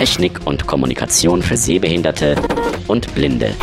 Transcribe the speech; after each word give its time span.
Technik 0.00 0.46
und 0.46 0.66
Kommunikation 0.66 1.42
für 1.42 1.58
Sehbehinderte 1.58 2.34
und 2.88 3.14
Blinde. 3.14 3.54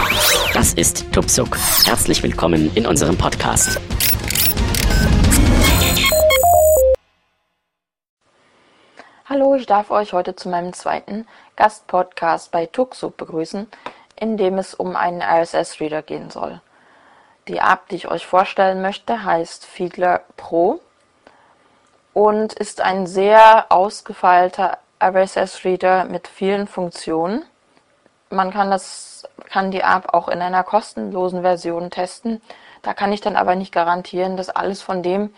Das 0.54 0.72
ist 0.76 1.12
Tupsuk. 1.12 1.58
Herzlich 1.84 2.22
willkommen 2.22 2.70
in 2.76 2.86
unserem 2.86 3.18
Podcast. 3.18 3.82
Hallo, 9.26 9.56
ich 9.56 9.66
darf 9.66 9.90
euch 9.90 10.14
heute 10.14 10.36
zu 10.36 10.50
meinem 10.50 10.74
zweiten 10.74 11.26
Gastpodcast 11.56 12.52
bei 12.52 12.68
Tuxuk 12.68 13.18
begrüßen, 13.18 13.66
in 14.16 14.38
dem 14.38 14.60
es 14.60 14.76
um 14.76 14.96
einen 14.96 15.24
RSS-Reader 15.24 16.04
gehen 16.04 16.30
soll. 16.30 16.62
Die 17.48 17.58
App, 17.58 17.90
die 17.90 17.96
ich 17.96 18.10
euch 18.10 18.28
vorstellen 18.28 18.84
möchte, 18.84 19.24
heißt 19.24 19.66
Fiedler 19.66 20.22
Pro 20.36 20.82
und 22.14 22.54
ist 22.54 22.82
ein 22.82 23.08
sehr 23.08 23.72
ausgefeilter 23.72 24.78
RSS-Reader 25.02 26.06
mit 26.06 26.28
vielen 26.28 26.68
Funktionen. 26.68 27.44
Man 28.30 28.52
kann, 28.52 28.70
das, 28.70 29.28
kann 29.50 29.72
die 29.72 29.82
App 29.82 30.14
auch 30.14 30.28
in 30.28 30.42
einer 30.42 30.64
kostenlosen 30.64 31.42
Version 31.42 31.90
testen. 31.90 32.42
Da 32.82 32.94
kann 32.94 33.14
ich 33.14 33.22
dann 33.22 33.36
aber 33.36 33.56
nicht 33.56 33.72
garantieren, 33.72 34.38
dass 34.38 34.50
alles 34.50 34.82
von 34.82 35.04
dem, 35.04 35.34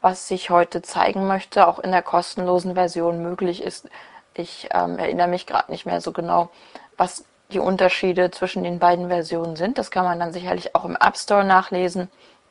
was 0.00 0.30
ich 0.30 0.50
heute 0.50 0.82
zeigen 0.82 1.26
möchte, 1.26 1.66
auch 1.66 1.78
in 1.78 1.92
der 1.92 2.02
kostenlosen 2.02 2.74
Version 2.74 3.22
möglich 3.22 3.62
ist. 3.62 3.88
Ich 4.34 4.68
ähm, 4.72 4.98
erinnere 4.98 5.28
mich 5.28 5.46
gerade 5.46 5.70
nicht 5.70 5.86
mehr 5.86 6.00
so 6.00 6.12
genau, 6.12 6.50
was 6.96 7.24
die 7.52 7.58
Unterschiede 7.58 8.30
zwischen 8.30 8.64
den 8.64 8.78
beiden 8.78 9.08
Versionen 9.08 9.56
sind. 9.56 9.78
Das 9.78 9.90
kann 9.90 10.04
man 10.04 10.18
dann 10.18 10.32
sicherlich 10.32 10.74
auch 10.74 10.84
im 10.84 10.96
App 10.96 11.16
Store 11.16 11.44
nachlesen. 11.44 12.10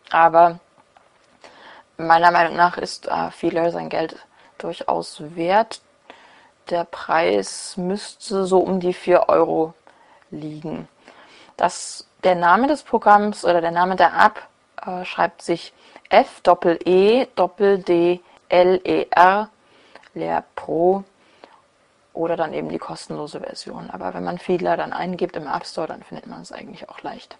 Aber 0.09 0.59
meiner 1.97 2.31
Meinung 2.31 2.55
nach 2.55 2.77
ist 2.77 3.07
äh, 3.07 3.31
Feeler 3.31 3.71
sein 3.71 3.89
Geld 3.89 4.15
durchaus 4.57 5.21
wert. 5.35 5.81
Der 6.69 6.85
Preis 6.85 7.75
müsste 7.77 8.45
so 8.45 8.59
um 8.59 8.79
die 8.79 8.93
4 8.93 9.27
Euro 9.29 9.73
liegen. 10.29 10.87
Das, 11.57 12.07
der 12.23 12.35
Name 12.35 12.67
des 12.67 12.83
Programms 12.83 13.43
oder 13.43 13.61
der 13.61 13.71
Name 13.71 13.95
der 13.95 14.13
App 14.17 14.47
äh, 14.85 15.05
schreibt 15.05 15.41
sich 15.41 15.73
F 16.09 16.41
Doppel 16.41 16.79
E 16.85 17.27
Doppel 17.35 17.79
D 17.79 18.21
L 18.49 18.81
E 18.83 19.07
R 19.11 19.49
Lehr 20.13 20.43
Pro 20.55 21.03
oder 22.13 22.35
dann 22.35 22.53
eben 22.53 22.69
die 22.69 22.79
kostenlose 22.79 23.39
Version. 23.39 23.89
Aber 23.89 24.13
wenn 24.13 24.23
man 24.23 24.37
Fiedler 24.37 24.77
dann 24.77 24.93
eingibt 24.93 25.35
im 25.37 25.47
App 25.47 25.65
Store, 25.65 25.87
dann 25.87 26.03
findet 26.03 26.27
man 26.27 26.41
es 26.41 26.51
eigentlich 26.51 26.89
auch 26.89 27.01
leicht. 27.01 27.37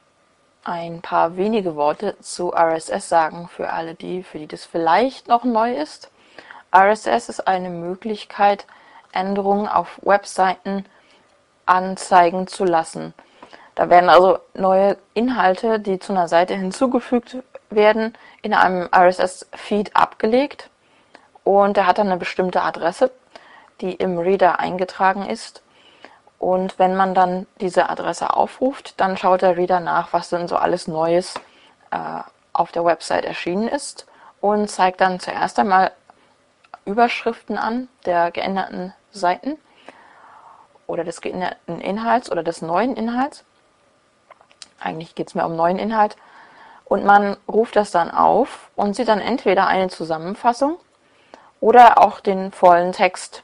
ein 0.64 1.00
paar 1.00 1.36
wenige 1.36 1.76
Worte 1.76 2.18
zu 2.20 2.52
RSS 2.52 3.08
sagen 3.08 3.48
für 3.48 3.70
alle 3.70 3.94
die, 3.94 4.22
für 4.22 4.38
die 4.38 4.48
das 4.48 4.64
vielleicht 4.64 5.28
noch 5.28 5.44
neu 5.44 5.74
ist. 5.74 6.10
RSS 6.74 7.28
ist 7.28 7.48
eine 7.48 7.70
Möglichkeit, 7.70 8.66
Änderungen 9.12 9.68
auf 9.68 9.98
Webseiten 10.02 10.84
anzeigen 11.64 12.46
zu 12.46 12.64
lassen. 12.64 13.14
Da 13.74 13.88
werden 13.88 14.10
also 14.10 14.38
neue 14.54 14.98
Inhalte, 15.14 15.78
die 15.78 16.00
zu 16.00 16.12
einer 16.12 16.28
Seite 16.28 16.54
hinzugefügt 16.54 17.38
werden, 17.70 18.18
in 18.42 18.52
einem 18.52 18.88
RSS-Feed 18.92 19.94
abgelegt 19.94 20.70
und 21.44 21.76
der 21.76 21.86
hat 21.86 21.98
dann 21.98 22.08
eine 22.08 22.16
bestimmte 22.16 22.62
Adresse, 22.62 23.12
die 23.80 23.94
im 23.94 24.18
Reader 24.18 24.58
eingetragen 24.58 25.24
ist 25.24 25.62
und 26.38 26.78
wenn 26.78 26.94
man 26.94 27.14
dann 27.14 27.46
diese 27.60 27.90
Adresse 27.90 28.34
aufruft, 28.34 29.00
dann 29.00 29.16
schaut 29.16 29.42
der 29.42 29.56
Reader 29.56 29.80
nach, 29.80 30.12
was 30.12 30.28
denn 30.28 30.46
so 30.48 30.56
alles 30.56 30.86
Neues 30.86 31.34
äh, 31.90 32.20
auf 32.52 32.72
der 32.72 32.84
Website 32.84 33.24
erschienen 33.24 33.68
ist 33.68 34.06
und 34.40 34.68
zeigt 34.68 35.00
dann 35.00 35.20
zuerst 35.20 35.58
einmal 35.58 35.92
Überschriften 36.84 37.58
an 37.58 37.88
der 38.06 38.30
geänderten 38.30 38.94
Seiten 39.10 39.58
oder 40.86 41.04
des 41.04 41.20
geänderten 41.20 41.80
Inhalts 41.80 42.30
oder 42.30 42.42
des 42.42 42.62
neuen 42.62 42.96
Inhalts. 42.96 43.44
Eigentlich 44.80 45.14
geht 45.14 45.28
es 45.28 45.34
mir 45.34 45.44
um 45.44 45.56
neuen 45.56 45.78
Inhalt. 45.78 46.16
Und 46.84 47.04
man 47.04 47.36
ruft 47.46 47.76
das 47.76 47.90
dann 47.90 48.10
auf 48.10 48.70
und 48.74 48.96
sieht 48.96 49.08
dann 49.08 49.20
entweder 49.20 49.66
eine 49.66 49.88
Zusammenfassung 49.88 50.78
oder 51.60 51.98
auch 51.98 52.20
den 52.20 52.52
vollen 52.52 52.92
Text. 52.92 53.42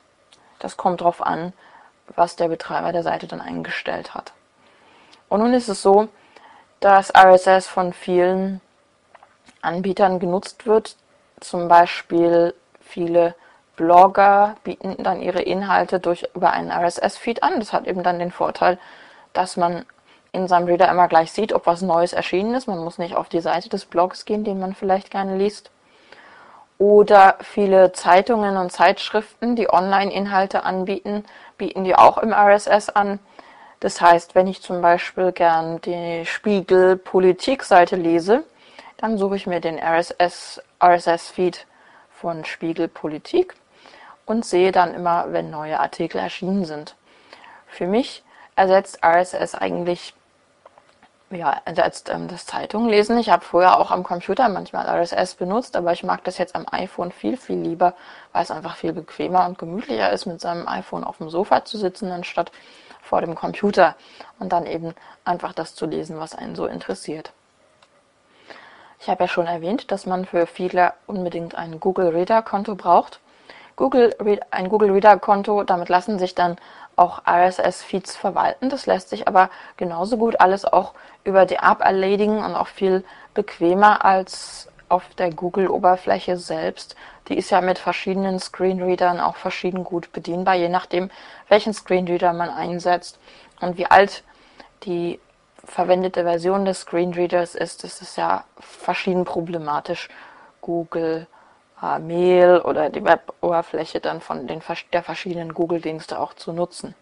Das 0.60 0.78
kommt 0.78 1.02
drauf 1.02 1.20
an, 1.20 1.52
was 2.14 2.36
der 2.36 2.48
Betreiber 2.48 2.92
der 2.92 3.02
Seite 3.02 3.26
dann 3.26 3.40
eingestellt 3.40 4.14
hat. 4.14 4.32
Und 5.28 5.40
nun 5.40 5.54
ist 5.54 5.68
es 5.68 5.82
so, 5.82 6.08
dass 6.80 7.14
RSS 7.14 7.66
von 7.66 7.92
vielen 7.92 8.60
Anbietern 9.62 10.18
genutzt 10.18 10.66
wird. 10.66 10.96
Zum 11.40 11.68
Beispiel 11.68 12.54
viele 12.80 13.34
Blogger 13.76 14.56
bieten 14.62 15.02
dann 15.02 15.20
ihre 15.20 15.42
Inhalte 15.42 15.98
durch, 15.98 16.28
über 16.34 16.52
einen 16.52 16.70
RSS-Feed 16.70 17.42
an. 17.42 17.58
Das 17.58 17.72
hat 17.72 17.86
eben 17.86 18.02
dann 18.02 18.18
den 18.18 18.30
Vorteil, 18.30 18.78
dass 19.32 19.56
man 19.56 19.84
in 20.32 20.48
seinem 20.48 20.66
Reader 20.66 20.90
immer 20.90 21.08
gleich 21.08 21.32
sieht, 21.32 21.52
ob 21.52 21.66
was 21.66 21.82
Neues 21.82 22.12
erschienen 22.12 22.54
ist. 22.54 22.66
Man 22.66 22.78
muss 22.78 22.98
nicht 22.98 23.14
auf 23.14 23.28
die 23.28 23.40
Seite 23.40 23.68
des 23.68 23.86
Blogs 23.86 24.24
gehen, 24.24 24.44
den 24.44 24.60
man 24.60 24.74
vielleicht 24.74 25.10
gerne 25.10 25.36
liest. 25.36 25.70
Oder 26.78 27.36
viele 27.40 27.92
Zeitungen 27.92 28.56
und 28.56 28.72
Zeitschriften, 28.72 29.54
die 29.54 29.72
Online-Inhalte 29.72 30.64
anbieten, 30.64 31.24
bieten 31.58 31.84
die 31.84 31.94
auch 31.94 32.18
im 32.18 32.32
RSS 32.32 32.90
an. 32.90 33.18
Das 33.80 34.00
heißt, 34.00 34.34
wenn 34.34 34.46
ich 34.46 34.62
zum 34.62 34.80
Beispiel 34.80 35.32
gern 35.32 35.80
die 35.82 36.24
Spiegel 36.24 36.96
Politik-Seite 36.96 37.96
lese, 37.96 38.44
dann 38.96 39.18
suche 39.18 39.36
ich 39.36 39.46
mir 39.46 39.60
den 39.60 39.78
RSS, 39.78 40.62
RSS-Feed 40.82 41.66
von 42.10 42.44
Spiegel 42.44 42.88
Politik 42.88 43.54
und 44.24 44.44
sehe 44.44 44.72
dann 44.72 44.94
immer, 44.94 45.26
wenn 45.32 45.50
neue 45.50 45.80
Artikel 45.80 46.18
erschienen 46.18 46.64
sind. 46.64 46.96
Für 47.66 47.86
mich 47.86 48.22
ersetzt 48.56 49.04
RSS 49.04 49.54
eigentlich 49.54 50.14
ja, 51.30 51.60
ersetzt 51.64 52.10
ähm, 52.10 52.28
das 52.28 52.46
Zeitung 52.46 52.88
lesen. 52.88 53.18
Ich 53.18 53.30
habe 53.30 53.44
früher 53.44 53.78
auch 53.78 53.90
am 53.90 54.02
Computer 54.02 54.48
manchmal 54.48 54.86
RSS 54.86 55.34
benutzt, 55.34 55.76
aber 55.76 55.92
ich 55.92 56.04
mag 56.04 56.22
das 56.24 56.38
jetzt 56.38 56.54
am 56.54 56.66
iPhone 56.70 57.12
viel, 57.12 57.36
viel 57.36 57.58
lieber, 57.58 57.94
weil 58.32 58.42
es 58.42 58.50
einfach 58.50 58.76
viel 58.76 58.92
bequemer 58.92 59.46
und 59.46 59.58
gemütlicher 59.58 60.10
ist, 60.12 60.26
mit 60.26 60.40
seinem 60.40 60.68
iPhone 60.68 61.04
auf 61.04 61.18
dem 61.18 61.30
Sofa 61.30 61.64
zu 61.64 61.78
sitzen, 61.78 62.10
anstatt 62.10 62.52
vor 63.02 63.20
dem 63.20 63.34
Computer 63.34 63.96
und 64.38 64.52
dann 64.52 64.66
eben 64.66 64.94
einfach 65.24 65.52
das 65.52 65.74
zu 65.74 65.86
lesen, 65.86 66.18
was 66.18 66.34
einen 66.34 66.54
so 66.54 66.66
interessiert. 66.66 67.32
Ich 69.00 69.08
habe 69.08 69.24
ja 69.24 69.28
schon 69.28 69.46
erwähnt, 69.46 69.90
dass 69.90 70.06
man 70.06 70.24
für 70.24 70.46
viele 70.46 70.94
unbedingt 71.06 71.54
ein 71.54 71.78
Google 71.80 72.08
Reader 72.08 72.40
Konto 72.42 72.74
braucht. 72.74 73.20
Google, 73.76 74.14
ein 74.50 74.68
Google 74.68 74.92
Reader 74.92 75.18
Konto, 75.18 75.64
damit 75.64 75.88
lassen 75.88 76.18
sich 76.18 76.34
dann 76.34 76.56
auch 76.96 77.22
RSS-Feeds 77.26 78.16
verwalten. 78.16 78.70
Das 78.70 78.86
lässt 78.86 79.10
sich 79.10 79.26
aber 79.28 79.50
genauso 79.76 80.16
gut 80.16 80.40
alles 80.40 80.64
auch 80.64 80.94
über 81.24 81.46
die 81.46 81.56
App 81.56 81.80
erledigen 81.80 82.38
und 82.44 82.54
auch 82.54 82.68
viel 82.68 83.04
bequemer 83.34 84.04
als 84.04 84.68
auf 84.88 85.08
der 85.16 85.30
Google-Oberfläche 85.30 86.36
selbst. 86.36 86.94
Die 87.28 87.36
ist 87.36 87.50
ja 87.50 87.60
mit 87.60 87.78
verschiedenen 87.78 88.38
Screenreadern 88.38 89.20
auch 89.20 89.36
verschieden 89.36 89.82
gut 89.82 90.12
bedienbar, 90.12 90.54
je 90.54 90.68
nachdem, 90.68 91.10
welchen 91.48 91.72
Screenreader 91.72 92.32
man 92.32 92.50
einsetzt 92.50 93.18
und 93.60 93.78
wie 93.78 93.86
alt 93.86 94.22
die 94.84 95.18
verwendete 95.64 96.24
Version 96.24 96.64
des 96.64 96.80
Screenreaders 96.80 97.54
ist. 97.54 97.84
Das 97.84 98.02
ist 98.02 98.16
ja 98.16 98.44
verschieden 98.60 99.24
problematisch. 99.24 100.08
Google 100.60 101.26
Mail 101.98 102.60
oder 102.60 102.90
die 102.90 103.04
Web-Oberfläche 103.04 104.00
dann 104.00 104.20
von 104.20 104.46
den 104.46 104.62
der 104.92 105.02
verschiedenen 105.02 105.54
Google-Dienste 105.54 106.18
auch 106.18 106.34
zu 106.34 106.52
nutzen. 106.52 106.94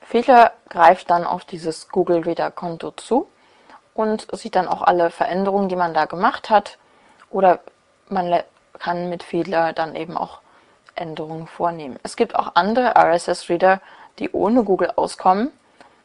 Fehler 0.00 0.52
greift 0.68 1.10
dann 1.10 1.24
auf 1.24 1.44
dieses 1.44 1.88
Google 1.88 2.20
Reader 2.20 2.50
Konto 2.50 2.92
zu 2.92 3.28
und 3.92 4.28
sieht 4.36 4.54
dann 4.54 4.68
auch 4.68 4.82
alle 4.82 5.10
Veränderungen, 5.10 5.68
die 5.68 5.76
man 5.76 5.94
da 5.94 6.04
gemacht 6.04 6.48
hat. 6.48 6.78
Oder 7.30 7.60
man 8.08 8.42
kann 8.78 9.08
mit 9.08 9.22
Fehler 9.22 9.72
dann 9.72 9.96
eben 9.96 10.16
auch 10.16 10.40
Änderungen 10.94 11.46
vornehmen. 11.46 11.98
Es 12.02 12.16
gibt 12.16 12.36
auch 12.36 12.54
andere 12.54 12.94
RSS-Reader, 12.96 13.80
die 14.18 14.30
ohne 14.30 14.64
Google 14.64 14.92
auskommen. 14.94 15.50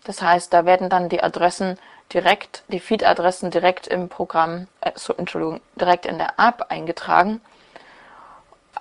Das 0.04 0.22
heißt, 0.22 0.52
da 0.54 0.66
werden 0.66 0.90
dann 0.90 1.10
die 1.10 1.22
Adressen 1.22 1.78
direkt, 2.14 2.64
die 2.68 2.80
Feed-Adressen 2.80 3.52
direkt 3.52 3.88
im 3.88 4.10
Programm, 4.10 4.68
äh, 4.82 4.92
so, 4.96 5.14
Entschuldigung, 5.14 5.62
direkt 5.76 6.06
in 6.06 6.18
der 6.18 6.34
App 6.38 6.66
eingetragen. 6.70 7.42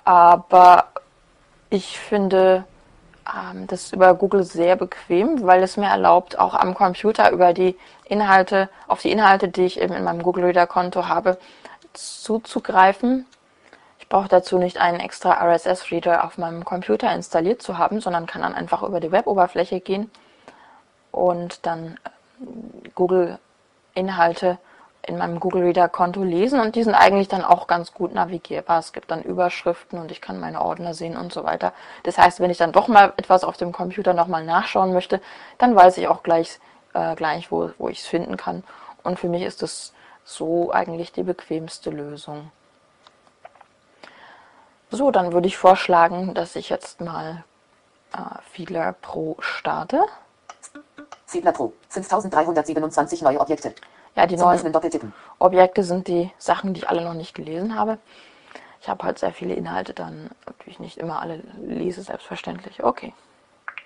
Aber 0.05 0.87
ich 1.69 1.99
finde 1.99 2.65
ähm, 3.27 3.67
das 3.67 3.93
über 3.93 4.15
Google 4.15 4.45
sehr 4.45 4.77
bequem, 4.77 5.47
weil 5.47 5.63
es 5.63 5.77
mir 5.77 5.89
erlaubt, 5.89 6.39
auch 6.39 6.55
am 6.55 6.75
Computer 6.75 7.31
über 7.31 7.53
die 7.53 7.77
Inhalte, 8.05 8.69
auf 8.89 9.03
die 9.03 9.13
Inhalte, 9.13 9.49
die 9.49 9.67
ich 9.67 9.81
eben 9.81 9.95
in 9.95 10.05
meinem 10.05 10.23
Google 10.23 10.45
Reader 10.45 10.67
Konto 10.67 11.07
habe, 11.07 11.39
zuzugreifen. 11.93 13.27
Ich 13.99 14.09
brauche 14.09 14.29
dazu 14.29 14.59
nicht 14.59 14.79
einen 14.79 15.01
extra 15.01 15.33
RSS-Reader 15.33 16.25
auf 16.25 16.39
meinem 16.39 16.65
Computer 16.65 17.13
installiert 17.13 17.63
zu 17.63 17.79
haben, 17.79 18.01
sondern 18.01 18.27
kann 18.27 18.43
dann 18.43 18.55
einfach 18.55 18.83
über 18.83 19.01
die 19.01 19.13
Web-Oberfläche 19.13 19.81
gehen 19.81 20.11
und 21.13 21.67
dann 21.67 21.99
äh, 22.05 22.91
Google-Inhalte 22.95 24.59
in 25.03 25.17
meinem 25.19 25.41
Google 25.41 25.63
Reader 25.63 25.89
Konto 25.89 26.23
lesen 26.23 26.61
und 26.61 26.77
die 26.77 26.83
sind 26.83 26.95
eigentlich 26.95 27.29
dann 27.29 27.43
auch 27.43 27.67
ganz 27.67 27.95
gut 27.95 28.15
navigierbar. 28.15 28.79
Es 28.79 28.93
gibt 28.93 29.11
dann 29.11 29.23
Überschriften 29.23 29.99
und 29.99 30.11
ich 30.13 30.21
kann 30.21 30.39
meine 30.39 30.61
Ordner 30.61 30.95
sehen 30.95 31.17
und 31.17 31.33
so 31.33 31.45
weiter. 31.45 31.73
Das 32.03 32.19
heißt, 32.19 32.41
wenn 32.41 32.51
ich 32.51 32.59
dann 32.59 32.73
doch 32.73 32.87
mal 32.87 33.13
etwas 33.17 33.43
auf 33.43 33.57
dem 33.57 33.73
Computer 33.73 34.13
nochmal 34.13 34.45
nachschauen 34.45 34.93
möchte, 34.93 35.21
dann 35.59 35.75
weiß 35.75 35.97
ich 35.99 36.09
auch 36.09 36.23
gleich, 36.23 36.59
äh, 36.95 37.15
gleich 37.15 37.51
wo, 37.51 37.71
wo 37.79 37.89
ich 37.89 38.01
es 38.01 38.07
finden 38.07 38.37
kann. 38.37 38.63
Und 39.03 39.19
für 39.19 39.29
mich 39.29 39.43
ist 39.43 39.63
das 39.63 39.95
so 40.25 40.71
eigentlich 40.73 41.13
die 41.13 41.23
bequemste 41.23 41.91
Lösung. 41.91 42.51
So, 44.91 45.11
dann 45.11 45.33
würde 45.33 45.47
ich 45.47 45.57
vorschlagen, 45.57 46.35
dass 46.35 46.57
ich 46.57 46.69
jetzt 46.69 47.01
mal 47.01 47.45
äh, 48.13 48.19
Fiedler 48.51 48.95
Pro 49.01 49.37
starte. 49.41 50.05
Fiedler 51.31 51.53
Pro, 51.53 51.73
5327 51.91 53.23
neue 53.23 53.41
Objekte. 53.41 53.73
Ja, 54.17 54.27
die 54.27 54.37
neuen 54.37 54.75
Objekte 55.39 55.85
sind 55.85 56.09
die 56.09 56.33
Sachen, 56.39 56.75
die 56.75 56.81
ich 56.81 56.89
alle 56.89 57.05
noch 57.05 57.15
nicht 57.15 57.37
gelesen 57.37 57.79
habe. 57.79 57.99
Ich 58.81 58.89
habe 58.89 59.05
halt 59.05 59.21
sehr 59.21 59.33
viele 59.33 59.55
Inhalte, 59.55 59.95
dann 59.95 60.31
natürlich 60.45 60.81
nicht 60.81 60.99
immer 60.99 61.23
alle 61.23 61.41
lese, 61.61 62.03
selbstverständlich. 62.03 62.83
Okay, 62.83 63.15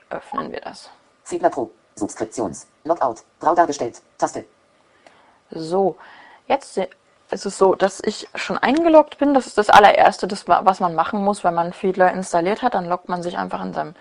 öffnen 0.09 0.53
wir 0.53 0.63
das. 0.63 0.89
Fiedler 1.23 1.51
Pro, 1.51 1.71
Subskriptions, 1.97 2.67
Logout, 2.85 3.17
grau 3.41 3.55
dargestellt, 3.55 4.01
Taste. 4.17 4.47
So, 5.51 5.97
jetzt 6.47 6.79
ist 7.31 7.45
es 7.45 7.59
so, 7.59 7.75
dass 7.75 8.01
ich 8.03 8.27
schon 8.35 8.57
eingeloggt 8.57 9.19
bin. 9.19 9.35
Das 9.35 9.47
ist 9.47 9.59
das 9.59 9.69
allererste, 9.69 10.27
das, 10.27 10.49
was 10.49 10.81
man 10.81 10.95
machen 10.95 11.23
muss, 11.23 11.45
wenn 11.45 11.53
man 11.53 11.75
Fiedler 11.75 12.11
installiert 12.11 12.63
hat. 12.63 12.73
Dann 12.73 12.89
loggt 12.89 13.11
man 13.11 13.23
sich 13.23 13.37
einfach 13.37 13.63
in 13.63 13.75
seinem 13.75 13.95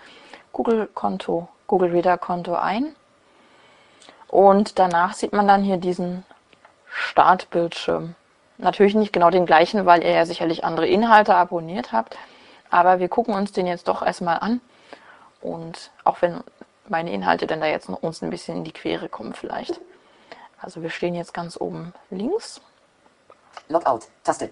Google-Konto, 0.52 1.46
Google 1.66 1.90
Reader-Konto 1.90 2.54
ein. 2.54 2.96
Und 4.28 4.78
danach 4.78 5.14
sieht 5.14 5.32
man 5.32 5.46
dann 5.48 5.62
hier 5.62 5.76
diesen 5.76 6.24
Startbildschirm. 6.86 8.14
Natürlich 8.58 8.94
nicht 8.94 9.12
genau 9.12 9.30
den 9.30 9.46
gleichen, 9.46 9.84
weil 9.86 10.02
ihr 10.02 10.10
ja 10.10 10.26
sicherlich 10.26 10.64
andere 10.64 10.86
Inhalte 10.86 11.34
abonniert 11.34 11.92
habt. 11.92 12.16
Aber 12.70 12.98
wir 12.98 13.08
gucken 13.08 13.34
uns 13.34 13.52
den 13.52 13.66
jetzt 13.66 13.88
doch 13.88 14.02
erstmal 14.02 14.38
an. 14.38 14.60
Und 15.40 15.90
auch 16.04 16.22
wenn 16.22 16.42
meine 16.88 17.12
Inhalte 17.12 17.46
dann 17.46 17.60
da 17.60 17.66
jetzt 17.66 17.88
noch 17.88 18.02
uns 18.02 18.22
ein 18.22 18.30
bisschen 18.30 18.58
in 18.58 18.64
die 18.64 18.72
Quere 18.72 19.08
kommen 19.08 19.34
vielleicht. 19.34 19.80
Also 20.60 20.82
wir 20.82 20.90
stehen 20.90 21.14
jetzt 21.14 21.34
ganz 21.34 21.60
oben 21.60 21.92
links. 22.10 22.60
Logout, 23.68 24.06
Taste. 24.22 24.50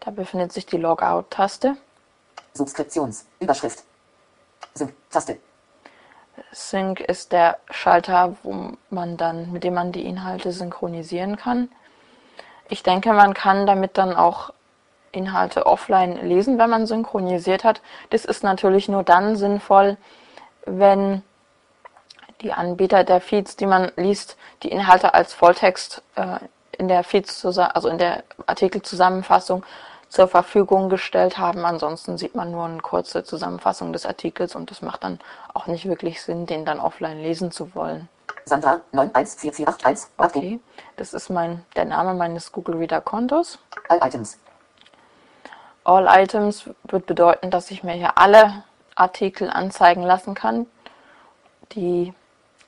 Da 0.00 0.10
befindet 0.10 0.52
sich 0.52 0.66
die 0.66 0.76
Logout-Taste. 0.76 1.76
Subskriptions, 2.52 3.26
Überschrift. 3.40 3.84
Sync, 6.52 7.00
ist 7.00 7.32
der 7.32 7.58
Schalter, 7.70 8.36
wo 8.42 8.72
man 8.90 9.16
dann, 9.16 9.52
mit 9.52 9.64
dem 9.64 9.74
man 9.74 9.92
die 9.92 10.04
Inhalte 10.06 10.52
synchronisieren 10.52 11.36
kann. 11.36 11.68
Ich 12.68 12.82
denke, 12.82 13.12
man 13.12 13.34
kann 13.34 13.66
damit 13.66 13.98
dann 13.98 14.14
auch 14.14 14.52
Inhalte 15.12 15.66
offline 15.66 16.26
lesen, 16.26 16.58
wenn 16.58 16.70
man 16.70 16.86
synchronisiert 16.86 17.64
hat. 17.64 17.80
Das 18.10 18.24
ist 18.24 18.42
natürlich 18.42 18.88
nur 18.88 19.02
dann 19.02 19.36
sinnvoll, 19.36 19.96
wenn 20.66 21.22
die 22.40 22.52
Anbieter 22.52 23.04
der 23.04 23.20
Feeds, 23.20 23.56
die 23.56 23.66
man 23.66 23.92
liest, 23.96 24.36
die 24.62 24.70
Inhalte 24.70 25.14
als 25.14 25.32
Volltext 25.32 26.02
äh, 26.16 26.38
in 26.72 26.88
der 26.88 27.04
Feeds, 27.04 27.44
also 27.44 27.88
in 27.88 27.98
der 27.98 28.24
Artikelzusammenfassung 28.46 29.64
zur 30.14 30.28
Verfügung 30.28 30.90
gestellt 30.90 31.38
haben. 31.38 31.64
Ansonsten 31.64 32.18
sieht 32.18 32.36
man 32.36 32.52
nur 32.52 32.64
eine 32.64 32.78
kurze 32.78 33.24
Zusammenfassung 33.24 33.92
des 33.92 34.06
Artikels 34.06 34.54
und 34.54 34.70
das 34.70 34.80
macht 34.80 35.02
dann 35.02 35.18
auch 35.52 35.66
nicht 35.66 35.86
wirklich 35.86 36.22
Sinn, 36.22 36.46
den 36.46 36.64
dann 36.64 36.78
offline 36.78 37.20
lesen 37.20 37.50
zu 37.50 37.74
wollen. 37.74 38.08
Sandra 38.44 38.80
914481. 38.92 40.10
Okay, 40.16 40.60
das 40.96 41.14
ist 41.14 41.30
mein, 41.30 41.64
der 41.74 41.86
Name 41.86 42.14
meines 42.14 42.52
Google 42.52 42.76
Reader 42.76 43.00
Kontos. 43.00 43.58
All 43.88 43.98
Items. 44.06 44.38
All 45.82 46.06
Items 46.08 46.70
wird 46.84 47.06
bedeuten, 47.06 47.50
dass 47.50 47.72
ich 47.72 47.82
mir 47.82 47.94
hier 47.94 48.16
alle 48.16 48.62
Artikel 48.94 49.50
anzeigen 49.50 50.04
lassen 50.04 50.34
kann, 50.34 50.66
die 51.72 52.14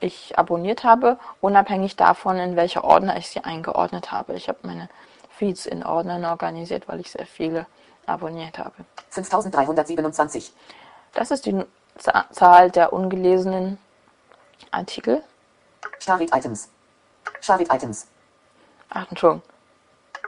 ich 0.00 0.36
abonniert 0.36 0.82
habe, 0.82 1.16
unabhängig 1.40 1.94
davon, 1.94 2.38
in 2.38 2.56
welcher 2.56 2.82
Ordner 2.82 3.16
ich 3.16 3.28
sie 3.28 3.44
eingeordnet 3.44 4.10
habe. 4.10 4.34
Ich 4.34 4.48
habe 4.48 4.58
meine 4.62 4.88
Feeds 5.36 5.66
in 5.66 5.84
Ordnern 5.84 6.24
organisiert, 6.24 6.88
weil 6.88 7.00
ich 7.00 7.10
sehr 7.10 7.26
viele 7.26 7.66
abonniert 8.06 8.58
habe. 8.58 8.74
5327. 9.10 10.52
Das 11.12 11.30
ist 11.30 11.46
die 11.46 11.64
Zahl 12.30 12.70
der 12.70 12.92
ungelesenen 12.92 13.78
Artikel. 14.70 15.22
Start 15.98 16.22
Items. 16.22 16.68
Start 17.40 17.62
Items. 17.62 18.06
Ach, 18.90 19.06
Entschuldigung. 19.08 19.42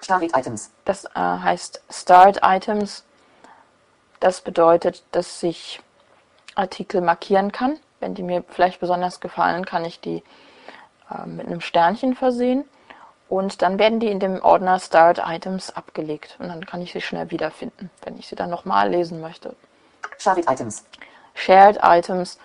Start 0.00 0.22
Items. 0.36 0.70
Das 0.84 1.04
äh, 1.04 1.10
heißt 1.14 1.82
Start 1.90 2.40
Items. 2.42 3.04
Das 4.20 4.40
bedeutet, 4.40 5.04
dass 5.12 5.42
ich 5.42 5.80
Artikel 6.54 7.00
markieren 7.00 7.52
kann. 7.52 7.78
Wenn 8.00 8.14
die 8.14 8.22
mir 8.22 8.44
vielleicht 8.48 8.80
besonders 8.80 9.20
gefallen, 9.20 9.64
kann 9.64 9.84
ich 9.84 10.00
die 10.00 10.22
äh, 11.10 11.26
mit 11.26 11.46
einem 11.46 11.60
Sternchen 11.60 12.14
versehen. 12.14 12.64
Und 13.28 13.60
dann 13.60 13.78
werden 13.78 14.00
die 14.00 14.08
in 14.08 14.20
dem 14.20 14.42
Ordner 14.42 14.78
Start 14.80 15.20
Items 15.24 15.70
abgelegt. 15.70 16.36
Und 16.38 16.48
dann 16.48 16.64
kann 16.64 16.80
ich 16.80 16.92
sie 16.92 17.02
schnell 17.02 17.30
wiederfinden, 17.30 17.90
wenn 18.02 18.18
ich 18.18 18.26
sie 18.26 18.36
dann 18.36 18.48
nochmal 18.48 18.88
lesen 18.90 19.20
möchte. 19.20 19.54
Shared 20.18 20.50
Items. 20.50 20.84
Shared 21.34 21.78
Items. 21.82 22.38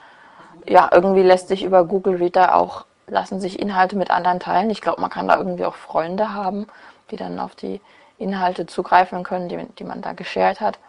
Ja, 0.67 0.89
irgendwie 0.91 1.23
lässt 1.23 1.47
sich 1.47 1.63
über 1.63 1.85
Google 1.85 2.17
Reader 2.17 2.55
auch, 2.55 2.85
lassen 3.07 3.39
sich 3.39 3.59
Inhalte 3.59 3.95
mit 3.95 4.11
anderen 4.11 4.39
teilen. 4.39 4.69
Ich 4.69 4.81
glaube, 4.81 5.01
man 5.01 5.09
kann 5.09 5.27
da 5.27 5.37
irgendwie 5.37 5.65
auch 5.65 5.75
Freunde 5.75 6.33
haben, 6.33 6.67
die 7.11 7.15
dann 7.15 7.39
auf 7.39 7.55
die 7.55 7.81
Inhalte 8.17 8.65
zugreifen 8.65 9.23
können, 9.23 9.49
die, 9.49 9.65
die 9.79 9.83
man 9.83 10.01
da 10.01 10.13
geshared 10.13 10.59
hat. 10.59 10.79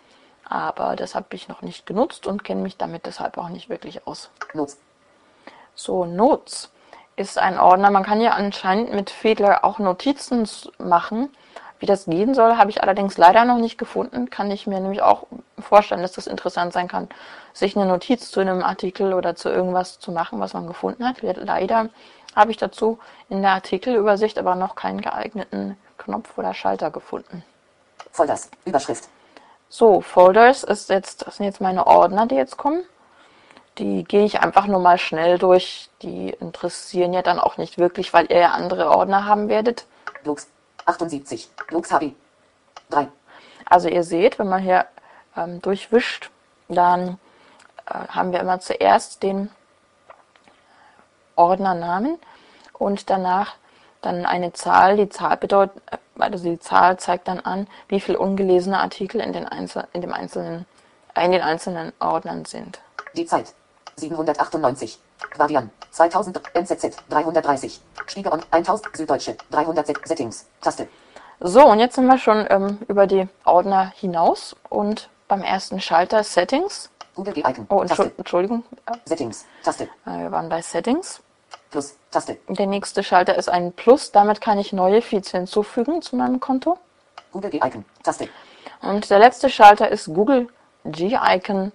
Aber 0.45 0.97
das 0.97 1.15
habe 1.15 1.27
ich 1.31 1.49
noch 1.49 1.63
nicht 1.63 1.87
genutzt 1.87 2.27
und 2.27 2.45
kenne 2.45 2.63
mich 2.63 2.77
damit 2.77 3.07
deshalb 3.07 3.39
auch 3.39 3.49
nicht 3.49 3.69
wirklich 3.69 4.07
aus. 4.07 4.31
Notes. 4.53 4.79
So, 5.75 6.05
Notes 6.05 6.71
ist 7.17 7.39
ein 7.39 7.59
Ordner. 7.59 7.91
Man 7.91 8.05
kann 8.05 8.21
ja 8.21 8.33
anscheinend 8.33 8.93
mit 8.93 9.11
Fiedler 9.11 9.65
auch 9.65 9.79
Notizen 9.79 10.49
machen. 10.79 11.31
Wie 11.79 11.87
das 11.87 12.07
gehen 12.07 12.35
soll, 12.35 12.57
habe 12.57 12.71
ich 12.71 12.83
allerdings 12.83 13.19
leider 13.19 13.45
noch 13.45 13.59
nicht 13.59 13.79
gefunden. 13.79 14.31
Kann 14.31 14.51
ich 14.51 14.67
mir 14.67 14.81
nämlich 14.81 15.03
auch 15.03 15.27
vorstellen, 15.59 16.03
dass 16.03 16.13
das 16.13 16.27
interessant 16.27 16.73
sein 16.73 16.89
kann, 16.89 17.09
sich 17.53 17.77
eine 17.77 17.87
Notiz 17.87 18.31
zu 18.31 18.41
einem 18.41 18.63
Artikel 18.63 19.13
oder 19.13 19.37
zu 19.37 19.49
irgendwas 19.49 19.99
zu 19.99 20.13
machen, 20.13 20.41
was 20.41 20.55
man 20.55 20.67
gefunden 20.67 21.07
hat. 21.07 21.23
Leider 21.23 21.91
habe 22.35 22.51
ich 22.51 22.57
dazu 22.57 22.99
in 23.29 23.43
der 23.43 23.53
Artikelübersicht 23.53 24.39
aber 24.39 24.55
noch 24.55 24.75
keinen 24.77 25.01
geeigneten 25.01 25.77
Knopf 25.99 26.37
oder 26.39 26.55
Schalter 26.55 26.91
gefunden. 26.91 27.45
Folders, 28.11 28.51
Überschrift. 28.65 29.09
So, 29.69 30.01
Folders 30.01 30.63
ist 30.63 30.89
jetzt, 30.89 31.27
das 31.27 31.37
sind 31.37 31.47
jetzt 31.47 31.61
meine 31.61 31.87
Ordner, 31.87 32.27
die 32.27 32.37
jetzt 32.37 32.57
kommen. 32.57 32.85
Die 33.79 34.05
gehe 34.05 34.25
ich 34.25 34.41
einfach 34.41 34.67
nur 34.67 34.81
mal 34.81 34.99
schnell 34.99 35.39
durch. 35.39 35.91
Die 36.03 36.31
interessieren 36.31 37.13
ja 37.13 37.23
dann 37.23 37.41
auch 37.41 37.57
nicht 37.57 37.79
wirklich, 37.79 38.13
weil 38.13 38.31
ihr 38.31 38.39
ja 38.39 38.51
andere 38.53 38.91
Ordner 38.91 39.25
haben 39.25 39.49
werdet. 39.49 39.87
Lux 40.25 40.49
78. 40.87 41.49
Lux 41.71 41.91
HB 41.91 42.13
3. 42.91 43.09
Also 43.67 43.89
ihr 43.89 44.05
seht, 44.05 44.39
wenn 44.39 44.49
man 44.49 44.63
hier 44.63 44.87
ähm, 45.37 45.61
durchwischt, 45.61 46.31
dann 46.69 47.19
äh, 47.87 47.95
haben 48.09 48.33
wir 48.33 48.41
immer 48.41 48.61
zuerst 48.61 49.23
den 49.23 49.51
Ordnernamen 51.37 52.19
und 52.73 53.11
danach 53.11 53.57
dann 54.03 54.27
eine 54.27 54.53
Zahl. 54.53 54.97
Die 54.97 55.09
Zahl 55.09 55.37
bedeutet, 55.37 55.83
äh, 55.91 55.97
also 56.19 56.45
die 56.45 56.61
Zahl 56.61 56.99
zeigt 56.99 57.29
dann 57.29 57.41
an, 57.41 57.67
wie 57.89 58.01
viele 58.01 58.19
ungelesene 58.19 58.79
Artikel 58.79 59.21
in 59.21 59.33
den, 59.33 59.47
Einzel 59.47 59.89
in 59.93 60.01
dem 60.01 60.13
einzelnen, 60.13 60.67
in 61.17 61.33
den 61.33 61.43
einzelnen 61.43 61.93
Ordnern 61.99 62.45
sind. 62.45 62.81
Die 63.17 63.27
Zeit 63.27 63.55
798. 63.97 64.99
Guardian 65.37 65.71
2000 65.91 66.41
NZZ 66.55 66.97
330. 67.09 67.81
Spiegel 68.07 68.33
und 68.33 68.47
1000 68.51 68.97
Süddeutsche 68.97 69.37
300 69.51 70.07
Settings 70.07 70.47
Taste. 70.61 70.89
So, 71.41 71.67
und 71.67 71.81
jetzt 71.81 71.97
sind 71.97 72.07
wir 72.07 72.19
schon 72.19 72.47
ähm, 72.49 72.79
über 72.89 73.07
die 73.07 73.29
Ordner 73.45 73.93
hinaus 73.97 74.57
und 74.69 75.09
beim 75.29 75.43
ersten 75.43 75.81
Schalter 75.81 76.23
Settings. 76.23 76.91
Google 77.15 77.35
G-Icon. 77.35 77.67
Oh, 77.71 77.85
Taste. 77.85 78.13
Entschuldigung, 78.17 78.65
äh, 78.87 78.97
Settings. 79.05 79.47
Taste. 79.63 79.89
wir 80.05 80.31
waren 80.33 80.49
bei 80.49 80.63
Settings. 80.63 81.21
Plus. 81.71 81.97
Taste. 82.11 82.39
Der 82.49 82.67
nächste 82.67 83.03
Schalter 83.03 83.37
ist 83.37 83.49
ein 83.49 83.73
Plus. 83.73 84.13
Damit 84.13 84.41
kann 84.41 84.59
ich 84.59 84.73
neue 84.73 85.03
Feeds 85.03 85.31
hinzufügen 85.31 86.03
zu 86.03 86.17
meinem 86.17 86.41
Konto. 86.41 86.79
Google 87.33 87.51
G-Icon. 87.51 87.85
Taste. 88.03 88.29
Und 88.81 89.11
der 89.11 89.19
letzte 89.19 89.49
Schalter 89.49 89.89
ist 89.89 90.07
Google 90.07 90.49
G-Icon. 90.85 91.73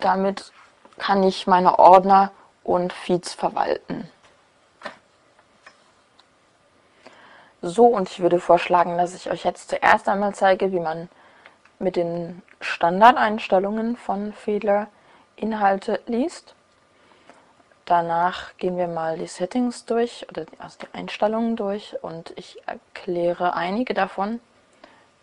Damit 0.00 0.52
kann 0.98 1.22
ich 1.22 1.46
meine 1.46 1.78
Ordner 1.78 2.32
und 2.64 2.92
Feeds 2.92 3.34
verwalten. 3.34 4.10
So, 7.62 7.86
und 7.86 8.08
ich 8.10 8.20
würde 8.20 8.38
vorschlagen, 8.38 8.96
dass 8.96 9.14
ich 9.14 9.30
euch 9.30 9.44
jetzt 9.44 9.70
zuerst 9.70 10.08
einmal 10.08 10.34
zeige, 10.34 10.72
wie 10.72 10.80
man 10.80 11.08
mit 11.78 11.96
den 11.96 12.42
Standardeinstellungen 12.60 13.96
von 13.96 14.32
Fiedler 14.32 14.88
Inhalte 15.36 16.00
liest. 16.06 16.54
Danach 17.84 18.56
gehen 18.56 18.76
wir 18.76 18.88
mal 18.88 19.18
die 19.18 19.26
Settings 19.26 19.84
durch 19.84 20.26
oder 20.28 20.46
also 20.58 20.78
die 20.80 20.94
Einstellungen 20.94 21.56
durch 21.56 21.96
und 22.02 22.32
ich 22.36 22.60
erkläre 22.66 23.54
einige 23.54 23.94
davon, 23.94 24.40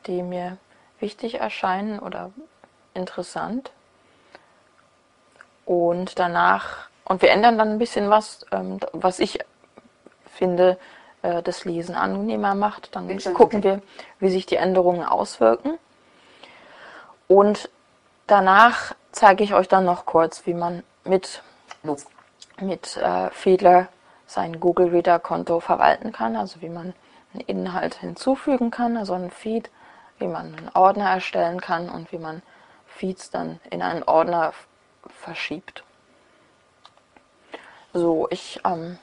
die 0.08 0.24
mir 0.24 0.58
wichtig 1.00 1.36
erscheinen 1.36 2.00
oder 2.00 2.32
interessant. 2.94 3.72
Und 5.66 6.20
danach, 6.20 6.90
und 7.06 7.22
wir 7.22 7.32
ändern 7.32 7.58
dann 7.58 7.70
ein 7.70 7.80
bisschen 7.80 8.10
was, 8.10 8.46
ähm, 8.52 8.80
was 8.92 9.20
ich 9.20 9.40
finde, 10.26 10.78
äh, 11.22 11.42
das 11.42 11.66
Lesen 11.66 11.96
angenehmer 11.96 12.56
macht. 12.56 12.96
Dann 12.96 13.18
gucken 13.34 13.64
wir, 13.64 13.82
wie 14.20 14.30
sich 14.30 14.46
die 14.46 14.58
Änderungen 14.58 15.04
auswirken. 15.04 15.78
Und 17.28 17.70
danach 18.28 18.94
zeige 19.12 19.44
ich 19.44 19.54
euch 19.54 19.68
dann 19.68 19.86
noch 19.86 20.06
kurz, 20.06 20.46
wie 20.46 20.54
man 20.54 20.84
mit 21.04 21.42
mit 22.62 22.98
äh, 22.98 23.30
Fiedler 23.32 23.88
sein 24.26 24.60
Google 24.60 24.90
Reader 24.90 25.20
Konto 25.20 25.60
verwalten 25.60 26.12
kann, 26.12 26.36
also 26.36 26.62
wie 26.62 26.70
man 26.70 26.94
einen 27.34 27.42
Inhalt 27.42 27.96
hinzufügen 27.96 28.72
kann, 28.72 28.98
also 28.98 29.14
einen 29.14 29.32
Feed, 29.32 29.70
wie 30.20 30.28
man 30.28 30.56
einen 30.56 30.72
Ordner 30.74 31.10
erstellen 31.10 31.60
kann 31.60 31.90
und 31.90 32.12
wie 32.12 32.20
man 32.20 32.42
Feeds 32.86 33.32
dann 33.32 33.60
in 33.70 33.82
einen 33.82 34.04
Ordner 34.04 34.54
verschiebt. 35.10 35.84
So, 37.94 38.28
ich 38.32 38.60
ähm, 38.66 38.98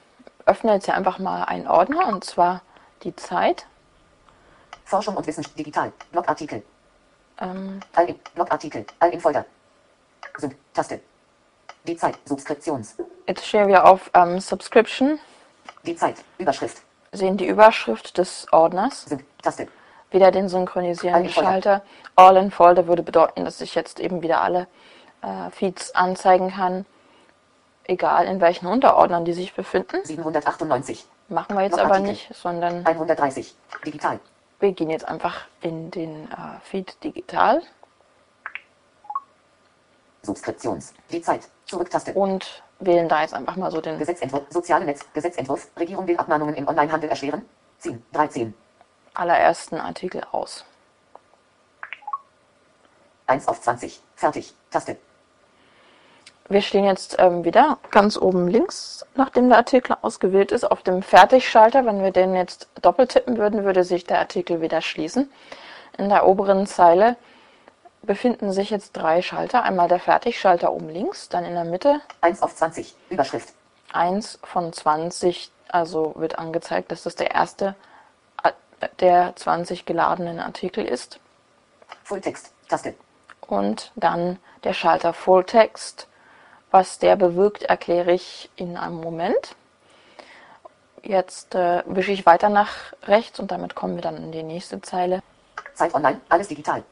öffne 0.47 0.73
jetzt 0.75 0.87
hier 0.87 0.95
einfach 0.95 1.19
mal 1.19 1.45
einen 1.45 1.69
Ordner 1.69 2.09
und 2.09 2.25
zwar 2.25 2.63
die 3.03 3.15
Zeit. 3.15 3.67
Forschung 4.85 5.17
und 5.17 5.27
Wissen. 5.27 5.45
Digital. 5.57 5.93
Blogartikel. 6.11 6.63
Ähm, 7.41 7.81
All 7.95 8.09
in. 8.09 8.19
Blogartikel. 8.35 8.85
All 8.99 9.11
in 9.11 9.21
Folder. 9.21 9.45
Sync. 10.37 10.57
Taste. 10.75 11.01
Die 11.87 11.97
Zeit. 11.97 12.19
Subskriptions. 12.25 12.97
jetzt 13.27 13.47
stehen 13.47 13.69
wir 13.69 13.85
auf 13.87 14.11
ähm, 14.15 14.41
Subscription, 14.41 15.19
Die 15.87 15.97
Zeit. 15.97 16.17
Überschrift. 16.39 16.83
sehen 17.13 17.37
die 17.37 17.47
Überschrift 17.47 18.19
des 18.19 18.47
Ordners. 18.53 19.05
Sync. 19.05 19.25
Taste. 19.43 19.69
wieder 20.11 20.31
den 20.33 20.49
synchronisierenden 20.49 21.27
All. 21.27 21.33
Schalter. 21.33 21.83
All 22.17 22.37
in 22.37 22.51
Folder 22.51 22.87
würde 22.89 23.03
bedeuten, 23.05 23.45
dass 23.45 23.61
ich 23.61 23.75
jetzt 23.77 24.01
eben 24.01 24.23
wieder 24.23 24.41
alle 24.43 24.67
äh, 25.23 25.51
Feeds 25.51 25.95
anzeigen 25.95 26.51
kann, 26.51 26.87
egal 27.85 28.27
in 28.27 28.41
welchen 28.41 28.67
Unterordnern 28.67 29.25
die 29.25 29.33
sich 29.33 29.55
befinden. 29.55 29.99
798. 30.05 31.07
Machen 31.29 31.57
wir 31.57 31.63
jetzt 31.63 31.77
Noch 31.77 31.85
aber 31.85 31.95
Artikel. 31.95 32.11
nicht, 32.13 32.35
sondern 32.35 32.85
130. 32.85 33.55
Digital. 33.87 34.19
wir 34.59 34.73
gehen 34.73 34.91
jetzt 34.91 35.07
einfach 35.07 35.47
in 35.61 35.91
den 35.91 36.25
äh, 36.31 36.61
Feed 36.63 37.03
digital 37.05 37.63
Subskriptions. 40.23 40.93
Die 41.11 41.23
Zeit. 41.23 41.49
Zurücktaste. 41.65 42.13
und 42.15 42.63
wählen 42.81 43.09
da 43.09 43.23
jetzt 43.23 43.33
einfach 43.35 43.57
mal 43.57 43.71
so 43.71 43.81
den 43.81 43.99
Gesetzentwurf. 43.99 44.43
Soziale 44.51 44.85
Netz. 44.85 45.07
Gesetzentwurf. 45.15 45.69
Regierung 45.79 46.07
will 46.07 46.17
Abmahnungen 46.17 46.55
im 46.55 46.67
Onlinehandel 46.67 47.09
erschweren. 47.11 47.45
10. 47.79 48.03
13. 48.13 48.55
allerersten 49.15 49.81
Artikel 49.81 50.23
aus. 50.33 50.65
1 53.27 53.49
auf 53.49 53.61
20. 53.61 54.03
Fertig. 54.17 54.55
Taste. 54.71 54.99
Wir 56.51 56.63
stehen 56.63 56.85
jetzt 56.85 57.15
ähm, 57.21 57.45
wieder 57.45 57.79
ganz 57.93 58.17
oben 58.17 58.49
links, 58.49 59.07
nachdem 59.15 59.49
der 59.49 59.59
Artikel 59.59 59.97
ausgewählt 60.03 60.51
ist, 60.51 60.65
auf 60.65 60.83
dem 60.83 61.01
Fertigschalter. 61.01 61.87
Wenn 61.87 62.03
wir 62.03 62.11
den 62.11 62.35
jetzt 62.35 62.69
doppelt 62.83 63.13
tippen 63.13 63.39
würden, 63.39 63.65
würde 63.65 63.85
sich 63.85 64.03
der 64.03 64.19
Artikel 64.19 64.61
wieder 64.61 64.81
schließen. 64.83 65.31
In 65.97 66.09
der 66.09 66.27
oberen 66.27 66.67
Zeile 66.67 67.17
befinden 68.03 68.51
sich 68.53 68.71
jetzt 68.71 68.95
drei 68.95 69.23
Schalter. 69.23 69.63
Einmal 69.63 69.87
der 69.87 70.01
Fertigschalter 70.01 70.73
oben 70.73 70.89
links, 70.89 71.29
dann 71.29 71.45
in 71.45 71.55
der 71.55 71.65
Mitte 71.65 72.01
1 72.21 72.43
auf 72.43 72.57
20. 72.57 72.97
Überschrift. 73.11 73.55
1 73.93 74.41
von 74.43 74.73
20, 74.73 75.53
also 75.69 76.15
wird 76.17 76.37
angezeigt, 76.41 76.91
dass 76.91 77.05
das 77.05 77.15
der 77.15 77.31
erste 77.31 77.77
der 78.99 79.37
20 79.37 79.85
geladenen 79.85 80.41
Artikel 80.41 80.85
ist. 80.85 81.21
Fulltext. 82.03 82.53
Taste. 82.69 82.95
Und 83.47 83.93
dann 83.95 84.41
der 84.65 84.73
Schalter 84.73 85.13
Fulltext. 85.13 86.09
Was 86.71 86.99
der 86.99 87.17
bewirkt, 87.17 87.65
erkläre 87.65 88.13
ich 88.13 88.51
in 88.57 88.77
einem 88.77 88.97
Moment. 88.97 89.57
Jetzt 91.03 91.55
äh, 91.55 91.83
wische 91.87 92.13
ich 92.13 92.27
weiter 92.27 92.49
nach 92.49 92.93
rechts 93.05 93.41
und 93.41 93.51
damit 93.51 93.75
kommen 93.75 93.97
wir 93.97 94.03
dann 94.03 94.17
in 94.17 94.33
die 94.33 94.43
nächste 94.43 94.81
Zeile. 94.81 95.23
Zeit 95.75 95.95
online. 95.95 96.21
Alles 96.29 96.49
digital. 96.49 96.85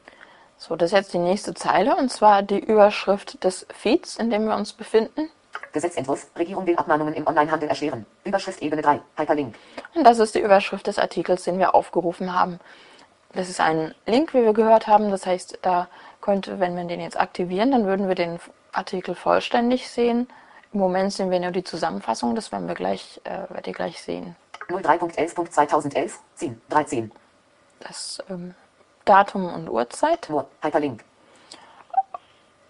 So, 0.56 0.74
das 0.74 0.90
ist 0.90 0.98
jetzt 0.98 1.12
die 1.12 1.18
nächste 1.18 1.54
Zeile 1.54 1.94
und 1.96 2.10
zwar 2.10 2.42
die 2.42 2.58
Überschrift 2.58 3.44
des 3.44 3.66
Feeds, 3.72 4.16
in 4.16 4.30
dem 4.30 4.46
wir 4.46 4.56
uns 4.56 4.72
befinden. 4.72 5.30
Gesetzentwurf. 5.72 6.26
Regierung 6.36 6.66
will 6.66 6.76
Abmahnungen 6.76 7.14
im 7.14 7.26
Onlinehandel 7.26 7.68
erschweren. 7.68 8.06
Überschrift 8.24 8.60
Ebene 8.62 8.82
3. 8.82 9.00
Hyperlink. 9.16 9.54
Und 9.94 10.04
das 10.04 10.18
ist 10.18 10.34
die 10.34 10.40
Überschrift 10.40 10.86
des 10.86 10.98
Artikels, 10.98 11.44
den 11.44 11.58
wir 11.58 11.74
aufgerufen 11.74 12.34
haben. 12.34 12.58
Das 13.34 13.48
ist 13.48 13.60
ein 13.60 13.94
Link, 14.06 14.34
wie 14.34 14.42
wir 14.42 14.54
gehört 14.54 14.86
haben. 14.86 15.10
Das 15.10 15.26
heißt, 15.26 15.58
da 15.62 15.88
könnte, 16.20 16.58
wenn 16.58 16.76
wir 16.76 16.84
den 16.84 17.00
jetzt 17.00 17.20
aktivieren, 17.20 17.70
dann 17.70 17.86
würden 17.86 18.08
wir 18.08 18.14
den 18.14 18.40
Artikel 18.78 19.14
vollständig 19.14 19.90
sehen. 19.90 20.28
Im 20.72 20.80
Moment 20.80 21.12
sehen 21.12 21.30
wir 21.30 21.40
nur 21.40 21.50
die 21.50 21.64
Zusammenfassung. 21.64 22.34
Das 22.34 22.52
werden 22.52 22.68
wir 22.68 22.74
gleich, 22.74 23.20
äh, 23.24 23.48
werdet 23.48 23.66
ihr 23.66 23.72
gleich 23.72 24.00
sehen. 24.02 24.36
03.11.2011. 24.68 26.12
10. 26.36 26.60
13. 26.68 27.12
Das 27.80 28.22
ähm, 28.28 28.54
Datum 29.04 29.52
und 29.52 29.68
Uhrzeit. 29.68 30.28
Nur. 30.30 30.46
Hyperlink. 30.62 31.04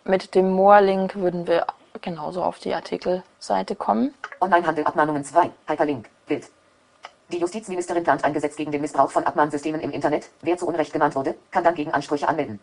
Mit 0.04 0.34
dem 0.34 0.50
More-Link 0.50 1.16
würden 1.16 1.46
wir 1.46 1.66
genauso 2.00 2.42
auf 2.42 2.58
die 2.58 2.72
Artikelseite 2.72 3.74
kommen. 3.74 4.14
Onlinehandel 4.40 4.84
Abmahnungen 4.84 5.24
2. 5.24 5.50
Hyperlink. 5.66 6.08
Bild. 6.26 6.48
Die 7.30 7.38
Justizministerin 7.38 8.04
plant 8.04 8.24
ein 8.24 8.32
Gesetz 8.32 8.56
gegen 8.56 8.72
den 8.72 8.80
Missbrauch 8.80 9.10
von 9.10 9.24
Abmahnsystemen 9.24 9.80
im 9.82 9.90
Internet. 9.90 10.30
Wer 10.40 10.56
zu 10.56 10.66
Unrecht 10.66 10.92
gemahnt 10.92 11.14
wurde, 11.14 11.34
kann 11.50 11.64
dann 11.64 11.74
gegen 11.74 11.92
Ansprüche 11.92 12.26
anmelden. 12.26 12.58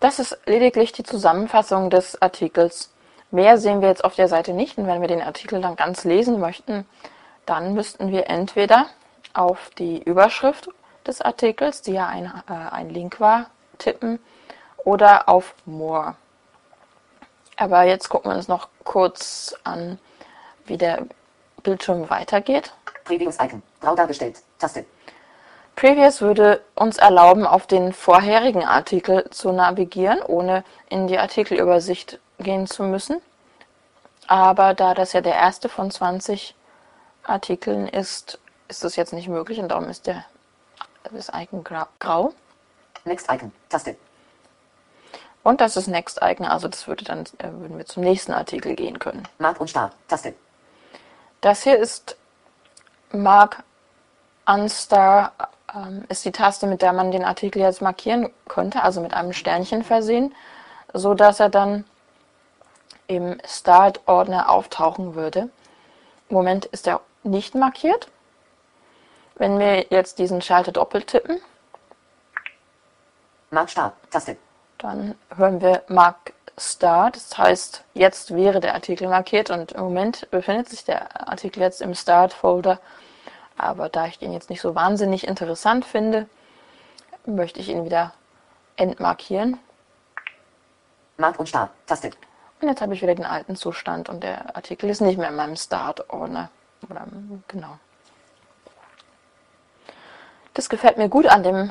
Das 0.00 0.18
ist 0.18 0.38
lediglich 0.46 0.92
die 0.92 1.02
Zusammenfassung 1.02 1.90
des 1.90 2.20
Artikels. 2.20 2.90
Mehr 3.30 3.58
sehen 3.58 3.82
wir 3.82 3.88
jetzt 3.88 4.02
auf 4.02 4.16
der 4.16 4.28
Seite 4.28 4.54
nicht. 4.54 4.78
Und 4.78 4.86
wenn 4.86 5.02
wir 5.02 5.08
den 5.08 5.20
Artikel 5.20 5.60
dann 5.60 5.76
ganz 5.76 6.04
lesen 6.04 6.40
möchten, 6.40 6.86
dann 7.44 7.74
müssten 7.74 8.10
wir 8.10 8.28
entweder 8.28 8.86
auf 9.34 9.70
die 9.78 10.02
Überschrift 10.02 10.68
des 11.06 11.20
Artikels, 11.20 11.82
die 11.82 11.92
ja 11.92 12.06
ein, 12.06 12.26
äh, 12.48 12.52
ein 12.52 12.88
Link 12.90 13.20
war, 13.20 13.50
tippen 13.78 14.18
oder 14.84 15.28
auf 15.28 15.54
More. 15.66 16.16
Aber 17.56 17.82
jetzt 17.82 18.08
gucken 18.08 18.30
wir 18.30 18.36
uns 18.36 18.48
noch 18.48 18.68
kurz 18.84 19.54
an, 19.64 19.98
wie 20.64 20.78
der 20.78 21.04
Bildschirm 21.62 22.08
weitergeht. 22.08 22.72
Previews-Icon. 23.04 23.62
Grau 23.80 23.94
dargestellt. 23.94 24.42
Taste. 24.58 24.86
Previous 25.76 26.20
würde 26.20 26.60
uns 26.74 26.98
erlauben, 26.98 27.46
auf 27.46 27.66
den 27.66 27.92
vorherigen 27.92 28.64
Artikel 28.64 29.28
zu 29.30 29.50
navigieren, 29.52 30.20
ohne 30.22 30.62
in 30.90 31.06
die 31.06 31.18
Artikelübersicht 31.18 32.18
gehen 32.38 32.66
zu 32.66 32.82
müssen. 32.82 33.20
Aber 34.26 34.74
da 34.74 34.94
das 34.94 35.12
ja 35.12 35.20
der 35.22 35.34
erste 35.34 35.68
von 35.68 35.90
20 35.90 36.54
Artikeln 37.24 37.88
ist, 37.88 38.38
ist 38.68 38.84
das 38.84 38.96
jetzt 38.96 39.12
nicht 39.12 39.28
möglich 39.28 39.58
und 39.58 39.68
darum 39.68 39.88
ist 39.88 40.06
der, 40.06 40.24
das 41.10 41.28
Icon 41.34 41.64
gra- 41.64 41.88
grau. 41.98 42.32
Next-Icon. 43.04 43.50
Taste. 43.68 43.96
Und 45.42 45.62
das 45.62 45.76
ist 45.78 45.86
Next 45.86 46.20
Icon, 46.22 46.44
also 46.44 46.68
das 46.68 46.86
würde 46.86 47.04
dann, 47.04 47.20
äh, 47.38 47.50
würden 47.50 47.78
wir 47.78 47.86
zum 47.86 48.02
nächsten 48.02 48.32
Artikel 48.32 48.76
gehen 48.76 48.98
können. 48.98 49.26
Mark 49.38 49.58
und 49.60 49.68
Star. 49.68 49.90
Taste. 50.06 50.34
Das 51.40 51.62
hier 51.62 51.78
ist 51.78 52.16
Mark 53.12 53.62
Unstar, 54.46 55.32
ähm, 55.74 56.04
ist 56.08 56.24
die 56.24 56.32
Taste, 56.32 56.66
mit 56.66 56.82
der 56.82 56.92
man 56.92 57.10
den 57.10 57.24
Artikel 57.24 57.60
jetzt 57.60 57.82
markieren 57.82 58.30
könnte, 58.48 58.82
also 58.82 59.00
mit 59.00 59.14
einem 59.14 59.32
Sternchen 59.32 59.82
versehen, 59.84 60.34
so 60.92 61.14
dass 61.14 61.40
er 61.40 61.48
dann 61.48 61.84
im 63.06 63.38
Start-Ordner 63.44 64.50
auftauchen 64.50 65.14
würde. 65.14 65.50
Im 66.28 66.36
Moment 66.36 66.66
ist 66.66 66.86
er 66.86 67.00
nicht 67.22 67.54
markiert. 67.54 68.08
Wenn 69.34 69.58
wir 69.58 69.86
jetzt 69.90 70.18
diesen 70.18 70.42
Schalter 70.42 70.72
doppelt 70.72 71.08
tippen, 71.08 71.40
Mark 73.50 73.68
Star. 73.68 73.92
Taste. 74.10 74.36
dann 74.78 75.16
hören 75.36 75.60
wir 75.60 75.82
Mark 75.88 76.32
Start. 76.56 77.16
Das 77.16 77.36
heißt, 77.36 77.84
jetzt 77.94 78.34
wäre 78.34 78.60
der 78.60 78.74
Artikel 78.74 79.08
markiert 79.08 79.50
und 79.50 79.72
im 79.72 79.82
Moment 79.82 80.30
befindet 80.30 80.68
sich 80.68 80.84
der 80.84 81.28
Artikel 81.28 81.60
jetzt 81.60 81.82
im 81.82 81.94
Start-Folder. 81.94 82.78
Aber 83.62 83.88
da 83.88 84.06
ich 84.06 84.18
den 84.18 84.32
jetzt 84.32 84.50
nicht 84.50 84.60
so 84.60 84.74
wahnsinnig 84.74 85.26
interessant 85.26 85.84
finde, 85.84 86.28
möchte 87.26 87.60
ich 87.60 87.68
ihn 87.68 87.84
wieder 87.84 88.12
entmarkieren. 88.76 89.58
Mark 91.18 91.38
und 91.38 91.46
Star. 91.46 91.70
Taste. 91.86 92.10
Und 92.60 92.68
jetzt 92.68 92.80
habe 92.80 92.94
ich 92.94 93.02
wieder 93.02 93.14
den 93.14 93.24
alten 93.24 93.56
Zustand 93.56 94.08
und 94.08 94.22
der 94.22 94.56
Artikel 94.56 94.90
ist 94.90 95.00
nicht 95.00 95.18
mehr 95.18 95.28
in 95.28 95.36
meinem 95.36 95.56
Start-Ordner. 95.56 96.50
Oder, 96.88 97.06
genau. 97.48 97.78
Das 100.54 100.68
gefällt 100.68 100.98
mir 100.98 101.08
gut 101.08 101.26
an 101.26 101.42
dem 101.42 101.70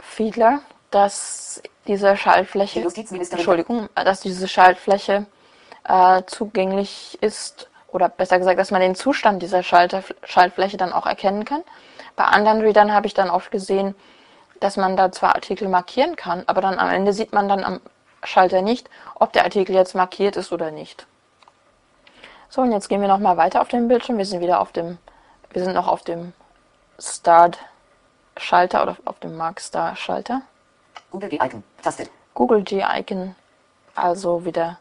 Fiedler, 0.00 0.60
dass 0.90 1.62
diese 1.86 2.16
Schaltfläche, 2.16 2.80
Die 2.80 3.06
Entschuldigung, 3.30 3.88
dass 3.94 4.20
diese 4.20 4.48
Schaltfläche 4.48 5.26
äh, 5.84 6.22
zugänglich 6.26 7.18
ist 7.20 7.67
oder 7.88 8.08
besser 8.08 8.38
gesagt, 8.38 8.58
dass 8.58 8.70
man 8.70 8.80
den 8.80 8.94
Zustand 8.94 9.42
dieser 9.42 9.62
Schalter, 9.62 10.02
Schaltfläche 10.22 10.76
dann 10.76 10.92
auch 10.92 11.06
erkennen 11.06 11.44
kann. 11.44 11.62
Bei 12.16 12.24
anderen 12.24 12.60
Readern 12.60 12.92
habe 12.92 13.06
ich 13.06 13.14
dann 13.14 13.30
oft 13.30 13.50
gesehen, 13.50 13.94
dass 14.60 14.76
man 14.76 14.96
da 14.96 15.12
zwar 15.12 15.34
Artikel 15.34 15.68
markieren 15.68 16.16
kann, 16.16 16.42
aber 16.46 16.60
dann 16.60 16.78
am 16.78 16.90
Ende 16.90 17.12
sieht 17.12 17.32
man 17.32 17.48
dann 17.48 17.64
am 17.64 17.80
Schalter 18.24 18.62
nicht, 18.62 18.90
ob 19.14 19.32
der 19.32 19.44
Artikel 19.44 19.74
jetzt 19.74 19.94
markiert 19.94 20.36
ist 20.36 20.52
oder 20.52 20.70
nicht. 20.70 21.06
So, 22.48 22.62
und 22.62 22.72
jetzt 22.72 22.88
gehen 22.88 23.00
wir 23.00 23.08
nochmal 23.08 23.36
weiter 23.36 23.60
auf 23.60 23.68
dem 23.68 23.88
Bildschirm. 23.88 24.18
Wir 24.18 24.24
sind 24.24 24.40
wieder 24.40 24.60
auf 24.60 24.72
dem, 24.72 24.98
wir 25.50 25.62
sind 25.62 25.74
noch 25.74 25.86
auf 25.86 26.02
dem 26.02 26.32
Start-Schalter 26.98 28.82
oder 28.82 28.96
auf 29.04 29.18
dem 29.20 29.36
Mark-Star-Schalter. 29.36 30.42
Google 31.10 31.28
G-Icon. 31.28 31.62
Taste. 31.82 32.08
Google 32.34 32.62
G-Icon, 32.62 33.34
also 33.94 34.44
wieder 34.44 34.78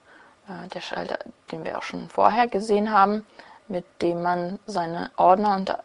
der 0.74 0.82
Schalter, 0.82 1.20
den 1.52 1.64
wir 1.64 1.78
auch 1.78 1.84
schon 1.84 2.10
vorher 2.10 2.48
gesehen 2.48 2.92
haben, 2.92 3.26
mit 3.68 3.86
dem 4.02 4.22
man 4.22 4.60
seine 4.66 5.12
Ordner 5.18 5.56
und 5.56 5.70
äh, 5.70 5.76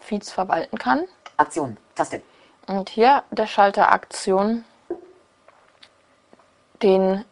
Feeds 0.00 0.30
verwalten 0.30 0.78
kann. 0.78 1.04
Aktion. 1.36 1.76
Taste. 1.94 2.22
Und 2.66 2.90
hier 2.90 3.22
der 3.30 3.46
Schalter 3.46 3.92
Aktion, 3.92 4.64
den 6.82 7.24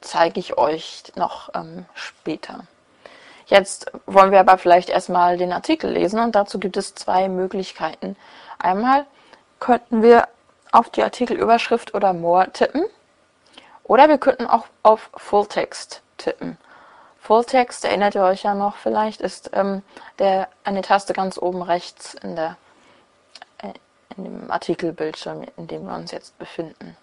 zeige 0.00 0.40
ich 0.40 0.58
euch 0.58 1.04
noch 1.14 1.50
ähm, 1.54 1.86
später. 1.94 2.64
Jetzt 3.46 3.90
wollen 4.06 4.30
wir 4.30 4.40
aber 4.40 4.58
vielleicht 4.58 4.90
erstmal 4.90 5.38
den 5.38 5.52
Artikel 5.52 5.90
lesen 5.90 6.20
und 6.20 6.34
dazu 6.34 6.58
gibt 6.58 6.76
es 6.76 6.94
zwei 6.94 7.28
Möglichkeiten. 7.28 8.16
Einmal 8.58 9.06
könnten 9.58 10.02
wir 10.02 10.28
auf 10.70 10.90
die 10.90 11.02
Artikelüberschrift 11.02 11.94
oder 11.94 12.12
More 12.12 12.50
tippen 12.52 12.84
oder 13.88 14.08
wir 14.08 14.18
könnten 14.18 14.46
auch 14.46 14.66
auf 14.84 15.10
Fulltext 15.16 16.02
tippen. 16.18 16.56
Fulltext, 17.18 17.84
erinnert 17.84 18.14
ihr 18.14 18.22
euch 18.22 18.44
ja 18.44 18.54
noch 18.54 18.76
vielleicht, 18.76 19.20
ist 19.20 19.50
ähm, 19.54 19.82
der, 20.18 20.48
eine 20.62 20.82
Taste 20.82 21.12
ganz 21.12 21.36
oben 21.36 21.62
rechts 21.62 22.14
in, 22.14 22.36
der, 22.36 22.56
äh, 23.58 23.72
in 24.16 24.24
dem 24.24 24.50
Artikelbildschirm, 24.50 25.44
in 25.56 25.66
dem 25.66 25.86
wir 25.86 25.94
uns 25.94 26.12
jetzt 26.12 26.38
befinden. 26.38 26.96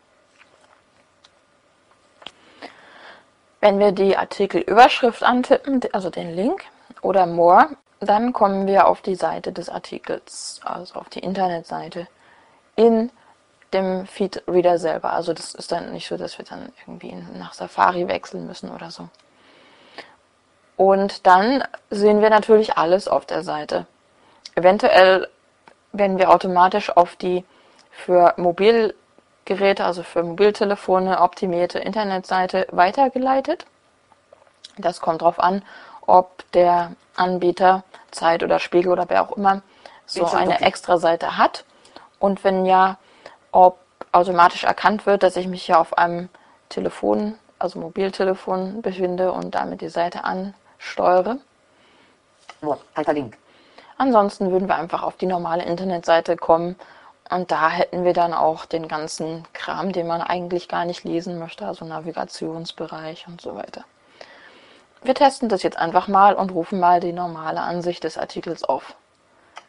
Wenn 3.60 3.80
wir 3.80 3.92
die 3.92 4.16
Artikelüberschrift 4.16 5.24
antippen, 5.24 5.82
also 5.92 6.10
den 6.10 6.36
Link 6.36 6.64
oder 7.02 7.26
More, 7.26 7.70
dann 8.00 8.32
kommen 8.32 8.68
wir 8.68 8.88
auf 8.88 9.02
die 9.02 9.16
Seite 9.16 9.52
des 9.52 9.70
Artikels, 9.70 10.60
also 10.64 11.00
auf 11.00 11.10
die 11.10 11.20
Internetseite 11.20 12.08
in 12.76 13.12
dem 13.76 14.08
Feedreader 14.08 14.80
selber. 14.80 15.14
Also 15.14 15.34
das 15.34 15.54
ist 15.54 15.72
dann 15.72 15.92
nicht 15.92 16.08
so, 16.08 16.18
dass 16.18 16.38
wir 16.38 16.46
dann 16.46 16.72
irgendwie 16.82 17.14
nach 17.38 17.54
Safari 17.54 18.08
wechseln 18.08 18.48
müssen 18.48 18.72
oder 18.72 18.90
so. 18.90 19.10
Und 20.78 21.26
dann 21.26 21.64
sehen 21.90 22.22
wir 22.22 22.30
natürlich 22.30 22.78
alles 22.78 23.08
auf 23.08 23.26
der 23.26 23.44
Seite. 23.44 23.86
Eventuell 24.56 25.28
werden 25.94 26.18
wir 26.18 26.32
automatisch 26.32 26.96
auf 26.96 27.16
die 27.16 27.46
für 27.92 28.34
Mobilgeräte, 28.38 29.86
also 29.86 30.04
für 30.04 30.24
Mobiltelefone 30.24 31.22
optimierte 31.22 31.80
Internetseite 31.80 32.68
weitergeleitet. 32.72 33.66
Das 34.78 35.00
kommt 35.00 35.22
darauf 35.22 35.40
an, 35.40 35.64
ob 36.06 36.44
der 36.52 36.92
Anbieter 37.16 37.84
Zeit 38.12 38.44
oder 38.44 38.60
Spiegel 38.60 38.92
oder 38.92 39.06
wer 39.08 39.22
auch 39.24 39.38
immer 39.38 39.62
so 40.06 40.26
eine 40.26 40.62
extra 40.62 40.98
Seite 40.98 41.38
hat. 41.38 41.64
Und 42.20 42.44
wenn 42.44 42.66
ja, 42.66 42.98
ob 43.56 43.80
automatisch 44.12 44.66
erkannt 44.66 45.06
wird, 45.06 45.24
dass 45.24 45.38
ich 45.38 45.48
mich 45.48 45.64
hier 45.64 45.80
auf 45.80 45.98
einem 45.98 46.28
Telefon, 46.68 47.36
also 47.58 47.80
Mobiltelefon 47.80 48.82
befinde 48.82 49.32
und 49.32 49.56
damit 49.56 49.80
die 49.80 49.88
Seite 49.88 50.26
ansteuere. 50.26 51.38
More. 52.62 52.80
Hyperlink. 52.96 53.38
Ansonsten 53.98 54.52
würden 54.52 54.68
wir 54.68 54.76
einfach 54.76 55.04
auf 55.04 55.16
die 55.16 55.26
normale 55.26 55.64
Internetseite 55.64 56.36
kommen 56.36 56.76
und 57.30 57.50
da 57.50 57.70
hätten 57.70 58.04
wir 58.04 58.12
dann 58.12 58.34
auch 58.34 58.66
den 58.66 58.90
ganzen 58.90 59.46
Kram, 59.54 59.94
den 59.94 60.06
man 60.06 60.22
eigentlich 60.22 60.68
gar 60.68 60.84
nicht 60.84 61.06
lesen 61.06 61.40
möchte, 61.40 61.66
also 61.66 61.86
Navigationsbereich 61.86 63.26
und 63.28 63.40
so 63.40 63.56
weiter. 63.56 63.86
Wir 65.02 65.16
testen 65.16 65.48
das 65.48 65.64
jetzt 65.64 65.78
einfach 65.78 66.10
mal 66.10 66.34
und 66.34 66.52
rufen 66.52 66.80
mal 66.82 67.00
die 67.00 67.14
normale 67.14 67.62
Ansicht 67.62 68.04
des 68.04 68.18
Artikels 68.18 68.66
auf. 68.66 68.96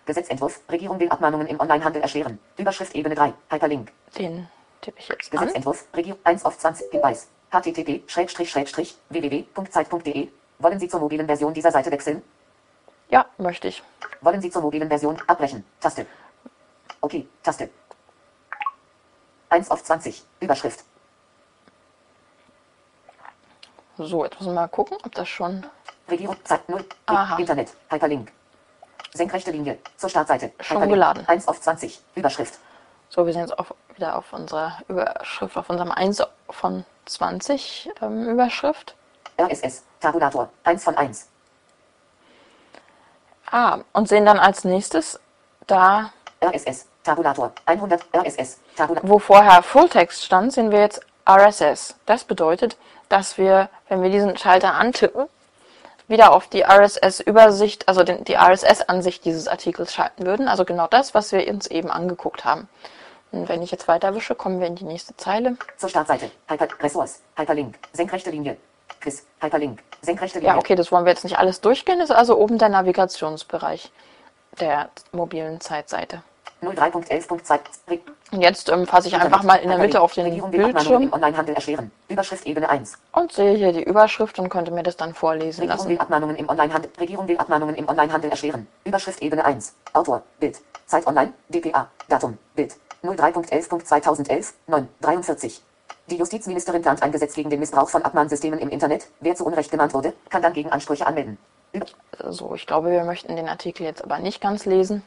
Gesetzentwurf. 0.07 0.61
Regierung 0.71 0.99
will 1.01 1.09
Abmahnungen 1.09 1.47
im 1.49 1.61
Onlinehandel 1.61 2.01
erschweren. 2.01 2.38
Überschrift 2.57 2.95
Ebene 2.95 3.14
3. 3.14 3.35
Hyperlink. 3.51 3.92
Den 4.16 4.49
tippe 4.81 5.01
ich 5.01 5.09
jetzt 5.09 5.33
an. 5.33 5.40
Gesetzentwurf. 5.40 5.85
Regierung 5.95 6.21
1 6.25 6.45
auf 6.45 6.57
20. 6.57 6.90
Hinweis. 6.90 7.29
http 7.51 8.07
www.zeit.de. 9.09 10.29
Wollen 10.59 10.81
Sie 10.81 10.88
zur 10.88 11.01
mobilen 11.01 11.27
Version 11.27 11.53
dieser 11.53 11.71
Seite 11.71 11.90
wechseln? 11.90 12.23
Ja, 13.11 13.27
möchte 13.37 13.69
ich. 13.69 13.83
Wollen 14.21 14.40
Sie 14.40 14.51
zur 14.51 14.62
mobilen 14.62 14.88
Version 14.88 15.21
abbrechen? 15.27 15.64
Taste. 15.81 16.07
Okay. 17.01 17.29
Taste. 17.42 17.69
1 19.51 19.71
auf 19.71 19.83
20. 19.85 20.25
Überschrift. 20.40 20.85
So, 23.99 24.25
jetzt 24.25 24.35
müssen 24.40 24.53
wir 24.53 24.61
mal 24.61 24.69
gucken, 24.69 24.99
ob 25.03 25.14
das 25.14 25.29
schon. 25.29 25.64
Regierung 26.09 26.37
Zeit 26.45 26.69
0. 26.69 26.85
Aha. 27.07 27.37
Internet. 27.38 27.75
Hyperlink. 27.90 28.33
Senkrechte 29.17 29.51
Linie. 29.51 29.79
Zur 29.97 30.11
Startseite. 30.11 30.53
Schon 30.61 30.89
geladen. 30.89 31.27
1 31.27 31.49
auf 31.49 31.61
20. 31.61 32.01
Überschrift. 32.15 32.59
So, 33.09 33.27
wir 33.27 33.33
sind 33.33 33.43
jetzt 33.43 33.59
auf, 33.59 33.75
wieder 33.95 34.17
auf 34.17 34.33
unserer 34.33 34.79
Überschrift, 34.89 35.57
auf 35.57 35.71
unserem 35.71 35.91
1 35.91 36.23
von 36.51 36.85
20 37.07 37.91
ähm, 38.03 38.29
Überschrift. 38.29 38.95
RSS. 39.41 39.85
Tabulator. 40.01 40.51
1 40.65 40.85
von 40.85 40.97
1. 40.97 41.29
Ah, 43.51 43.79
und 43.93 44.09
sehen 44.09 44.27
dann 44.27 44.39
als 44.39 44.65
nächstes 44.65 45.21
da, 45.67 46.13
RSS. 46.43 46.87
Tabulator. 47.05 47.53
100. 47.67 48.05
RSS. 48.15 48.59
Tabulator. 48.77 49.09
wo 49.09 49.19
vorher 49.19 49.63
Fulltext 49.63 50.25
stand, 50.25 50.53
sehen 50.53 50.73
wir 50.73 50.81
jetzt 50.81 51.01
RSS. 51.29 51.95
Das 52.07 52.25
bedeutet, 52.25 52.77
dass 53.09 53.39
wir, 53.39 53.69
wenn 53.89 54.03
wir 54.03 54.11
diesen 54.11 54.37
Schalter 54.37 54.75
antippen, 54.75 55.29
wieder 56.09 56.33
auf 56.33 56.47
die 56.49 56.62
RSS-Übersicht, 56.62 57.88
also 57.88 58.05
den, 58.05 58.25
die 58.25 58.37
RSS-Ansicht 58.37 59.25
dieses 59.25 59.49
Artikels 59.49 59.92
schalten 59.92 60.27
würden. 60.27 60.49
Also 60.49 60.64
genau 60.64 60.87
das, 60.87 61.14
was 61.14 61.33
wir 61.33 61.47
uns 61.49 61.66
eben 61.66 61.90
angeguckt 61.90 62.45
haben. 62.45 62.69
Und 63.33 63.49
wenn 63.49 63.62
ich 63.62 63.71
jetzt 63.71 63.88
weiterwische, 63.88 64.35
kommen 64.35 64.61
wir 64.61 64.66
in 64.66 64.77
die 64.77 64.85
nächste 64.85 65.16
Zeile. 65.16 65.57
Zur 65.77 65.88
Startseite. 65.88 66.31
Hyper 66.49 66.69
Ressource. 66.81 67.21
Hyperlink. 67.37 67.77
Senkrechte 67.92 68.31
Linie. 68.31 68.57
Quiz. 69.01 69.27
Hyperlink. 69.40 69.83
Senkrechte 70.01 70.38
Linie. 70.38 70.55
Ja, 70.55 70.59
okay, 70.59 70.75
das 70.77 70.92
wollen 70.92 71.05
wir 71.05 71.12
jetzt 71.12 71.25
nicht 71.25 71.38
alles 71.38 71.61
durchgehen. 71.61 71.99
Das 71.99 72.11
ist 72.11 72.16
also 72.16 72.38
oben 72.38 72.59
der 72.59 72.69
Navigationsbereich 72.69 73.90
der 74.61 74.90
mobilen 75.12 75.61
Zeitseite. 75.61 76.23
03.11.2. 76.62 77.59
Re- 77.88 78.01
Und 78.33 78.40
jetzt 78.40 78.69
ähm, 78.71 78.87
fasse 78.87 79.09
ich 79.09 79.14
einfach 79.16 79.42
mal 79.42 79.57
in 79.57 79.69
der 79.69 79.79
Mitte 79.79 80.01
auf 80.01 80.14
den 80.14 80.25
Regierung 80.25 80.51
will 80.53 80.64
Abmahnungen 80.64 80.75
Bildschirm 80.88 81.03
im 81.03 81.12
Onlinehandel 81.12 81.55
erschweren. 81.55 81.90
Überschrift 82.09 82.47
Ebene 82.47 82.69
1. 82.69 82.95
und 83.12 83.33
sehe 83.33 83.57
hier 83.57 83.73
die 83.73 83.83
Überschrift 83.85 84.38
und 84.38 84.49
könnte 84.49 84.71
mir 84.71 84.83
das 84.83 84.97
dann 84.97 85.14
vorlesen 85.14 85.61
Regierung 85.62 85.69
lassen. 85.79 85.88
will 85.90 85.99
Abmahnungen 85.99 86.37
im 86.37 86.49
Onlinehandel. 86.49 86.90
Regierung 86.99 87.29
will 87.29 87.37
Abmahnungen 87.38 87.75
im 87.75 87.88
Onlinehandel 87.88 88.31
erschweren. 88.31 88.66
Überschrift 88.85 89.23
Ebene 89.23 89.45
1. 89.45 89.75
Autor. 89.92 90.23
Bild. 90.40 90.61
Zeit 90.87 91.07
Online. 91.07 91.33
dpa. 91.49 91.88
Datum. 92.09 92.38
Bild. 92.55 92.77
03.11.2011. 93.05 94.53
9.43. 94.69 95.61
Die 96.09 96.16
Justizministerin 96.16 96.83
plant 96.83 97.03
ein 97.03 97.12
Gesetz 97.12 97.35
gegen 97.35 97.51
den 97.51 97.61
Missbrauch 97.61 97.88
von 97.88 98.03
Abmahnsystemen 98.03 98.59
im 98.61 98.69
Internet. 98.69 99.09
Wer 99.21 99.35
zu 99.35 99.45
Unrecht 99.45 99.71
gemahnt 99.71 99.92
wurde, 99.95 100.12
kann 100.31 100.42
dann 100.42 100.53
gegen 100.53 100.71
Ansprüche 100.71 101.07
anmelden. 101.07 101.37
So, 102.29 102.55
ich 102.55 102.66
glaube, 102.66 102.90
wir 102.90 103.05
möchten 103.05 103.35
den 103.37 103.49
Artikel 103.49 103.83
jetzt 103.85 104.03
aber 104.03 104.19
nicht 104.19 104.40
ganz 104.40 104.64
lesen. 104.66 105.03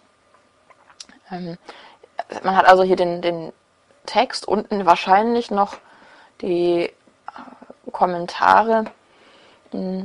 Ähm, 1.31 1.57
man 2.43 2.55
hat 2.55 2.65
also 2.67 2.83
hier 2.83 2.95
den, 2.95 3.21
den 3.21 3.53
Text, 4.05 4.47
unten 4.47 4.85
wahrscheinlich 4.85 5.51
noch 5.51 5.77
die 6.41 6.83
äh, 6.85 6.91
Kommentare. 7.91 8.85
Mm, 9.71 10.03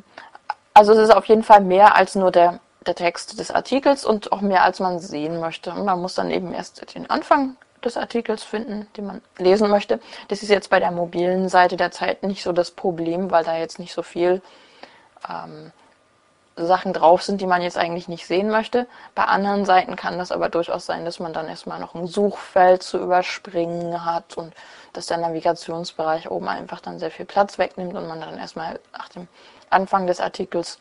Also 0.74 0.92
es 0.92 0.98
ist 0.98 1.14
auf 1.14 1.26
jeden 1.26 1.44
Fall 1.44 1.60
mehr 1.60 1.94
als 1.94 2.14
nur 2.16 2.30
der, 2.32 2.58
der 2.86 2.94
Text 2.96 3.38
des 3.38 3.50
Artikels 3.50 4.04
und 4.04 4.32
auch 4.32 4.40
mehr 4.40 4.64
als 4.64 4.80
man 4.80 4.98
sehen 4.98 5.38
möchte. 5.40 5.70
Und 5.70 5.84
man 5.84 6.00
muss 6.00 6.14
dann 6.14 6.30
eben 6.30 6.52
erst 6.52 6.94
den 6.94 7.08
Anfang 7.08 7.56
des 7.84 7.96
Artikels 7.96 8.42
finden, 8.42 8.88
den 8.96 9.06
man 9.06 9.22
lesen 9.38 9.70
möchte. 9.70 10.00
Das 10.28 10.42
ist 10.42 10.48
jetzt 10.48 10.70
bei 10.70 10.80
der 10.80 10.90
mobilen 10.90 11.48
Seite 11.48 11.76
der 11.76 11.90
Zeit 11.92 12.22
nicht 12.22 12.42
so 12.42 12.52
das 12.52 12.70
Problem, 12.72 13.30
weil 13.30 13.44
da 13.44 13.56
jetzt 13.56 13.78
nicht 13.78 13.92
so 13.94 14.02
viel 14.02 14.42
ähm, 15.28 15.72
Sachen 16.56 16.92
drauf 16.92 17.22
sind, 17.22 17.40
die 17.40 17.46
man 17.46 17.62
jetzt 17.62 17.76
eigentlich 17.76 18.06
nicht 18.08 18.26
sehen 18.26 18.48
möchte. 18.48 18.86
Bei 19.14 19.24
anderen 19.24 19.64
Seiten 19.64 19.96
kann 19.96 20.18
das 20.18 20.30
aber 20.30 20.48
durchaus 20.48 20.86
sein, 20.86 21.04
dass 21.04 21.18
man 21.18 21.32
dann 21.32 21.48
erstmal 21.48 21.80
noch 21.80 21.94
ein 21.94 22.06
Suchfeld 22.06 22.82
zu 22.82 22.98
überspringen 22.98 24.04
hat 24.04 24.36
und 24.36 24.54
dass 24.92 25.06
der 25.06 25.18
Navigationsbereich 25.18 26.30
oben 26.30 26.48
einfach 26.48 26.80
dann 26.80 26.98
sehr 26.98 27.10
viel 27.10 27.26
Platz 27.26 27.58
wegnimmt 27.58 27.94
und 27.94 28.06
man 28.06 28.20
dann 28.20 28.38
erstmal 28.38 28.78
nach 28.92 29.08
dem 29.08 29.26
Anfang 29.70 30.06
des 30.06 30.20
Artikels 30.20 30.78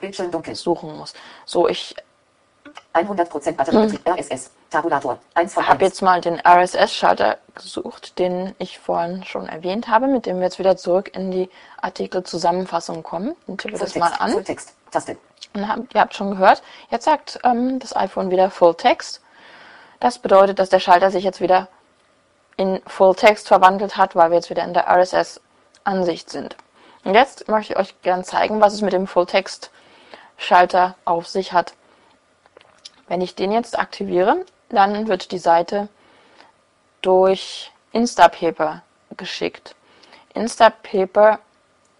Bildschirm 0.00 0.30
dunkel. 0.30 0.54
suchen 0.54 0.96
muss. 0.96 1.12
So, 1.44 1.68
ich 1.68 1.94
100% 2.94 3.52
Batteriebetrieb. 3.52 4.08
RSS. 4.08 4.50
Tabulator. 4.70 5.18
1 5.34 5.54
von 5.54 5.66
habe 5.66 5.84
1. 5.84 5.92
jetzt 5.92 6.02
mal 6.02 6.20
den 6.20 6.40
RSS-Schalter 6.40 7.38
gesucht, 7.54 8.18
den 8.18 8.54
ich 8.58 8.78
vorhin 8.78 9.24
schon 9.24 9.48
erwähnt 9.48 9.88
habe, 9.88 10.08
mit 10.08 10.26
dem 10.26 10.36
wir 10.36 10.44
jetzt 10.44 10.58
wieder 10.58 10.76
zurück 10.76 11.14
in 11.14 11.30
die 11.30 11.48
Artikelzusammenfassung 11.80 13.02
kommen. 13.02 13.34
Dann 13.46 13.56
tippe 13.56 13.78
das 13.78 13.94
mal 13.94 14.08
Fulltext. 14.08 14.20
an. 14.20 14.32
Fulltext. 14.32 14.74
Taste. 14.90 15.16
Und 15.54 15.68
habt, 15.68 15.94
ihr 15.94 16.00
habt 16.00 16.14
schon 16.14 16.30
gehört, 16.30 16.62
jetzt 16.90 17.04
sagt 17.04 17.38
ähm, 17.44 17.78
das 17.78 17.96
iPhone 17.96 18.30
wieder 18.30 18.50
Full 18.50 18.74
Text. 18.74 19.22
Das 20.00 20.18
bedeutet, 20.18 20.58
dass 20.58 20.68
der 20.68 20.80
Schalter 20.80 21.10
sich 21.10 21.24
jetzt 21.24 21.40
wieder 21.40 21.68
in 22.56 22.80
Full 22.86 23.14
Text 23.14 23.48
verwandelt 23.48 23.96
hat, 23.96 24.14
weil 24.14 24.30
wir 24.30 24.36
jetzt 24.36 24.50
wieder 24.50 24.64
in 24.64 24.74
der 24.74 24.88
RSS-Ansicht 24.88 26.30
sind. 26.30 26.56
Und 27.04 27.14
jetzt 27.14 27.48
möchte 27.48 27.72
ich 27.72 27.78
euch 27.78 28.02
gerne 28.02 28.24
zeigen, 28.24 28.60
was 28.60 28.74
es 28.74 28.82
mit 28.82 28.92
dem 28.92 29.06
Full 29.06 29.26
Text 29.26 29.70
Schalter 30.36 30.94
auf 31.04 31.26
sich 31.26 31.52
hat. 31.52 31.74
Wenn 33.06 33.20
ich 33.20 33.34
den 33.34 33.52
jetzt 33.52 33.78
aktiviere, 33.78 34.44
dann 34.68 35.08
wird 35.08 35.32
die 35.32 35.38
Seite 35.38 35.88
durch 37.00 37.72
Instapaper 37.92 38.82
geschickt. 39.16 39.74
Instapaper 40.34 41.38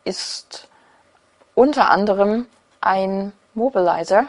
ist 0.04 0.68
unter 1.54 1.90
anderem 1.90 2.46
ein 2.80 3.32
Mobilizer. 3.54 4.26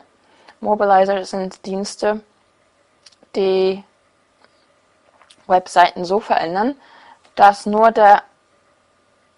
Mobilizer 0.59 1.23
sind 1.25 1.65
Dienste, 1.65 2.21
die 3.35 3.83
Webseiten 5.47 6.05
so 6.05 6.19
verändern, 6.19 6.75
dass 7.35 7.65
nur 7.65 7.91
der 7.91 8.23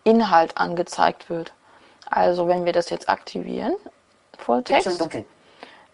Inhalt 0.04 0.58
angezeigt 0.58 1.30
wird. 1.30 1.54
Also 2.10 2.48
wenn 2.48 2.66
wir 2.66 2.74
das 2.74 2.90
jetzt 2.90 3.10
aktivieren, 3.10 3.76
dunkel. 4.98 5.26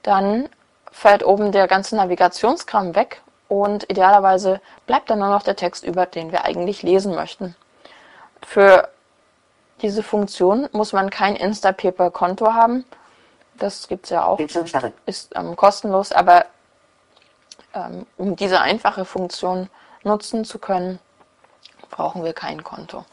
dann 0.04 0.50
fällt 0.92 1.24
oben 1.24 1.52
der 1.52 1.68
ganze 1.68 1.96
Navigationskram 1.96 2.96
weg 2.96 3.22
und 3.48 3.90
idealerweise 3.90 4.62
bleibt 4.86 5.10
dann 5.10 5.20
nur 5.20 5.30
noch 5.30 5.44
der 5.44 5.56
Text 5.56 5.84
über, 5.84 6.06
den 6.06 6.32
wir 6.32 6.46
eigentlich 6.46 6.82
lesen 6.82 7.14
möchten. 7.14 7.56
Für 8.42 8.90
diese 9.82 10.02
Funktion 10.02 10.70
muss 10.72 10.94
man 10.94 11.10
kein 11.10 11.36
Instapaper-Konto 11.36 12.54
haben. 12.54 12.86
Das 13.58 13.88
gibt's 13.88 14.10
ja 14.10 14.26
auch, 14.26 14.40
ist 15.06 15.36
ähm, 15.36 15.56
kostenlos, 15.56 16.12
aber 16.12 16.46
ähm, 17.74 18.06
um 18.18 18.36
diese 18.36 18.62
einfache 18.62 19.06
Funktion 19.06 19.70
nutzen 20.04 20.46
zu 20.46 20.60
können, 20.60 21.00
brauchen 21.90 22.24
wir 22.24 22.34
kein 22.34 22.64
Konto. 22.64 23.06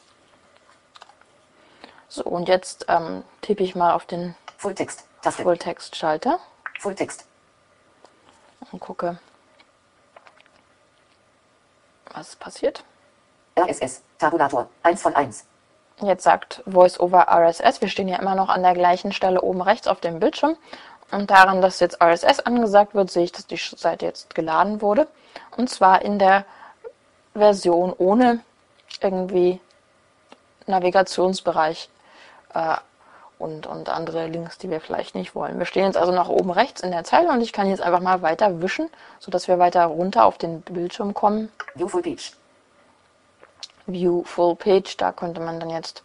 So, 2.09 2.25
und 2.25 2.49
jetzt 2.49 2.87
ähm, 2.89 3.25
tippe 3.41 3.63
ich 3.63 3.75
mal 3.75 3.95
auf 3.95 4.07
den 4.07 4.35
Fulltext. 4.59 5.05
Taste. 5.23 5.43
Volltextschalter 5.43 6.39
Fulltext. 6.79 7.27
und 8.71 8.81
gucke, 8.81 9.19
was 12.13 12.37
passiert. 12.37 12.85
RSS. 13.59 14.03
Tabulator. 14.19 14.69
1 14.83 15.03
von 15.03 15.15
1. 15.15 15.47
Jetzt 16.01 16.25
sagt 16.25 16.63
VoiceOver 16.67 17.29
RSS, 17.29 17.81
wir 17.81 17.89
stehen 17.89 18.09
ja 18.09 18.19
immer 18.19 18.35
noch 18.35 18.49
an 18.49 18.63
der 18.63 18.75
gleichen 18.75 19.13
Stelle 19.13 19.41
oben 19.43 19.63
rechts 19.63 19.87
auf 19.87 20.01
dem 20.01 20.19
Bildschirm. 20.19 20.57
Und 21.11 21.31
daran, 21.31 21.63
dass 21.63 21.81
jetzt 21.81 22.03
RSS 22.03 22.41
angesagt 22.41 22.95
wird, 22.95 23.11
sehe 23.11 23.25
ich, 23.25 23.33
dass 23.33 23.47
die 23.47 23.57
Seite 23.57 24.07
jetzt 24.07 24.35
geladen 24.35 24.83
wurde. 24.83 25.07
Und 25.57 25.71
zwar 25.71 26.03
in 26.03 26.19
der 26.19 26.45
Version 27.35 27.95
ohne 27.97 28.41
irgendwie 29.01 29.61
Navigationsbereich 30.67 31.89
äh, 32.55 32.77
und, 33.39 33.67
und 33.67 33.89
andere 33.89 34.27
Links, 34.27 34.59
die 34.59 34.71
wir 34.71 34.81
vielleicht 34.81 35.15
nicht 35.15 35.35
wollen. 35.35 35.59
Wir 35.59 35.67
stehen 35.67 35.85
jetzt 35.85 35.97
also 35.97 36.13
noch 36.13 36.29
oben 36.29 36.51
rechts 36.51 36.81
in 36.81 36.91
der 36.91 37.05
Zeile 37.05 37.31
und 37.31 37.41
ich 37.41 37.53
kann 37.53 37.69
jetzt 37.69 37.83
einfach 37.83 38.01
mal 38.01 38.23
weiter 38.23 38.63
wischen, 38.63 38.89
sodass 39.19 39.49
wir 39.49 39.59
weiter 39.59 39.85
runter 39.85 40.25
auf 40.25 40.39
den 40.39 40.63
Bildschirm 40.63 41.15
kommen. 41.15 41.53
Full 41.77 42.03
Page. 42.03 42.33
View 43.87 44.23
Full 44.25 44.57
Page, 44.57 44.97
da 44.97 45.13
könnte 45.13 45.41
man 45.41 45.61
dann 45.61 45.71
jetzt 45.71 46.03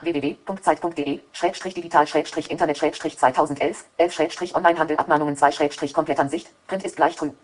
www.zeit.de 0.00 1.20
Schrägstrich 1.32 1.74
digital 1.74 2.06
Schrägstrich 2.06 2.50
Internet 2.50 2.78
Schrägstrich 2.78 3.18
2011 3.18 3.84
11 3.96 4.12
Schrägstrich 4.12 4.54
Onlinehandel 4.54 4.96
Abmahnungen 4.96 5.36
2 5.36 5.50
Schrägstrich 5.52 5.92
Komplettansicht 5.92 6.48
Print 6.66 6.84
ist 6.84 6.96
gleich 6.96 7.16
true. 7.16 7.34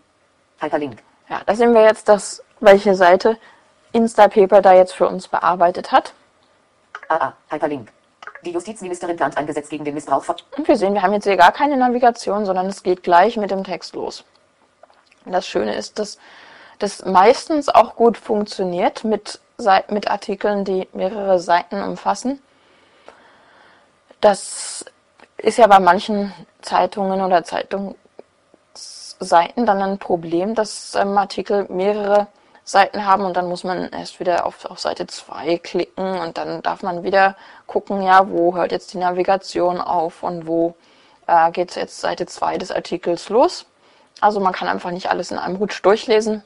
Hyperlink. 0.59 1.03
Ja, 1.29 1.41
da 1.45 1.55
sehen 1.55 1.73
wir 1.73 1.83
jetzt, 1.83 2.07
dass 2.07 2.43
welche 2.59 2.95
Seite 2.95 3.37
Instapaper 3.91 4.61
da 4.61 4.73
jetzt 4.73 4.93
für 4.93 5.07
uns 5.07 5.27
bearbeitet 5.27 5.91
hat. 5.91 6.13
AA 7.09 7.33
Hyperlink. 7.49 7.91
Die 8.43 8.51
Justizministerin 8.51 9.17
plant 9.17 9.37
ein 9.37 9.47
Gesetz 9.47 9.69
gegen 9.69 9.83
den 9.83 9.95
Missbrauch 9.95 10.23
von 10.23 10.35
Und 10.55 10.67
wir 10.67 10.75
sehen, 10.75 10.93
wir 10.93 11.01
haben 11.01 11.13
jetzt 11.13 11.23
hier 11.23 11.37
gar 11.37 11.51
keine 11.51 11.77
Navigation, 11.77 12.45
sondern 12.45 12.67
es 12.67 12.83
geht 12.83 13.03
gleich 13.03 13.37
mit 13.37 13.51
dem 13.51 13.63
Text 13.63 13.95
los. 13.95 14.23
Und 15.25 15.31
das 15.31 15.47
Schöne 15.47 15.75
ist, 15.75 15.97
dass 15.97 16.19
das 16.79 17.05
meistens 17.05 17.69
auch 17.69 17.95
gut 17.95 18.17
funktioniert 18.17 19.03
mit, 19.03 19.39
mit 19.89 20.09
Artikeln, 20.09 20.65
die 20.65 20.87
mehrere 20.93 21.39
Seiten 21.39 21.81
umfassen. 21.81 22.41
Das 24.21 24.85
ist 25.37 25.57
ja 25.57 25.67
bei 25.67 25.79
manchen 25.79 26.33
Zeitungen 26.61 27.21
oder 27.21 27.43
Zeitungsseiten 27.43 29.65
dann 29.65 29.81
ein 29.81 29.97
Problem, 29.97 30.55
dass 30.55 30.95
ähm, 30.95 31.17
Artikel 31.17 31.65
mehrere 31.69 32.27
Seiten 32.63 33.05
haben 33.05 33.25
und 33.25 33.37
dann 33.37 33.47
muss 33.47 33.63
man 33.63 33.91
erst 33.91 34.19
wieder 34.19 34.45
auf, 34.45 34.65
auf 34.65 34.79
Seite 34.79 35.05
2 35.05 35.59
klicken 35.59 36.19
und 36.19 36.37
dann 36.37 36.63
darf 36.63 36.81
man 36.81 37.03
wieder 37.03 37.35
gucken, 37.67 38.01
ja, 38.01 38.27
wo 38.29 38.55
hört 38.55 38.71
jetzt 38.71 38.93
die 38.93 38.97
Navigation 38.97 39.79
auf 39.79 40.23
und 40.23 40.47
wo 40.47 40.73
äh, 41.27 41.51
geht 41.51 41.75
jetzt 41.75 42.01
Seite 42.01 42.25
2 42.25 42.57
des 42.57 42.71
Artikels 42.71 43.29
los. 43.29 43.67
Also 44.19 44.39
man 44.39 44.53
kann 44.53 44.67
einfach 44.67 44.91
nicht 44.91 45.11
alles 45.11 45.29
in 45.29 45.37
einem 45.37 45.57
Rutsch 45.57 45.83
durchlesen. 45.83 46.43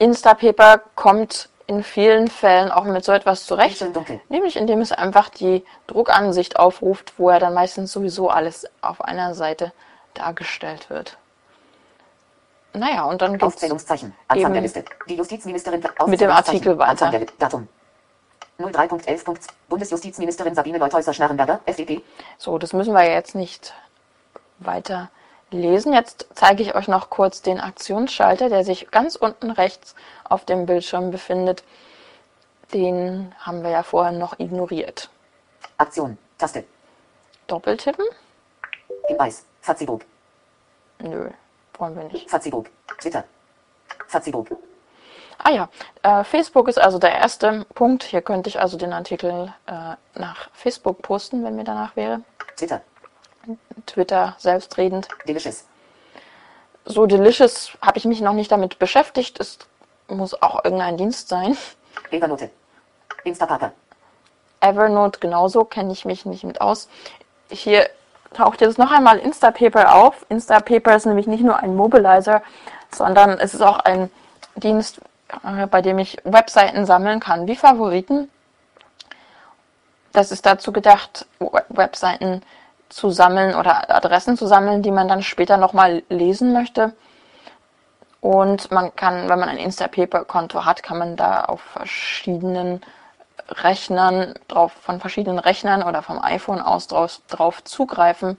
Instapaper 0.00 0.80
kommt 0.96 1.48
in 1.66 1.84
vielen 1.84 2.26
Fällen 2.28 2.72
auch 2.72 2.84
mit 2.84 3.04
so 3.04 3.12
etwas 3.12 3.44
zurecht. 3.46 3.84
Nämlich 4.28 4.56
indem 4.56 4.80
es 4.80 4.90
einfach 4.90 5.28
die 5.28 5.64
Druckansicht 5.86 6.58
aufruft, 6.58 7.12
wo 7.18 7.30
ja 7.30 7.38
dann 7.38 7.54
meistens 7.54 7.92
sowieso 7.92 8.28
alles 8.30 8.66
auf 8.80 9.02
einer 9.02 9.34
Seite 9.34 9.72
dargestellt 10.14 10.90
wird. 10.90 11.16
Naja, 12.72 13.04
und 13.04 13.20
dann 13.20 13.32
geht's 13.32 13.44
Aufzählungszeichen. 13.44 14.14
Anfang 14.26 14.52
der 14.52 14.62
Liste. 14.62 14.84
Die 15.08 15.16
Justizministerin 15.16 15.82
mit 16.06 16.20
dem 16.20 16.30
Artikel 16.30 16.78
weiter. 16.78 16.90
Anfang 16.90 17.10
der 17.10 17.20
Li- 17.20 17.26
Datum. 17.38 17.68
03.11. 18.58 19.38
Bundesjustizministerin 19.68 20.54
Sabine 20.54 20.78
Leuthäuser-Schnarrenberger, 20.78 21.60
FDP. 21.66 22.02
So, 22.38 22.58
das 22.58 22.72
müssen 22.72 22.94
wir 22.94 23.04
jetzt 23.08 23.34
nicht 23.34 23.74
weiter 24.58 25.10
lesen. 25.50 25.92
Jetzt 25.92 26.26
zeige 26.34 26.62
ich 26.62 26.74
euch 26.74 26.88
noch 26.88 27.10
kurz 27.10 27.42
den 27.42 27.60
Aktionsschalter, 27.60 28.48
der 28.48 28.64
sich 28.64 28.90
ganz 28.90 29.16
unten 29.16 29.50
rechts 29.50 29.94
auf 30.24 30.44
dem 30.44 30.66
Bildschirm 30.66 31.10
befindet. 31.10 31.62
Den 32.72 33.34
haben 33.38 33.62
wir 33.62 33.70
ja 33.70 33.82
vorher 33.82 34.12
noch 34.12 34.38
ignoriert. 34.38 35.10
Aktion. 35.76 36.18
Taste. 36.38 36.64
Doppeltippen? 37.46 38.04
Hinweis. 39.08 39.44
Facebook. 39.60 40.02
Nö, 41.00 41.30
wollen 41.78 41.96
wir 41.96 42.04
nicht. 42.04 42.30
Facebook. 42.30 42.66
Twitter. 42.98 43.24
Facebook. 44.06 44.48
Ah 45.42 45.50
ja, 45.50 45.68
äh, 46.02 46.22
Facebook 46.22 46.68
ist 46.68 46.78
also 46.78 46.98
der 46.98 47.14
erste 47.14 47.64
Punkt. 47.74 48.02
Hier 48.04 48.20
könnte 48.20 48.50
ich 48.50 48.60
also 48.60 48.76
den 48.76 48.92
Artikel 48.92 49.52
äh, 49.66 49.94
nach 50.14 50.50
Facebook 50.52 51.00
posten, 51.00 51.42
wenn 51.44 51.56
mir 51.56 51.64
danach 51.64 51.96
wäre. 51.96 52.20
Twitter. 52.56 52.82
Twitter 53.86 54.34
selbstredend. 54.38 55.08
Delicious. 55.26 55.64
So 56.84 57.06
Delicious 57.06 57.72
habe 57.82 57.98
ich 57.98 58.04
mich 58.04 58.20
noch 58.20 58.32
nicht 58.32 58.50
damit 58.50 58.78
beschäftigt. 58.78 59.38
Es 59.40 59.58
muss 60.08 60.40
auch 60.42 60.64
irgendein 60.64 60.96
Dienst 60.96 61.28
sein. 61.28 61.56
Evernote. 62.10 62.50
Instapaper. 63.24 63.72
Evernote 64.60 65.20
genauso, 65.20 65.64
kenne 65.64 65.92
ich 65.92 66.04
mich 66.04 66.26
nicht 66.26 66.44
mit 66.44 66.60
aus. 66.60 66.88
Hier 67.50 67.88
taucht 68.34 68.60
jetzt 68.60 68.78
noch 68.78 68.90
einmal 68.90 69.18
Instapaper 69.18 69.94
auf. 69.94 70.24
Instapaper 70.28 70.96
ist 70.96 71.06
nämlich 71.06 71.26
nicht 71.26 71.42
nur 71.42 71.56
ein 71.58 71.74
Mobilizer, 71.76 72.42
sondern 72.94 73.38
es 73.38 73.54
ist 73.54 73.62
auch 73.62 73.78
ein 73.80 74.10
Dienst, 74.56 75.00
äh, 75.44 75.66
bei 75.66 75.82
dem 75.82 75.98
ich 75.98 76.18
Webseiten 76.24 76.86
sammeln 76.86 77.20
kann, 77.20 77.46
wie 77.46 77.56
Favoriten. 77.56 78.30
Das 80.12 80.32
ist 80.32 80.44
dazu 80.44 80.72
gedacht, 80.72 81.26
We- 81.38 81.64
Webseiten 81.68 82.42
zu 82.90 83.10
sammeln 83.10 83.54
oder 83.54 83.94
Adressen 83.94 84.36
zu 84.36 84.46
sammeln, 84.46 84.82
die 84.82 84.90
man 84.90 85.08
dann 85.08 85.22
später 85.22 85.56
nochmal 85.56 86.02
lesen 86.08 86.52
möchte. 86.52 86.92
Und 88.20 88.70
man 88.70 88.94
kann, 88.94 89.28
wenn 89.28 89.38
man 89.38 89.48
ein 89.48 89.56
Instapaper-Konto 89.56 90.64
hat, 90.64 90.82
kann 90.82 90.98
man 90.98 91.16
da 91.16 91.44
auf 91.44 91.60
verschiedenen 91.62 92.82
Rechnern, 93.48 94.34
drauf, 94.48 94.72
von 94.72 95.00
verschiedenen 95.00 95.38
Rechnern 95.38 95.82
oder 95.82 96.02
vom 96.02 96.22
iPhone 96.22 96.60
aus 96.60 96.86
drauf, 96.86 97.20
drauf 97.28 97.64
zugreifen. 97.64 98.36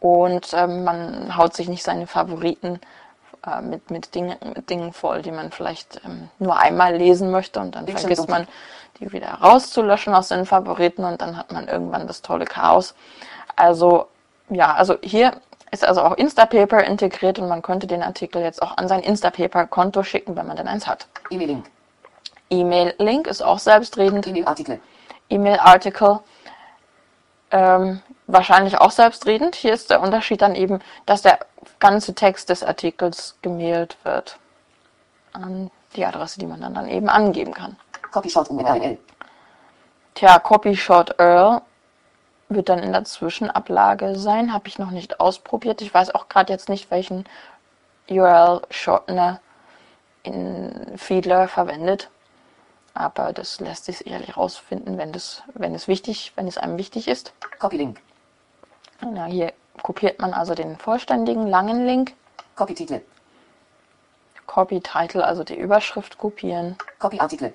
Und 0.00 0.52
ähm, 0.52 0.84
man 0.84 1.36
haut 1.36 1.54
sich 1.54 1.68
nicht 1.68 1.84
seine 1.84 2.06
Favoriten 2.06 2.80
äh, 3.46 3.60
mit, 3.60 3.90
mit, 3.90 4.14
Dinge, 4.14 4.36
mit 4.54 4.68
Dingen 4.70 4.92
voll, 4.92 5.22
die 5.22 5.32
man 5.32 5.50
vielleicht 5.50 6.00
ähm, 6.04 6.28
nur 6.38 6.58
einmal 6.58 6.96
lesen 6.96 7.30
möchte 7.30 7.60
und 7.60 7.74
dann 7.74 7.84
Bildschirm 7.84 8.08
vergisst 8.08 8.28
man, 8.28 8.46
die 9.00 9.12
wieder 9.12 9.28
rauszulöschen 9.28 10.14
aus 10.14 10.28
den 10.28 10.46
Favoriten 10.46 11.04
und 11.04 11.20
dann 11.20 11.36
hat 11.36 11.52
man 11.52 11.68
irgendwann 11.68 12.06
das 12.06 12.22
tolle 12.22 12.44
Chaos. 12.44 12.94
Also 13.58 14.06
ja, 14.50 14.74
also 14.74 14.96
hier 15.02 15.32
ist 15.70 15.84
also 15.84 16.02
auch 16.02 16.12
Instapaper 16.12 16.84
integriert 16.84 17.38
und 17.38 17.48
man 17.48 17.60
könnte 17.60 17.86
den 17.86 18.02
Artikel 18.02 18.40
jetzt 18.40 18.62
auch 18.62 18.76
an 18.76 18.88
sein 18.88 19.00
Instapaper-Konto 19.00 20.02
schicken, 20.02 20.36
wenn 20.36 20.46
man 20.46 20.56
denn 20.56 20.68
eins 20.68 20.86
hat. 20.86 21.06
E-Mail-Link. 21.30 21.66
E-Mail-Link 22.50 23.26
ist 23.26 23.42
auch 23.42 23.58
selbstredend. 23.58 24.26
E-Mail-Artikel. 24.26 24.80
E-Mail-Article 25.28 26.20
ähm, 27.50 28.00
wahrscheinlich 28.26 28.78
auch 28.78 28.90
selbstredend. 28.90 29.56
Hier 29.56 29.74
ist 29.74 29.90
der 29.90 30.00
Unterschied 30.00 30.40
dann 30.40 30.54
eben, 30.54 30.80
dass 31.04 31.22
der 31.22 31.40
ganze 31.80 32.14
Text 32.14 32.48
des 32.48 32.62
Artikels 32.62 33.36
gemailt 33.42 33.96
wird 34.04 34.38
an 35.32 35.70
die 35.96 36.04
Adresse, 36.04 36.38
die 36.38 36.46
man 36.46 36.60
dann, 36.60 36.74
dann 36.74 36.88
eben 36.88 37.08
angeben 37.08 37.52
kann. 37.52 37.76
Copy 38.10 38.30
Short 38.30 38.50
URL. 38.50 38.98
Tja, 40.14 40.38
Copy 40.38 40.74
Short 40.74 41.18
Earl 41.18 41.62
wird 42.48 42.68
dann 42.68 42.78
in 42.78 42.92
der 42.92 43.04
Zwischenablage 43.04 44.16
sein. 44.16 44.52
Habe 44.52 44.68
ich 44.68 44.78
noch 44.78 44.90
nicht 44.90 45.20
ausprobiert. 45.20 45.82
Ich 45.82 45.92
weiß 45.92 46.14
auch 46.14 46.28
gerade 46.28 46.52
jetzt 46.52 46.68
nicht, 46.68 46.90
welchen 46.90 47.24
URL-Shortener 48.08 49.40
in 50.22 50.96
Feedler 50.96 51.48
verwendet. 51.48 52.10
Aber 52.94 53.32
das 53.32 53.60
lässt 53.60 53.84
sich 53.84 53.98
sicherlich 53.98 54.36
rausfinden, 54.36 54.98
wenn 54.98 55.12
das, 55.12 55.42
wenn 55.54 55.74
es 55.74 55.88
wichtig, 55.88 56.32
wenn 56.36 56.48
es 56.48 56.58
einem 56.58 56.78
wichtig 56.78 57.06
ist. 57.06 57.32
Copy 57.58 57.76
Link. 57.76 58.00
Na, 59.00 59.26
hier 59.26 59.52
kopiert 59.82 60.18
man 60.18 60.32
also 60.32 60.54
den 60.54 60.76
vollständigen 60.76 61.46
langen 61.46 61.86
Link. 61.86 62.14
Copy 62.56 62.74
Titel. 62.74 63.00
Copy 64.46 64.80
Title, 64.80 65.24
also 65.24 65.44
die 65.44 65.56
Überschrift 65.56 66.18
kopieren, 66.18 66.76
Copy 66.98 67.20
Artikel. 67.20 67.52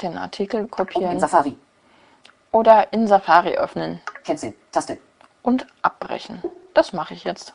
den 0.00 0.18
Artikel 0.18 0.60
Und 0.60 0.64
in 0.64 0.70
kopieren 0.70 1.20
Safari. 1.20 1.56
Oder 2.54 2.92
in 2.92 3.06
Safari 3.08 3.56
öffnen 3.56 4.00
Cancel. 4.24 4.54
Taste. 4.70 4.98
und 5.42 5.66
abbrechen. 5.82 6.40
Das 6.72 6.92
mache 6.92 7.12
ich 7.12 7.24
jetzt. 7.24 7.52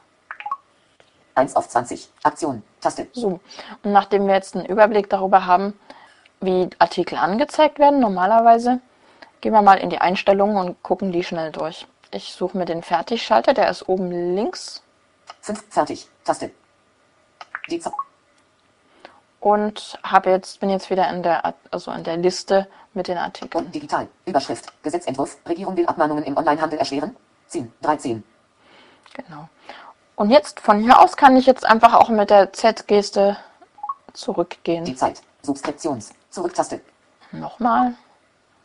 1 1.36 1.56
auf 1.56 1.70
20. 1.70 2.10
Aktion. 2.24 2.64
Taste. 2.82 3.08
So, 3.14 3.40
und 3.84 3.92
nachdem 3.92 4.28
wir 4.28 4.36
jetzt 4.36 4.56
einen 4.56 4.66
Überblick 4.66 5.10
darüber 5.10 5.46
haben, 5.46 5.80
wie 6.42 6.70
Artikel 6.80 7.18
angezeigt 7.18 7.80
werden, 7.80 8.02
normalerweise, 8.02 8.82
gehen 9.40 9.54
wir 9.54 9.62
mal 9.62 9.80
in 9.80 9.90
die 9.90 10.00
Einstellungen 10.00 10.58
und 10.58 10.84
gucken 10.84 11.14
die 11.14 11.24
schnell 11.24 11.52
durch. 11.52 11.88
Ich 12.12 12.34
suche 12.34 12.58
mir 12.58 12.66
den 12.66 12.84
Fertigschalter, 12.84 13.54
der 13.54 13.70
ist 13.70 13.88
oben 13.88 14.36
links 14.36 14.84
5. 15.42 15.64
Fertig. 15.70 16.10
Taste. 16.26 16.52
Die 17.70 17.80
und 19.40 19.98
habe 20.04 20.30
jetzt, 20.30 20.60
bin 20.60 20.70
jetzt 20.70 20.90
wieder 20.90 21.10
in 21.10 21.24
der, 21.24 21.54
also 21.72 21.92
in 21.92 22.04
der 22.04 22.18
Liste 22.18 22.68
mit 22.94 23.08
den 23.08 23.18
Artikeln. 23.18 23.64
Unten 23.64 23.72
digital. 23.72 24.08
Überschrift. 24.26 24.72
Gesetzentwurf. 24.84 25.38
Regierung 25.48 25.78
will 25.78 25.86
Abmahnungen 25.86 26.24
im 26.24 26.38
Onlinehandel 26.38 26.80
erschweren. 26.80 27.16
10. 27.48 27.72
13. 27.82 28.24
Genau. 29.14 29.50
Und 30.16 30.30
jetzt 30.30 30.60
von 30.60 30.80
hier 30.82 31.00
aus 31.00 31.16
kann 31.16 31.38
ich 31.38 31.46
jetzt 31.46 31.66
einfach 31.66 31.94
auch 31.94 32.10
mit 32.10 32.30
der 32.30 32.52
Z-Geste 32.52 33.38
zurückgehen. 34.14 34.84
Die 34.86 34.96
Zeit. 34.96 35.22
Subskriptions. 35.42 36.14
Zurücktaste. 36.30 36.82
Nochmal. 37.32 37.94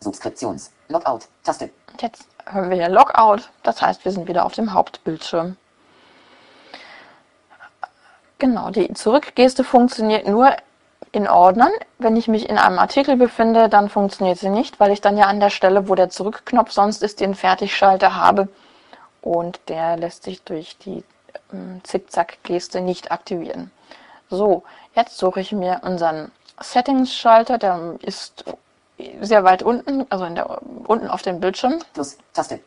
Subskriptions. 0.01 0.73
Logout. 0.89 1.21
Taste. 1.45 1.71
Und 1.93 2.03
Jetzt 2.03 2.27
hören 2.47 2.71
wir 2.71 2.77
hier 2.77 2.89
Logout. 2.89 3.43
Das 3.63 3.81
heißt, 3.81 4.05
wir 4.05 4.13
sind 4.13 4.27
wieder 4.27 4.45
auf 4.45 4.53
dem 4.53 4.73
Hauptbildschirm. 4.73 5.57
Genau, 8.45 8.69
die 8.69 8.93
Zurückgeste 8.93 9.65
funktioniert 9.65 10.29
nur 10.29 10.55
in 11.13 11.27
Ordnern. 11.27 11.71
Wenn 11.97 12.15
ich 12.15 12.29
mich 12.29 12.47
in 12.47 12.59
einem 12.59 12.79
Artikel 12.79 13.17
befinde, 13.17 13.71
dann 13.71 13.89
funktioniert 13.89 14.37
sie 14.37 14.51
nicht, 14.51 14.79
weil 14.79 14.93
ich 14.93 15.01
dann 15.01 15.17
ja 15.17 15.29
an 15.29 15.41
der 15.41 15.49
Stelle, 15.49 15.89
wo 15.89 15.95
der 15.95 16.11
Zurückknopf 16.11 16.71
sonst 16.71 17.03
ist, 17.03 17.21
den 17.21 17.35
Fertigschalter 17.35 18.17
habe. 18.17 18.49
Und 19.23 19.61
der 19.69 19.97
lässt 19.97 20.25
sich 20.25 20.43
durch 20.43 20.77
die 20.77 21.03
ähm, 21.55 21.81
Zickzack-Geste 21.85 22.83
nicht 22.83 23.11
aktivieren. 23.11 23.71
So, 24.29 24.63
jetzt 24.95 25.17
suche 25.17 25.41
ich 25.41 25.53
mir 25.53 25.81
unseren 25.83 26.31
Settings-Schalter. 26.61 27.57
Der 27.57 27.95
ist 28.03 28.45
sehr 29.23 29.43
weit 29.45 29.63
unten, 29.63 30.05
also 30.11 30.29
der, 30.29 30.61
unten 30.87 31.09
auf 31.09 31.23
dem 31.23 31.41
Bildschirm. 31.41 31.79
Plus. 31.95 32.19
Taste. 32.35 32.61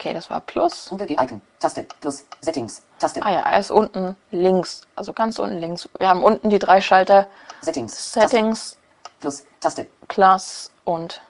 Okay, 0.00 0.14
das 0.14 0.30
war 0.30 0.40
Plus. 0.40 0.88
Google 0.88 1.06
die 1.08 1.12
Icon. 1.12 1.42
Taste. 1.58 1.86
Plus. 2.00 2.24
Settings. 2.40 2.80
Taste. 2.98 3.22
Ah 3.22 3.32
ja, 3.32 3.40
er 3.40 3.60
ist 3.60 3.70
unten 3.70 4.16
links, 4.30 4.80
also 4.96 5.12
ganz 5.12 5.38
unten 5.38 5.58
links. 5.58 5.90
Wir 5.98 6.08
haben 6.08 6.24
unten 6.24 6.48
die 6.48 6.58
drei 6.58 6.80
Schalter 6.80 7.26
Settings. 7.60 8.12
Taste. 8.12 8.28
Settings, 8.30 8.78
Plus. 9.20 9.44
Taste. 9.60 9.88
Class 10.08 10.70
und 10.86 11.20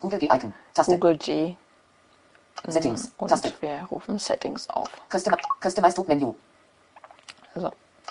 Google 0.00 0.18
die 0.18 0.26
Icon. 0.26 0.52
Taste. 0.74 0.92
Google 0.92 1.16
G. 1.16 1.56
Settings. 2.66 3.12
Und 3.16 3.28
Taste. 3.28 3.50
wir 3.60 3.88
rufen 3.90 4.18
Settings 4.18 4.68
auf. 4.68 4.90
Custom 5.10 5.34
Customize 5.62 6.04
Menü. 6.06 6.34
Also, 7.54 7.70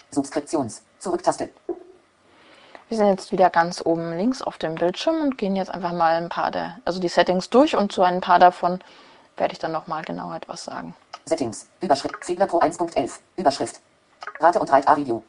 Subskriptions. 0.09 0.81
Zurücktaste. 0.97 1.51
wir 2.89 2.97
sind 2.97 3.07
jetzt 3.09 3.31
wieder 3.31 3.51
ganz 3.51 3.85
oben 3.85 4.17
links 4.17 4.41
auf 4.41 4.57
dem 4.57 4.73
Bildschirm 4.73 5.21
und 5.21 5.37
gehen 5.37 5.55
jetzt 5.55 5.69
einfach 5.69 5.93
mal 5.93 6.15
ein 6.15 6.29
paar 6.29 6.49
der, 6.49 6.79
also 6.85 6.99
die 6.99 7.07
Settings 7.07 7.51
durch 7.51 7.75
und 7.75 7.91
zu 7.91 8.01
ein 8.01 8.19
paar 8.19 8.39
davon 8.39 8.79
werde 9.37 9.53
ich 9.53 9.59
dann 9.59 9.71
nochmal 9.71 10.03
genau 10.03 10.33
etwas 10.33 10.65
sagen. 10.65 10.95
Settings. 11.25 11.67
Überschrift. 11.81 12.25
Fedler 12.25 12.47
Pro 12.47 12.59
1.11. 12.59 13.19
Überschrift. 13.35 13.81
Rate 14.39 14.59
und 14.59 14.71
Rate 14.71 14.87
A-Video. 14.87 15.23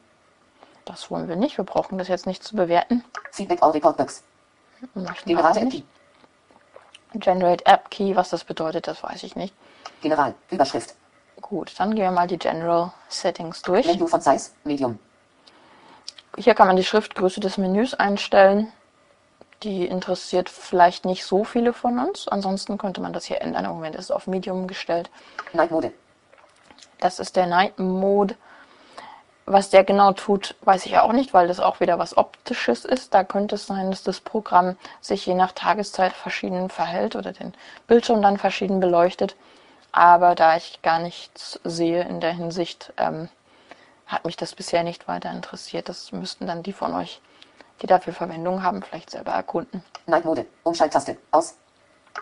Das 0.85 1.11
wollen 1.11 1.27
wir 1.27 1.35
nicht, 1.35 1.57
wir 1.57 1.65
brauchen 1.65 1.97
das 1.97 2.07
jetzt 2.07 2.25
nicht 2.25 2.43
zu 2.43 2.55
bewerten. 2.55 3.03
Feedback 3.31 3.61
All 3.61 3.71
Report 3.71 3.95
Box. 3.95 4.23
Generate 5.25 5.65
nicht. 5.65 5.85
Key. 7.11 7.19
Generate 7.19 7.65
App 7.65 7.91
Key, 7.91 8.15
was 8.15 8.29
das 8.29 8.43
bedeutet, 8.43 8.87
das 8.87 9.03
weiß 9.03 9.23
ich 9.23 9.35
nicht. 9.35 9.53
General. 10.01 10.33
Überschrift. 10.49 10.95
Gut, 11.41 11.73
dann 11.77 11.95
gehen 11.95 12.05
wir 12.05 12.11
mal 12.11 12.27
die 12.27 12.37
General 12.37 12.91
Settings 13.07 13.61
durch. 13.61 13.85
Menü 13.85 14.07
von 14.07 14.21
Size. 14.21 14.51
Medium. 14.63 14.99
Hier 16.37 16.55
kann 16.55 16.67
man 16.67 16.75
die 16.75 16.83
Schriftgröße 16.83 17.39
des 17.39 17.57
Menüs 17.57 17.93
einstellen. 17.93 18.71
Die 19.63 19.85
interessiert 19.85 20.49
vielleicht 20.49 21.05
nicht 21.05 21.25
so 21.25 21.43
viele 21.43 21.73
von 21.73 21.99
uns. 21.99 22.27
Ansonsten 22.27 22.77
könnte 22.77 23.01
man 23.01 23.13
das 23.13 23.25
hier 23.25 23.41
ändern. 23.41 23.65
Im 23.65 23.71
Moment 23.71 23.95
ist 23.95 24.05
es 24.05 24.11
auf 24.11 24.27
Medium 24.27 24.67
gestellt. 24.67 25.09
Night 25.53 25.71
Mode. 25.71 25.91
Das 26.99 27.19
ist 27.19 27.35
der 27.35 27.47
Night 27.47 27.77
Mode. 27.79 28.35
Was 29.45 29.71
der 29.71 29.83
genau 29.83 30.11
tut, 30.11 30.53
weiß 30.61 30.85
ich 30.85 30.99
auch 30.99 31.11
nicht, 31.11 31.33
weil 31.33 31.47
das 31.47 31.59
auch 31.59 31.79
wieder 31.79 31.97
was 31.97 32.15
Optisches 32.15 32.85
ist. 32.85 33.15
Da 33.15 33.23
könnte 33.23 33.55
es 33.55 33.65
sein, 33.65 33.89
dass 33.89 34.03
das 34.03 34.19
Programm 34.19 34.77
sich 35.01 35.25
je 35.25 35.33
nach 35.33 35.53
Tageszeit 35.53 36.13
verschieden 36.13 36.69
verhält 36.69 37.15
oder 37.15 37.33
den 37.33 37.55
Bildschirm 37.87 38.21
dann 38.21 38.37
verschieden 38.37 38.79
beleuchtet. 38.79 39.35
Aber 39.91 40.35
da 40.35 40.55
ich 40.55 40.83
gar 40.83 40.99
nichts 40.99 41.59
sehe 41.63 42.03
in 42.03 42.19
der 42.19 42.33
Hinsicht, 42.33 42.93
ähm, 42.97 43.27
hat 44.05 44.23
mich 44.23 44.37
das 44.37 44.53
bisher 44.53 44.83
nicht 44.83 45.07
weiter 45.07 45.31
interessiert. 45.31 45.89
Das 45.89 46.11
müssten 46.11 46.45
dann 46.45 46.61
die 46.61 46.73
von 46.73 46.93
euch, 46.93 47.19
die 47.81 47.87
dafür 47.87 48.13
Verwendung 48.13 48.63
haben, 48.63 48.81
vielleicht 48.81 49.09
selber 49.09 49.31
erkunden. 49.31 49.83
Night 50.05 50.25
Mode. 50.25 50.45
Umschalttaste. 50.63 51.17
Aus. 51.31 51.55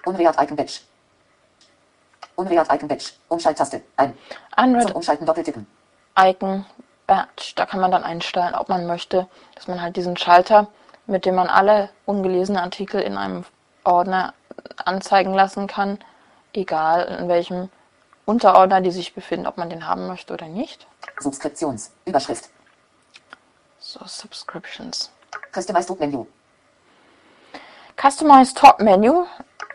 Unreat 0.06 0.36
Icon 0.42 0.56
Badge. 0.56 0.80
Unreat 2.36 2.72
Icon 2.72 2.88
Badge. 2.88 3.12
Umschalttaste. 3.30 3.82
Ein. 3.96 4.18
Unread 4.58 4.88
Zum 4.88 4.96
Umschalten 4.98 5.26
doppeltippen. 5.26 5.68
Icon 6.18 6.66
Badge. 7.08 7.54
Da 7.56 7.66
kann 7.66 7.80
man 7.80 7.92
dann 7.92 8.04
einstellen, 8.04 8.56
ob 8.56 8.70
man 8.70 8.86
möchte, 8.86 9.28
dass 9.56 9.68
man 9.68 9.82
halt 9.82 9.96
diesen 9.96 10.18
Schalter, 10.18 10.68
mit 11.06 11.26
dem 11.26 11.36
man 11.36 11.48
alle 11.48 11.90
ungelesenen 12.06 12.62
Artikel 12.62 13.02
in 13.02 13.18
einem 13.18 13.46
Ordner 13.84 14.34
anzeigen 14.84 15.34
lassen 15.34 15.68
kann, 15.68 16.00
egal 16.54 17.04
in 17.20 17.28
welchem 17.30 17.70
Unterordner 18.26 18.82
die 18.82 18.92
sich 18.92 19.14
befinden, 19.14 19.48
ob 19.48 19.58
man 19.58 19.70
den 19.70 19.88
haben 19.88 20.08
möchte 20.08 20.34
oder 20.34 20.48
nicht. 20.48 20.86
Subskriptions. 21.20 21.92
Überschrift. 22.06 22.50
So, 23.80 24.02
Subscriptions. 24.06 25.12
Customize 25.54 25.96
Menü. 26.00 26.26
Customize 27.96 28.54
Top 28.54 28.80
Menu. 28.80 29.26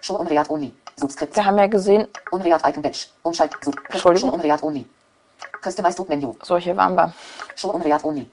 Show 0.01 0.17
Unreat 0.17 0.49
Only. 0.51 0.73
Subskription. 0.97 1.37
Wir 1.37 1.45
haben 1.45 1.59
ja 1.59 1.67
gesehen, 1.67 2.09
Unreat 2.31 2.63
Icon 2.67 2.83
Badge. 2.83 3.07
Umschalt. 3.23 3.53
Sub. 3.63 3.75
Entschuldigung. 3.91 4.31
Show 4.31 4.37
Unreat 4.37 4.63
Only. 4.63 4.87
Customize 5.63 6.05
Menü. 6.09 6.33
so 6.43 6.57
hier 6.57 6.77
waren 6.77 6.95
wir. 6.95 7.13
Show 7.57 7.71
Unreat 7.71 8.05
Only. 8.05 8.31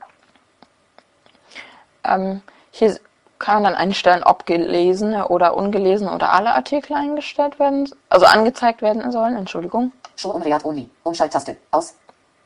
Ähm, 2.03 2.41
hier 2.71 2.99
kann 3.39 3.63
man 3.63 3.73
dann 3.73 3.81
einstellen, 3.81 4.23
ob 4.23 4.45
gelesene 4.45 5.27
oder 5.29 5.55
ungelesene 5.55 6.13
oder 6.13 6.31
alle 6.33 6.53
Artikel 6.53 6.93
eingestellt 6.93 7.57
werden, 7.59 7.89
also 8.09 8.25
angezeigt 8.25 8.81
werden 8.81 9.11
sollen. 9.11 9.37
Entschuldigung. 9.37 9.91
Show 10.15 10.31
Unreat 10.31 10.65
Only. 10.65 10.89
Umschalttaste. 11.03 11.57
Aus. 11.71 11.95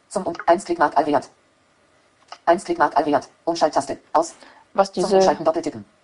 Zum 0.07 0.23
um 0.23 0.33
1 0.45 0.63
Klickmark 0.63 0.95
Alreat. 0.97 1.29
1 2.45 2.63
Klickmark 2.65 2.95
Alwert. 2.97 3.29
Umschalttaste. 3.45 3.99
Aus. 4.11 4.35
Was 4.73 4.91
diese. 4.91 5.19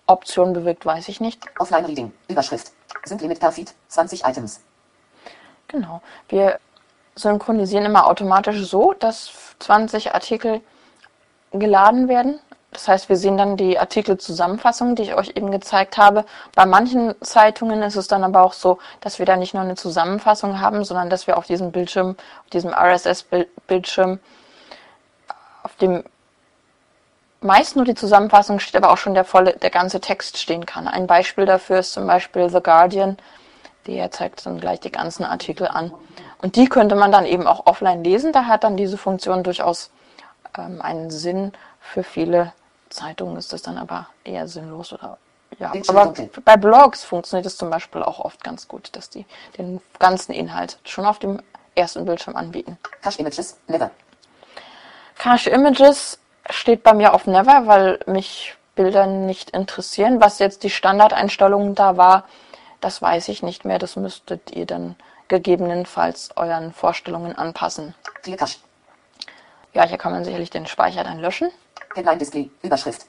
Option 0.06 0.52
bewirkt, 0.52 0.84
weiß 0.84 1.08
ich 1.08 1.20
nicht. 1.20 1.40
Offline 1.58 1.84
Reading. 1.84 2.12
Überschrift. 2.28 2.72
Sync-Limit 3.04 3.38
per 3.38 3.52
Feed. 3.52 3.72
20 3.88 4.24
Items. 4.24 4.60
Genau. 5.68 6.02
Wir 6.28 6.58
synchronisieren 7.14 7.84
immer 7.84 8.06
automatisch 8.06 8.68
so, 8.68 8.92
dass 8.92 9.30
20 9.60 10.14
Artikel 10.14 10.60
geladen 11.52 12.08
werden. 12.08 12.40
Das 12.72 12.86
heißt, 12.86 13.08
wir 13.08 13.16
sehen 13.16 13.36
dann 13.36 13.56
die 13.56 13.78
Artikelzusammenfassung, 13.78 14.94
die 14.94 15.02
ich 15.02 15.14
euch 15.14 15.32
eben 15.34 15.50
gezeigt 15.50 15.98
habe. 15.98 16.24
Bei 16.54 16.66
manchen 16.66 17.14
Zeitungen 17.20 17.82
ist 17.82 17.96
es 17.96 18.06
dann 18.06 18.22
aber 18.22 18.42
auch 18.42 18.52
so, 18.52 18.78
dass 19.00 19.18
wir 19.18 19.26
da 19.26 19.36
nicht 19.36 19.54
nur 19.54 19.62
eine 19.64 19.74
Zusammenfassung 19.74 20.60
haben, 20.60 20.84
sondern 20.84 21.10
dass 21.10 21.26
wir 21.26 21.36
auf 21.36 21.46
diesem 21.46 21.72
Bildschirm, 21.72 22.10
auf 22.44 22.50
diesem 22.50 22.72
RSS-Bildschirm, 22.72 24.20
auf 25.64 25.74
dem 25.76 26.04
meist 27.40 27.76
nur 27.76 27.84
die 27.84 27.94
Zusammenfassung 27.94 28.60
steht, 28.60 28.76
aber 28.76 28.92
auch 28.92 28.98
schon 28.98 29.14
der 29.14 29.24
volle, 29.24 29.54
der 29.54 29.70
ganze 29.70 30.00
Text 30.00 30.38
stehen 30.38 30.66
kann. 30.66 30.86
Ein 30.88 31.06
Beispiel 31.06 31.46
dafür 31.46 31.78
ist 31.80 31.92
zum 31.92 32.06
Beispiel 32.06 32.48
The 32.48 32.60
Guardian. 32.60 33.16
Der 33.86 34.10
zeigt 34.10 34.44
dann 34.44 34.60
gleich 34.60 34.80
die 34.80 34.92
ganzen 34.92 35.24
Artikel 35.24 35.66
an. 35.66 35.92
Und 36.42 36.56
die 36.56 36.68
könnte 36.68 36.94
man 36.94 37.12
dann 37.12 37.24
eben 37.24 37.46
auch 37.46 37.66
offline 37.66 38.04
lesen. 38.04 38.32
Da 38.32 38.44
hat 38.44 38.64
dann 38.64 38.76
diese 38.76 38.98
Funktion 38.98 39.42
durchaus 39.42 39.90
ähm, 40.56 40.82
einen 40.82 41.10
Sinn. 41.10 41.52
Für 41.80 42.02
viele 42.02 42.52
Zeitungen 42.90 43.36
ist 43.36 43.52
das 43.52 43.62
dann 43.62 43.78
aber 43.78 44.08
eher 44.24 44.48
sinnlos 44.48 44.92
oder 44.92 45.18
ja. 45.58 45.72
Aber 45.88 46.14
bei 46.44 46.56
Blogs 46.56 47.02
funktioniert 47.02 47.46
es 47.46 47.56
zum 47.56 47.70
Beispiel 47.70 48.02
auch 48.02 48.20
oft 48.20 48.44
ganz 48.44 48.68
gut, 48.68 48.90
dass 48.92 49.10
die 49.10 49.26
den 49.58 49.80
ganzen 49.98 50.32
Inhalt 50.32 50.78
schon 50.84 51.04
auf 51.04 51.18
dem 51.18 51.42
ersten 51.74 52.04
Bildschirm 52.04 52.36
anbieten. 52.36 52.78
Cache 53.02 53.18
Images. 53.18 53.58
Never. 53.66 53.90
Cache 55.18 55.50
Images 55.50 56.19
steht 56.50 56.82
bei 56.82 56.92
mir 56.94 57.14
auf 57.14 57.26
Never, 57.26 57.66
weil 57.66 58.00
mich 58.06 58.56
Bilder 58.74 59.06
nicht 59.06 59.50
interessieren. 59.50 60.20
Was 60.20 60.38
jetzt 60.38 60.62
die 60.62 60.70
Standardeinstellungen 60.70 61.74
da 61.74 61.96
war, 61.96 62.24
das 62.80 63.02
weiß 63.02 63.28
ich 63.28 63.42
nicht 63.42 63.64
mehr. 63.64 63.78
Das 63.78 63.96
müsstet 63.96 64.50
ihr 64.52 64.66
dann 64.66 64.96
gegebenenfalls 65.28 66.30
euren 66.36 66.72
Vorstellungen 66.72 67.36
anpassen. 67.36 67.94
Ja, 69.72 69.86
hier 69.86 69.98
kann 69.98 70.12
man 70.12 70.24
sicherlich 70.24 70.50
den 70.50 70.66
Speicher 70.66 71.04
dann 71.04 71.20
löschen. 71.20 71.50
Headline 71.94 72.18
Display. 72.18 72.50
Überschrift. 72.62 73.06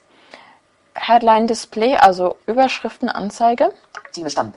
Headline 0.94 1.48
Display, 1.48 1.96
also 1.96 2.38
Überschriftenanzeige. 2.46 3.74
Time 4.12 4.30
Stamm. 4.30 4.54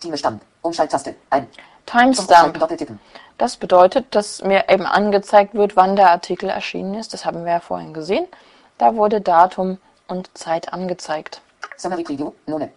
Time 0.00 0.16
Stamm. 0.16 0.40
Umschalttaste. 0.62 1.16
Ein. 1.30 1.48
Timestamp. 1.88 2.58
Das 3.38 3.56
bedeutet, 3.56 4.14
dass 4.14 4.42
mir 4.42 4.68
eben 4.68 4.84
angezeigt 4.84 5.54
wird, 5.54 5.76
wann 5.76 5.96
der 5.96 6.10
Artikel 6.10 6.48
erschienen 6.50 6.94
ist. 6.94 7.14
Das 7.14 7.24
haben 7.24 7.44
wir 7.44 7.52
ja 7.52 7.60
vorhin 7.60 7.94
gesehen. 7.94 8.26
Da 8.78 8.96
wurde 8.96 9.20
Datum 9.20 9.78
und 10.06 10.36
Zeit 10.36 10.72
angezeigt. 10.72 11.40
Summary 11.76 12.02
Preview. 12.02 12.32
None. 12.46 12.70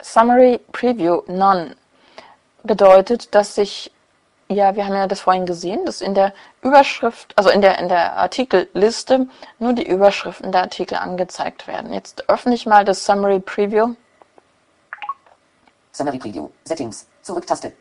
Summary 0.00 0.60
Preview 0.72 1.22
None 1.26 1.76
bedeutet, 2.64 3.34
dass 3.34 3.54
sich, 3.54 3.92
ja, 4.48 4.74
wir 4.74 4.86
haben 4.86 4.94
ja 4.94 5.06
das 5.06 5.20
vorhin 5.20 5.46
gesehen, 5.46 5.84
dass 5.84 6.00
in 6.00 6.14
der 6.14 6.32
Überschrift, 6.62 7.32
also 7.36 7.50
in 7.50 7.60
der, 7.60 7.78
in 7.78 7.88
der 7.88 8.16
Artikelliste 8.16 9.28
nur 9.58 9.72
die 9.74 9.86
Überschriften 9.86 10.52
der 10.52 10.62
Artikel 10.62 10.96
angezeigt 10.96 11.66
werden. 11.66 11.92
Jetzt 11.92 12.28
öffne 12.28 12.54
ich 12.54 12.66
mal 12.66 12.84
das 12.84 13.04
Summary 13.04 13.40
Preview 13.40 13.94
Summary 15.92 16.18
Preview. 16.18 16.50
Settings. 16.64 17.06
Zurücktaste. 17.26 17.72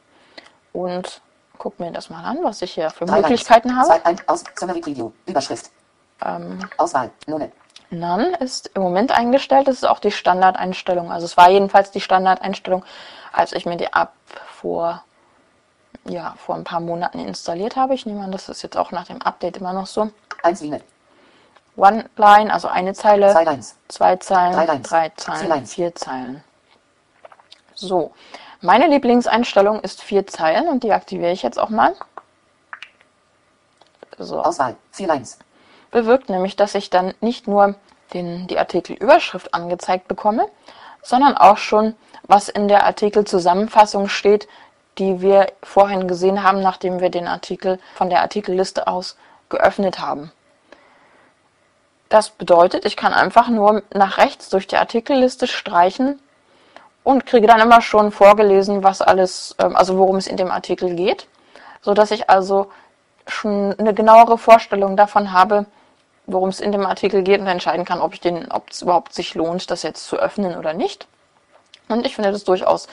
und 0.73 1.21
gucke 1.57 1.81
mir 1.81 1.91
das 1.91 2.09
mal 2.09 2.23
an, 2.23 2.39
was 2.43 2.61
ich 2.61 2.73
hier 2.73 2.89
für 2.89 3.05
Drei 3.05 3.21
Möglichkeiten 3.21 3.69
Lines. 3.69 3.89
habe. 3.89 4.01
Zwei, 4.01 4.09
ein, 4.09 4.21
aus. 4.27 4.43
Summary 4.55 4.81
Preview. 4.81 5.11
Überschrift. 5.25 5.69
Ähm, 6.23 6.59
Auswahl. 6.77 7.11
None. 7.27 7.51
None 7.91 8.35
ist 8.39 8.71
im 8.73 8.81
Moment 8.81 9.11
eingestellt. 9.11 9.67
Das 9.67 9.75
ist 9.75 9.85
auch 9.85 9.99
die 9.99 10.11
Standardeinstellung. 10.11 11.11
Also 11.11 11.25
es 11.25 11.37
war 11.37 11.49
jedenfalls 11.49 11.91
die 11.91 12.01
Standardeinstellung, 12.01 12.83
als 13.31 13.53
ich 13.53 13.65
mir 13.65 13.77
die 13.77 13.85
App 13.85 14.11
vor, 14.59 15.03
ja, 16.05 16.33
vor 16.37 16.55
ein 16.55 16.63
paar 16.65 16.81
Monaten 16.81 17.19
installiert 17.19 17.75
habe. 17.77 17.93
Ich 17.93 18.05
nehme 18.05 18.23
an, 18.23 18.31
das 18.33 18.49
ist 18.49 18.61
jetzt 18.63 18.75
auch 18.75 18.91
nach 18.91 19.05
dem 19.05 19.21
Update 19.21 19.57
immer 19.57 19.71
noch 19.71 19.85
so. 19.87 20.09
Eins 20.43 20.59
Linie. 20.61 20.81
One 21.77 22.09
Line, 22.17 22.53
also 22.53 22.67
eine 22.69 22.93
Zeile, 22.93 23.31
Zwei 23.31 23.43
Lines. 23.43 23.75
zwei 23.87 24.15
Zeilen, 24.17 24.53
Drei 24.53 24.77
drei 24.79 25.09
Zeilen, 25.15 25.65
vier 25.65 25.93
Zeilen. 25.95 26.43
So, 27.75 28.13
meine 28.65 28.87
Lieblingseinstellung 28.87 29.79
ist 29.81 30.01
vier 30.01 30.27
Zeilen 30.27 30.67
und 30.67 30.83
die 30.83 30.91
aktiviere 30.91 31.31
ich 31.31 31.43
jetzt 31.43 31.59
auch 31.59 31.69
mal. 31.69 31.95
So. 34.17 34.41
Auswahl. 34.41 34.75
Vier 34.91 35.07
Lines. 35.07 35.39
bewirkt 35.91 36.29
nämlich, 36.29 36.55
dass 36.55 36.75
ich 36.75 36.89
dann 36.89 37.13
nicht 37.21 37.47
nur 37.47 37.75
den, 38.13 38.47
die 38.47 38.57
Artikelüberschrift 38.57 39.53
angezeigt 39.53 40.07
bekomme, 40.07 40.47
sondern 41.01 41.37
auch 41.37 41.57
schon, 41.57 41.95
was 42.23 42.49
in 42.49 42.67
der 42.67 42.85
Artikelzusammenfassung 42.85 44.09
steht, 44.09 44.47
die 44.97 45.21
wir 45.21 45.47
vorhin 45.61 46.07
gesehen 46.07 46.43
haben, 46.43 46.61
nachdem 46.61 46.99
wir 46.99 47.09
den 47.09 47.27
Artikel 47.27 47.79
von 47.93 48.09
der 48.09 48.21
Artikelliste 48.21 48.87
aus 48.87 49.17
geöffnet 49.49 49.99
haben. 49.99 50.31
Das 52.09 52.29
bedeutet, 52.29 52.85
ich 52.85 52.95
kann 52.95 53.13
einfach 53.13 53.49
nur 53.49 53.83
nach 53.93 54.17
rechts 54.17 54.49
durch 54.49 54.67
die 54.67 54.77
Artikelliste 54.77 55.47
streichen 55.47 56.19
und 57.05 57.25
kriege 57.25 57.47
dann 57.47 57.61
immer 57.61 57.81
schon 57.81 58.11
vorgelesen, 58.11 58.83
was 58.83 59.01
alles, 59.01 59.55
ähm, 59.59 59.77
also 59.77 59.97
worum 59.97 60.17
es 60.17 60.27
in 60.27 60.35
dem 60.35 60.51
Artikel 60.51 60.95
geht, 60.95 61.27
so 61.81 61.93
dass 61.93 62.11
ich 62.11 62.29
also 62.29 62.71
schon 63.27 63.73
eine 63.77 63.93
genauere 63.93 64.37
Vorstellung 64.37 64.97
davon 64.97 65.31
habe, 65.31 65.67
worum 66.25 66.49
es 66.49 66.59
in 66.59 66.71
dem 66.71 66.85
Artikel 66.85 67.21
geht 67.21 67.39
und 67.39 67.47
entscheiden 67.47 67.85
kann, 67.85 68.01
ob 68.01 68.13
ich 68.15 68.21
den, 68.21 68.51
ob 68.51 68.71
es 68.71 68.81
überhaupt 68.81 69.13
sich 69.13 69.35
lohnt, 69.35 69.69
das 69.69 69.83
jetzt 69.83 70.05
zu 70.07 70.17
öffnen 70.17 70.57
oder 70.57 70.73
nicht. 70.73 71.07
Und 71.87 72.07
ich 72.07 72.15
finde 72.15 72.31
das 72.31 72.43
durchaus 72.43 72.87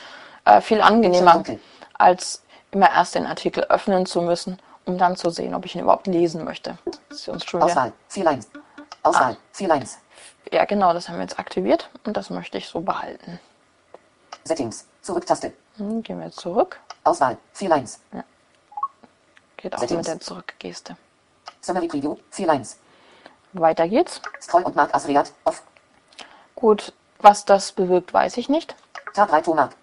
äh, 0.44 0.61
viel 0.61 0.83
angenehmer, 0.83 1.33
dunkel. 1.33 1.59
als 1.94 2.42
immer 2.70 2.90
erst 2.90 3.14
den 3.14 3.27
Artikel 3.27 3.64
öffnen 3.64 4.05
zu 4.05 4.20
müssen, 4.20 4.59
um 4.85 4.98
dann 4.98 5.16
zu 5.16 5.31
sehen, 5.31 5.55
ob 5.55 5.64
ich 5.64 5.75
ihn 5.75 5.81
überhaupt 5.81 6.07
lesen 6.07 6.44
möchte. 6.44 6.77
Auswahl. 7.62 7.92
Vier 8.09 8.25
Lines. 8.25 8.51
Auswahl. 9.03 9.38
Vier 9.53 9.68
Lines. 9.68 9.98
ja 10.53 10.66
genau, 10.66 10.92
das 10.92 11.09
haben 11.09 11.16
wir 11.16 11.22
jetzt 11.22 11.38
aktiviert 11.38 11.88
und 12.05 12.18
das 12.18 12.29
möchte 12.29 12.59
ich 12.59 12.68
so 12.68 12.83
behalten. 12.83 13.40
Settings. 14.44 14.87
Zurücktaste. 15.02 15.52
Hm, 15.76 16.02
gehen 16.02 16.20
wir 16.20 16.31
zurück. 16.31 16.78
Auswahl. 17.05 17.38
Vier 17.52 17.68
Lines. 17.68 18.00
Geht 19.57 19.74
auch 19.74 19.78
Settings. 19.78 19.98
mit 19.98 20.07
der 20.09 20.20
Zurückgeste. 20.20 20.96
Summary 21.61 21.88
Preview. 21.88 22.16
Vier 22.31 22.46
Lines. 22.46 22.76
Weiter 23.52 23.88
geht's. 23.88 24.20
Scroll 24.40 24.62
und 24.62 24.74
Mark 24.76 24.94
Asriat. 24.94 25.33
Off. 25.44 25.62
Gut, 26.55 26.92
was 27.18 27.44
das 27.44 27.72
bewirkt, 27.72 28.12
weiß 28.12 28.37
ich 28.37 28.48
nicht. 28.48 28.74
Tab 29.14 29.28
3 29.28 29.42
Tomark. 29.42 29.76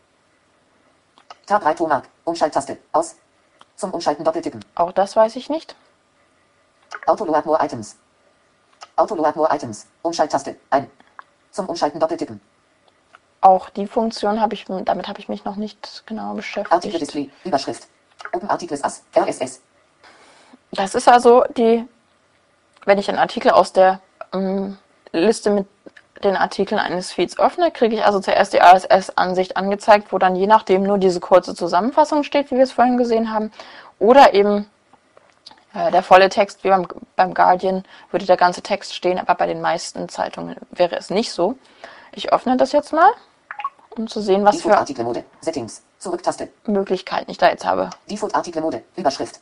Tab 1.46 1.62
3 1.62 1.74
Tomark. 1.76 2.06
Umschalttaste. 2.24 2.78
Aus. 2.92 3.16
Zum 3.76 3.92
Umschalten 3.94 4.26
doppeltippen. 4.26 4.64
Auch 4.76 4.92
das 4.92 5.16
weiß 5.16 5.36
ich 5.36 5.50
nicht. 5.50 5.76
Autoload 7.06 7.48
More 7.48 7.64
Items. 7.64 7.96
Autoload 8.96 9.38
More 9.38 9.56
Items. 9.56 9.88
Umschalttaste. 10.02 10.58
Ein. 10.70 10.90
Zum 11.52 11.68
Umschalten 11.68 12.00
doppeltippen. 12.00 12.42
Auch 13.42 13.70
die 13.70 13.88
Funktion 13.88 14.42
habe 14.42 14.54
ich, 14.54 14.66
damit 14.66 15.08
habe 15.08 15.20
ich 15.20 15.30
mich 15.30 15.46
noch 15.46 15.56
nicht 15.56 16.04
genau 16.06 16.32
Artikel 16.32 16.38
beschäftigt. 16.38 17.02
Display. 17.02 17.30
Überschrift. 17.46 17.88
Open 18.34 18.50
Articles 18.50 18.84
as. 18.84 19.04
RSS. 19.16 19.62
Das 20.72 20.94
ist 20.94 21.08
also 21.08 21.44
die, 21.58 21.88
wenn 22.86 22.98
ich 22.98 23.10
einen 23.10 23.18
Artikel 23.18 23.52
aus 23.52 23.74
der 23.74 24.02
ähm, 24.34 24.78
Liste 25.12 25.52
mit 25.52 25.68
den 26.24 26.36
Artikeln 26.36 26.80
eines 26.80 27.14
Feeds 27.14 27.40
öffne, 27.40 27.72
kriege 27.72 27.96
ich 27.96 28.06
also 28.06 28.20
zuerst 28.20 28.54
die 28.54 28.60
RSS-Ansicht 28.60 29.56
angezeigt, 29.56 30.12
wo 30.12 30.18
dann 30.18 30.36
je 30.36 30.48
nachdem 30.48 30.84
nur 30.84 30.98
diese 30.98 31.22
kurze 31.22 31.56
Zusammenfassung 31.56 32.24
steht, 32.24 32.52
wie 32.52 32.56
wir 32.56 32.64
es 32.64 32.74
vorhin 32.74 32.98
gesehen 32.98 33.32
haben, 33.32 33.52
oder 34.00 34.34
eben 34.34 34.70
äh, 35.74 35.92
der 35.92 36.04
volle 36.04 36.30
Text, 36.30 36.64
wie 36.64 36.70
beim, 36.70 36.88
beim 37.16 37.34
Guardian 37.34 37.84
würde 38.12 38.26
der 38.26 38.38
ganze 38.38 38.62
Text 38.62 38.96
stehen, 38.96 39.18
aber 39.18 39.36
bei 39.36 39.48
den 39.48 39.62
meisten 39.62 40.10
Zeitungen 40.10 40.58
wäre 40.72 40.98
es 40.98 41.10
nicht 41.10 41.32
so. 41.32 41.58
Ich 42.12 42.34
öffne 42.34 42.58
das 42.58 42.74
jetzt 42.74 42.92
mal, 42.92 43.12
um 44.00 44.08
zu 44.08 44.22
sehen, 44.22 44.46
was 44.46 44.56
Default 44.56 44.74
für 44.74 44.80
Artikel 44.80 45.04
Mode. 45.04 45.26
Settings. 45.42 45.84
Zurücktaste. 46.00 46.50
Möglichkeiten 46.66 47.30
ich 47.30 47.38
da 47.38 47.50
jetzt 47.50 47.66
habe. 47.66 47.90
Default 48.10 48.34
Artikel 48.34 48.62
Mode. 48.62 48.84
Überschrift. 48.96 49.40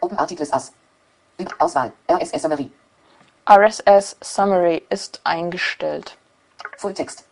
Open 0.00 0.18
Articles 0.18 0.52
as. 0.52 0.72
Auswahl. 1.58 1.92
RSS 2.10 2.42
Summary. 2.42 2.70
RSS 3.48 4.16
Summary 4.22 4.82
ist 4.88 5.20
eingestellt. 5.24 6.16
Full 6.78 6.94
Text. 6.94 7.24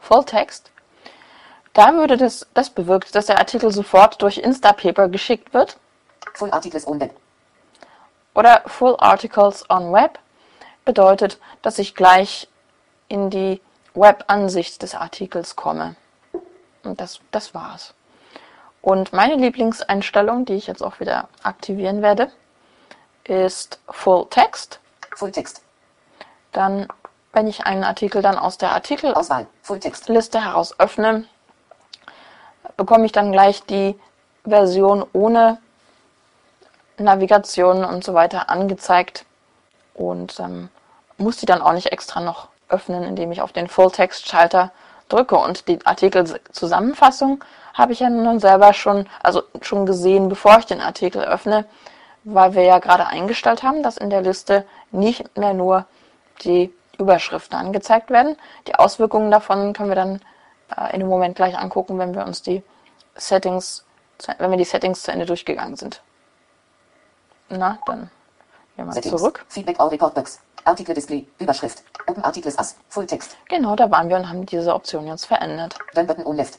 Full 0.00 0.24
Text. 0.24 0.70
Da 1.72 1.94
würde 1.94 2.16
das, 2.16 2.48
das 2.52 2.68
bewirkt, 2.70 3.14
dass 3.14 3.26
der 3.26 3.38
Artikel 3.38 3.70
sofort 3.70 4.20
durch 4.22 4.38
Instapaper 4.38 5.08
geschickt 5.08 5.54
wird 5.54 5.78
Full 6.34 6.50
Articles 6.50 6.86
on 6.86 6.98
Web. 6.98 7.14
oder 8.34 8.62
Full 8.66 8.96
Articles 8.98 9.64
on 9.70 9.92
Web 9.92 10.18
bedeutet, 10.84 11.38
dass 11.62 11.78
ich 11.78 11.94
gleich 11.94 12.48
in 13.08 13.30
die 13.30 13.60
Web-Ansicht 13.94 14.82
des 14.82 14.94
Artikels 14.94 15.56
komme. 15.56 15.96
Und 16.82 17.00
das, 17.00 17.20
das 17.30 17.54
war's. 17.54 17.94
Und 18.82 19.12
meine 19.12 19.34
Lieblingseinstellung, 19.34 20.44
die 20.44 20.54
ich 20.54 20.66
jetzt 20.66 20.82
auch 20.82 21.00
wieder 21.00 21.28
aktivieren 21.42 22.00
werde, 22.02 22.30
ist 23.24 23.78
Full 23.88 24.26
Text. 24.30 24.80
Fulltext. 25.14 25.62
Dann, 26.52 26.88
wenn 27.32 27.46
ich 27.46 27.66
einen 27.66 27.84
Artikel 27.84 28.22
dann 28.22 28.38
aus 28.38 28.58
der 28.58 28.72
Artikelliste 28.72 29.18
Auswahl. 29.20 29.46
Fulltext. 29.62 30.08
heraus 30.08 30.78
öffne, 30.78 31.24
bekomme 32.76 33.04
ich 33.04 33.12
dann 33.12 33.32
gleich 33.32 33.62
die 33.64 33.98
Version 34.44 35.04
ohne 35.12 35.58
Navigation 36.96 37.84
und 37.84 38.04
so 38.04 38.14
weiter 38.14 38.48
angezeigt 38.48 39.24
und 39.94 40.38
ähm, 40.40 40.70
muss 41.18 41.36
die 41.36 41.46
dann 41.46 41.62
auch 41.62 41.72
nicht 41.72 41.92
extra 41.92 42.20
noch 42.20 42.48
öffnen, 42.70 43.02
indem 43.02 43.32
ich 43.32 43.42
auf 43.42 43.52
den 43.52 43.68
Full-Text-Schalter 43.68 44.72
drücke. 45.08 45.36
Und 45.36 45.68
die 45.68 45.84
Artikelzusammenfassung 45.84 47.44
habe 47.74 47.92
ich 47.92 48.00
ja 48.00 48.10
nun 48.10 48.40
selber 48.40 48.72
schon, 48.72 49.06
also 49.22 49.42
schon 49.60 49.86
gesehen, 49.86 50.28
bevor 50.28 50.58
ich 50.58 50.66
den 50.66 50.80
Artikel 50.80 51.22
öffne, 51.22 51.66
weil 52.24 52.54
wir 52.54 52.62
ja 52.62 52.78
gerade 52.78 53.06
eingestellt 53.06 53.62
haben, 53.62 53.82
dass 53.82 53.96
in 53.96 54.10
der 54.10 54.22
Liste 54.22 54.64
nicht 54.90 55.36
mehr 55.36 55.54
nur 55.54 55.86
die 56.42 56.72
Überschriften 56.98 57.58
angezeigt 57.58 58.10
werden. 58.10 58.36
Die 58.66 58.74
Auswirkungen 58.74 59.30
davon 59.30 59.72
können 59.72 59.88
wir 59.88 59.96
dann 59.96 60.20
äh, 60.76 60.94
in 60.94 61.00
einem 61.00 61.08
Moment 61.08 61.36
gleich 61.36 61.58
angucken, 61.58 61.98
wenn 61.98 62.14
wir 62.14 62.24
uns 62.26 62.42
die 62.42 62.62
Settings, 63.14 63.84
wenn 64.38 64.50
wir 64.50 64.58
die 64.58 64.64
Settings 64.64 65.02
zu 65.02 65.12
Ende 65.12 65.26
durchgegangen 65.26 65.76
sind. 65.76 66.02
Na, 67.48 67.78
dann 67.86 68.10
gehen 68.80 68.88
wir 68.88 68.94
Settings. 68.94 69.16
zurück. 69.20 69.44
Feedback 69.48 69.80
All 69.80 69.88
Report 69.88 70.14
Box. 70.14 70.40
Artikel 70.64 70.94
Display. 70.94 71.26
Überschrift. 71.38 71.82
Open 72.06 72.22
Articles 72.24 72.58
as. 72.58 72.76
Fulltext. 72.88 73.36
Genau, 73.48 73.76
da 73.76 73.90
waren 73.90 74.08
wir 74.08 74.16
und 74.16 74.28
haben 74.28 74.46
diese 74.46 74.74
Option 74.74 75.06
jetzt 75.06 75.26
verändert. 75.26 75.76
Dann 75.94 76.06
Button 76.06 76.26
on 76.26 76.36
Left. 76.36 76.58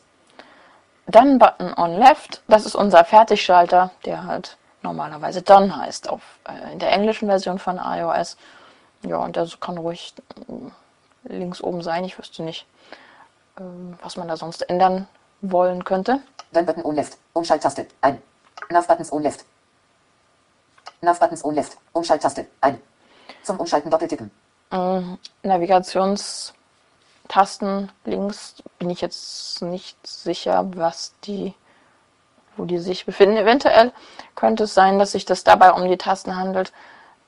Dann 1.07 1.39
Button 1.39 1.74
on 1.78 1.97
Left, 1.97 2.41
das 2.47 2.65
ist 2.65 2.76
unser 2.76 3.03
Fertigschalter, 3.03 3.91
der 4.05 4.26
halt 4.26 4.57
normalerweise 4.82 5.41
Done 5.41 5.76
heißt 5.76 6.09
auf, 6.09 6.22
äh, 6.47 6.74
in 6.74 6.80
der 6.80 6.91
englischen 6.91 7.28
Version 7.28 7.59
von 7.59 7.78
iOS. 7.84 8.38
Ja, 9.03 9.17
und 9.17 9.36
der 9.36 9.47
kann 9.59 9.78
ruhig 9.78 10.13
äh, 11.28 11.34
links 11.34 11.61
oben 11.61 11.82
sein. 11.82 12.03
Ich 12.05 12.17
wüsste 12.17 12.43
nicht, 12.43 12.65
ähm, 13.59 13.97
was 14.01 14.15
man 14.15 14.28
da 14.28 14.38
sonst 14.38 14.67
ändern 14.69 15.07
wollen 15.41 15.84
könnte. 15.84 16.19
Dann 16.53 16.65
Button 16.65 16.86
on 16.86 16.95
Left. 16.95 17.17
Umschalttaste. 17.34 17.88
Ein. 18.01 18.22
Nav 18.69 18.88
Buttons 18.88 19.11
on 19.11 19.24
Left. 19.24 19.43
Nav 21.04 21.20
Buttons 21.20 21.43
on 21.43 21.56
Left. 21.56 21.78
Umschalttaste. 21.93 22.45
Ein. 22.62 22.80
Zum 23.41 23.60
Umschalten 23.60 23.89
doppeltippen. 23.89 24.30
Ähm, 24.72 25.18
Navigationstasten 25.41 27.91
links 28.06 28.62
bin 28.78 28.91
ich 28.91 29.02
jetzt 29.02 29.64
nicht 29.64 29.97
sicher, 30.06 30.70
was 30.76 31.16
die, 31.24 31.56
wo 32.56 32.66
die 32.66 32.78
sich 32.78 33.08
befinden. 33.08 33.38
Eventuell 33.38 33.91
könnte 34.36 34.66
es 34.66 34.76
sein, 34.76 34.99
dass 34.99 35.14
sich 35.14 35.26
das 35.26 35.43
dabei 35.43 35.74
um 35.74 35.88
die 35.88 35.97
Tasten 35.97 36.36
handelt, 36.36 36.72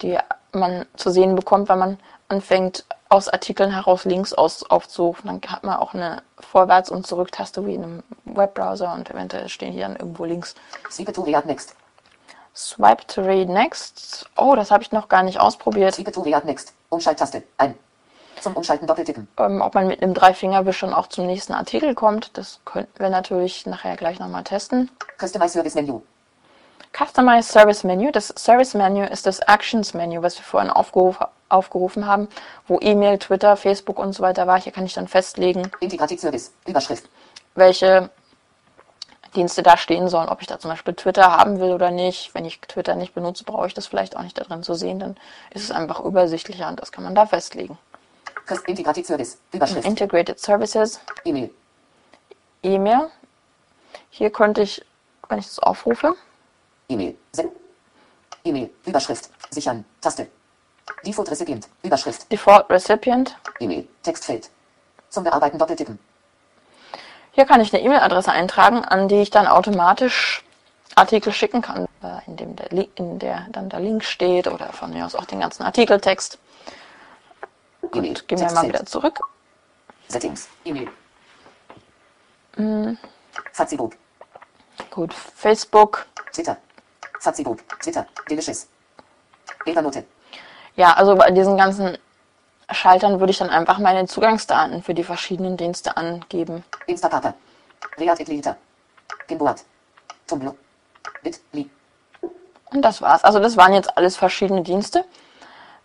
die 0.04 0.20
man 0.52 0.86
zu 0.96 1.10
sehen 1.10 1.34
bekommt, 1.34 1.68
wenn 1.68 1.80
man 1.80 1.98
anfängt, 2.28 2.86
aus 3.10 3.28
Artikeln 3.28 3.72
heraus 3.72 4.06
links 4.06 4.34
aus 4.34 4.70
aufzurufen. 4.70 5.28
Dann 5.28 5.42
hat 5.52 5.64
man 5.64 5.78
auch 5.78 5.96
eine 5.96 6.22
Vorwärts- 6.40 6.92
und 6.92 7.08
Zurücktaste 7.08 7.66
wie 7.66 7.74
in 7.74 7.84
einem 7.84 8.04
Webbrowser 8.26 8.94
und 8.94 9.10
eventuell 9.10 9.50
stehen 9.50 9.74
hier 9.74 9.88
dann 9.88 9.96
irgendwo 9.96 10.26
links. 10.26 10.54
Swipe 10.92 11.12
to 11.12 11.24
React 11.24 11.48
Next. 11.48 11.76
Swipe 12.56 13.06
to 13.08 13.22
read 13.22 13.50
next. 13.50 14.26
Oh, 14.38 14.56
das 14.56 14.70
habe 14.72 14.84
ich 14.84 14.92
noch 14.92 15.10
gar 15.10 15.24
nicht 15.24 15.40
ausprobiert. 15.40 15.96
Swipe 15.96 16.12
to 16.12 16.22
React 16.22 16.46
Next. 16.46 16.74
Umschalttaste. 16.90 17.44
Ein. 17.58 17.76
Zum 18.42 18.56
Umschalten 18.56 18.86
doppeltippen. 18.88 19.28
ähm, 19.40 19.62
ob 19.62 19.74
man 19.74 19.88
mit 19.88 20.04
einem 20.04 20.14
Dreifingerwisch 20.14 20.78
schon 20.78 20.94
auch 20.94 21.08
zum 21.08 21.26
nächsten 21.26 21.54
Artikel 21.54 21.96
kommt. 21.96 22.38
Das 22.38 22.60
könnten 22.66 23.00
wir 23.00 23.10
natürlich 23.10 23.66
nachher 23.66 23.96
gleich 23.96 24.20
nochmal 24.20 24.44
testen. 24.44 24.92
Customize 25.20 25.54
Service 25.54 25.76
Menu. 25.76 26.02
Customize 26.96 27.52
Service 27.52 27.84
Menu. 27.84 28.12
Das 28.12 28.28
Service 28.38 28.74
Menu 28.76 29.04
ist 29.06 29.26
das 29.26 29.40
Actions 29.40 29.94
Menu, 29.94 30.22
was 30.22 30.38
wir 30.38 30.44
vorhin 30.44 30.70
aufgeruf, 30.70 31.20
aufgerufen 31.50 32.06
haben, 32.06 32.28
wo 32.68 32.80
E-Mail, 32.82 33.18
Twitter, 33.18 33.56
Facebook 33.56 33.98
und 33.98 34.14
so 34.14 34.22
weiter 34.22 34.46
war. 34.46 34.60
Hier 34.62 34.72
kann 34.72 34.86
ich 34.86 34.94
dann 34.94 35.08
festlegen, 35.08 35.72
Integrated 35.80 36.20
Service. 36.20 36.52
Überschrift. 36.68 37.06
welche 37.56 38.10
Dienste 39.34 39.64
da 39.64 39.78
stehen 39.78 40.08
sollen, 40.10 40.30
ob 40.30 40.42
ich 40.42 40.48
da 40.48 40.60
zum 40.60 40.72
Beispiel 40.72 40.94
Twitter 40.94 41.36
haben 41.38 41.60
will 41.60 41.72
oder 41.72 41.92
nicht. 41.92 42.34
Wenn 42.34 42.46
ich 42.46 42.60
Twitter 42.62 42.96
nicht 42.96 43.14
benutze, 43.14 43.44
brauche 43.44 43.68
ich 43.68 43.74
das 43.74 43.88
vielleicht 43.88 44.16
auch 44.16 44.24
nicht 44.24 44.38
da 44.38 44.44
drin 44.44 44.64
zu 44.64 44.74
sehen, 44.74 45.00
dann 45.00 45.18
ist 45.52 45.64
es 45.64 45.72
einfach 45.72 46.00
übersichtlicher 46.00 46.68
und 46.68 46.80
das 46.80 46.92
kann 46.92 47.04
man 47.04 47.16
da 47.16 47.26
festlegen. 47.26 47.78
Integrated 48.68 49.06
Service. 49.06 49.38
Überschrift. 49.52 49.88
Integrated 49.88 50.40
Services. 50.40 51.00
E-Mail. 51.24 51.50
E-Mail. 52.62 53.10
Hier 54.10 54.30
könnte 54.32 54.62
ich, 54.62 54.86
wenn 55.30 55.40
ich 55.40 55.48
das 55.48 55.60
aufrufe, 55.60 56.16
E-Mail. 56.90 57.16
E-Mail. 58.44 58.70
Überschrift. 58.86 59.30
Sichern. 59.50 59.86
Taste. 60.02 60.28
Default 61.06 61.32
Recipient. 61.32 61.68
Überschrift. 61.82 62.32
Default 62.32 62.70
Recipient. 62.70 63.36
E-Mail. 63.60 63.88
Textfeld. 64.04 64.50
Zum 65.10 65.24
Bearbeiten 65.24 65.58
doppeltippen. 65.58 65.98
Hier 67.34 67.46
kann 67.46 67.62
ich 67.62 67.74
eine 67.74 67.84
E-Mail-Adresse 67.84 68.32
eintragen, 68.32 68.86
an 68.86 69.08
die 69.08 69.22
ich 69.22 69.32
dann 69.32 69.48
automatisch 69.48 70.44
Artikel 70.96 71.34
schicken 71.34 71.64
kann, 71.64 71.88
äh, 72.04 72.20
in 72.28 72.38
dem 72.38 72.56
der, 72.56 72.72
in 72.72 73.18
der 73.18 73.48
dann 73.52 73.70
der 73.70 73.80
Link 73.80 74.04
steht 74.04 74.48
oder 74.48 74.72
von 74.72 74.94
mir 74.94 75.04
aus 75.06 75.16
auch 75.16 75.26
den 75.26 75.40
ganzen 75.40 75.64
Artikeltext. 75.64 76.38
Und 77.82 78.28
gehen 78.28 78.40
wir 78.40 78.52
mal 78.52 78.68
wieder 78.68 78.86
zurück. 78.86 79.20
Settings. 80.08 80.48
E-Mail. 80.64 80.90
Mm. 82.56 82.98
Fazibuk. 83.52 83.94
Gut, 84.92 85.12
Facebook. 85.14 86.06
Twitter. 86.32 86.58
Fazibuk. 87.20 87.68
Twitter. 87.80 88.06
Delicious. 88.30 88.68
Evernote. 89.66 90.06
Ja, 90.76 90.94
also 90.94 91.16
bei 91.16 91.32
diesen 91.32 91.58
ganzen 91.58 91.98
Schaltern 92.74 93.20
würde 93.20 93.32
ich 93.32 93.38
dann 93.38 93.50
einfach 93.50 93.80
meine 93.80 94.06
Zugangsdaten 94.08 94.84
für 94.84 94.94
die 94.94 95.04
verschiedenen 95.04 95.58
Dienste 95.58 95.98
angeben. 95.98 96.64
Instapaper. 96.88 97.34
React 97.98 98.22
Itlita. 98.22 98.56
Gimboard. 99.28 99.64
Tumblr. 100.28 100.56
Bitly. 101.22 101.70
Und 102.72 102.82
das 102.82 103.02
war's. 103.02 103.24
Also 103.24 103.40
das 103.40 103.58
waren 103.58 103.74
jetzt 103.74 103.98
alles 103.98 104.18
verschiedene 104.18 104.64
Dienste, 104.64 105.06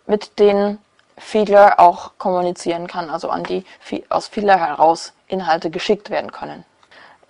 mit 0.07 0.39
denen 0.39 0.79
Feedler 1.17 1.79
auch 1.79 2.11
kommunizieren 2.17 2.87
kann, 2.87 3.09
also 3.09 3.29
an 3.29 3.43
die 3.43 3.65
aus 4.09 4.27
Feedler 4.27 4.57
heraus 4.57 5.13
Inhalte 5.27 5.69
geschickt 5.69 6.09
werden 6.09 6.31
können. 6.31 6.65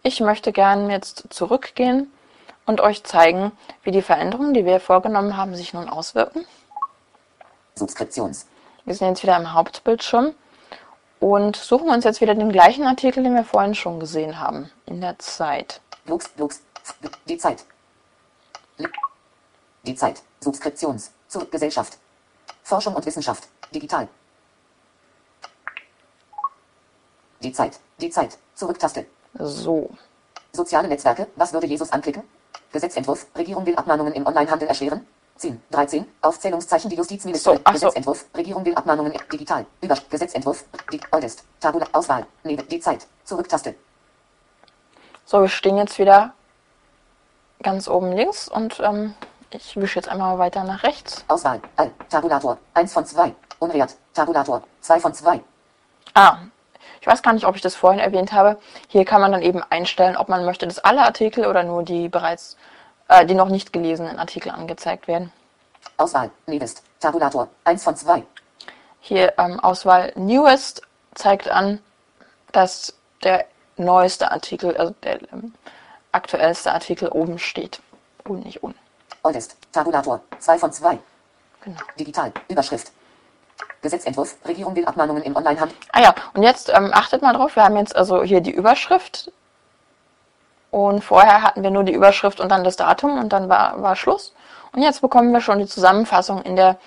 Ich 0.04 0.22
möchte 0.22 0.54
gern 0.54 0.90
jetzt 0.90 1.26
zurückgehen 1.30 2.12
und 2.66 2.82
euch 2.82 3.04
zeigen, 3.04 3.52
wie 3.84 3.92
die 3.92 4.02
Veränderungen, 4.02 4.54
die 4.54 4.66
wir 4.66 4.80
vorgenommen 4.80 5.36
haben, 5.36 5.56
sich 5.56 5.74
nun 5.74 5.90
auswirken. 5.90 6.46
Subskriptions. 7.76 8.46
Wir 8.90 8.96
sind 8.96 9.10
jetzt 9.10 9.22
wieder 9.22 9.38
im 9.38 9.54
Hauptbildschirm 9.54 10.34
und 11.20 11.56
suchen 11.56 11.92
uns 11.92 12.06
jetzt 12.06 12.22
wieder 12.22 12.34
den 12.34 12.52
gleichen 12.52 12.88
Artikel, 12.88 13.22
den 13.22 13.36
wir 13.36 13.44
vorhin 13.44 13.76
schon 13.76 14.00
gesehen 14.00 14.40
haben, 14.40 14.72
in 14.88 15.00
der 15.00 15.20
Zeit. 15.20 15.80
Blogs. 16.06 16.28
Blogs. 16.30 16.64
Die 17.28 17.38
Zeit. 17.38 17.66
Die 19.84 19.94
Zeit. 19.94 20.24
Subskriptions. 20.40 21.12
Zur 21.28 21.48
Gesellschaft. 21.52 22.00
Forschung 22.64 22.96
und 22.96 23.06
Wissenschaft. 23.06 23.48
Digital. 23.72 24.08
Die 27.44 27.52
Zeit. 27.52 27.80
Die 28.02 28.10
Zeit. 28.10 28.40
Zurücktaste. 28.56 29.06
So, 29.36 29.92
Soziale 30.52 30.88
Netzwerke. 30.88 31.28
Was 31.36 31.54
würde 31.54 31.68
Jesus 31.68 31.92
anklicken? 31.92 32.24
Gesetzentwurf. 32.72 33.28
Regierung 33.36 33.68
will 33.68 33.76
Abmahnungen 33.76 34.14
im 34.14 34.26
Onlinehandel 34.26 34.68
erschweren. 34.68 35.06
10. 35.40 35.62
13. 35.72 36.06
Aufzählungszeichen. 36.22 36.90
Die 36.90 36.98
Justizministerin. 36.98 37.58
So, 37.58 37.62
ach 37.64 37.74
so. 37.76 37.88
Gesetzentwurf. 37.88 38.26
Regierung 38.36 38.66
will 38.66 38.76
Abmahnungen 38.76 39.14
digital. 39.32 39.66
Über 39.82 39.96
Gesetzentwurf. 40.10 40.66
Die 40.92 41.00
Oldest. 41.12 41.44
Tabula. 41.62 41.88
Auswahl. 41.94 42.26
Neben. 42.44 42.68
Die 42.68 42.80
Zeit. 42.80 43.08
Zurücktaste. 43.24 43.76
so, 45.26 45.42
wir 45.42 45.48
stehen 45.48 45.78
jetzt 45.78 45.98
wieder 45.98 46.34
ganz 47.62 47.88
oben 47.88 48.12
links 48.12 48.50
und 48.50 48.80
ähm, 48.82 49.14
ich 49.52 49.76
wische 49.76 50.00
jetzt 50.00 50.10
einmal 50.10 50.38
weiter 50.40 50.64
nach 50.66 50.84
rechts. 50.84 51.24
Auswahl. 51.30 51.62
All. 51.78 51.92
Tabulator. 52.10 52.58
1 52.74 52.92
von 52.92 53.06
2. 53.06 53.34
Unwert. 53.60 53.96
Tabulator. 54.14 54.62
2 54.82 55.00
von 55.00 55.14
2. 55.14 55.42
Ah, 56.16 56.40
ich 57.02 57.08
weiß 57.08 57.22
gar 57.22 57.34
nicht, 57.34 57.46
ob 57.46 57.56
ich 57.56 57.62
das 57.62 57.76
vorhin 57.76 58.00
erwähnt 58.00 58.34
habe. 58.34 58.58
Hier 58.88 59.06
kann 59.06 59.22
man 59.22 59.32
dann 59.32 59.42
eben 59.42 59.64
einstellen, 59.70 60.18
ob 60.18 60.28
man 60.28 60.44
möchte, 60.44 60.68
dass 60.68 60.80
alle 60.80 61.02
Artikel 61.02 61.46
oder 61.46 61.64
nur 61.64 61.84
die 61.84 62.10
bereits, 62.10 62.58
äh, 63.10 63.26
die 63.26 63.34
noch 63.34 63.50
nicht 63.50 63.74
gelesenen 63.74 64.18
Artikel 64.18 64.52
angezeigt 64.52 65.08
werden. 65.08 65.34
Auswahl. 65.98 66.32
Newest. 66.46 66.84
Tabulator. 67.00 67.50
1 67.66 67.84
von 67.84 67.96
2. 67.96 68.24
Hier 69.02 69.34
ähm, 69.38 69.60
Auswahl 69.60 70.14
Newest 70.16 70.82
zeigt 71.16 71.50
an, 71.50 71.80
dass 72.52 72.94
der 73.24 73.46
neueste 73.78 74.32
Artikel, 74.32 74.76
also 74.78 74.94
der 75.04 75.22
ähm, 75.34 75.54
aktuellste 76.12 76.72
Artikel 76.72 77.10
oben 77.10 77.40
steht 77.40 77.82
und 78.26 78.46
nicht 78.46 78.64
unten. 78.64 78.80
Oldest. 79.24 79.58
Tabulator. 79.72 80.22
2 80.40 80.58
von 80.58 80.72
2. 80.72 80.98
Genau. 81.62 81.80
Digital. 82.00 82.32
Überschrift. 82.48 82.92
Gesetzentwurf. 83.82 84.38
Regierung 84.46 84.76
will 84.76 84.86
Abmahnungen 84.86 85.24
im 85.24 85.36
Onlinehandel. 85.36 85.76
Ah 85.92 86.02
ja, 86.02 86.16
und 86.34 86.44
jetzt 86.44 86.70
ähm, 86.70 86.92
achtet 86.94 87.22
mal 87.22 87.34
drauf, 87.34 87.56
wir 87.56 87.64
haben 87.64 87.78
jetzt 87.78 87.96
also 87.96 88.24
hier 88.24 88.42
die 88.42 88.52
Überschrift 88.52 89.32
und 90.72 91.04
vorher 91.04 91.42
hatten 91.42 91.64
wir 91.64 91.72
nur 91.72 91.84
die 91.84 91.94
Überschrift 91.94 92.40
und 92.40 92.50
dann 92.50 92.64
das 92.64 92.76
Datum 92.76 93.20
und 93.20 93.34
dann 93.34 93.50
war, 93.50 93.82
war 93.82 93.96
Schluss. 93.96 94.34
Und 94.72 94.82
jetzt 94.82 95.02
bekommen 95.02 95.32
wir 95.32 95.42
schon 95.42 95.60
die 95.60 95.66
Zusammenfassung 95.66 96.42
in 96.44 96.56
der 96.56 96.78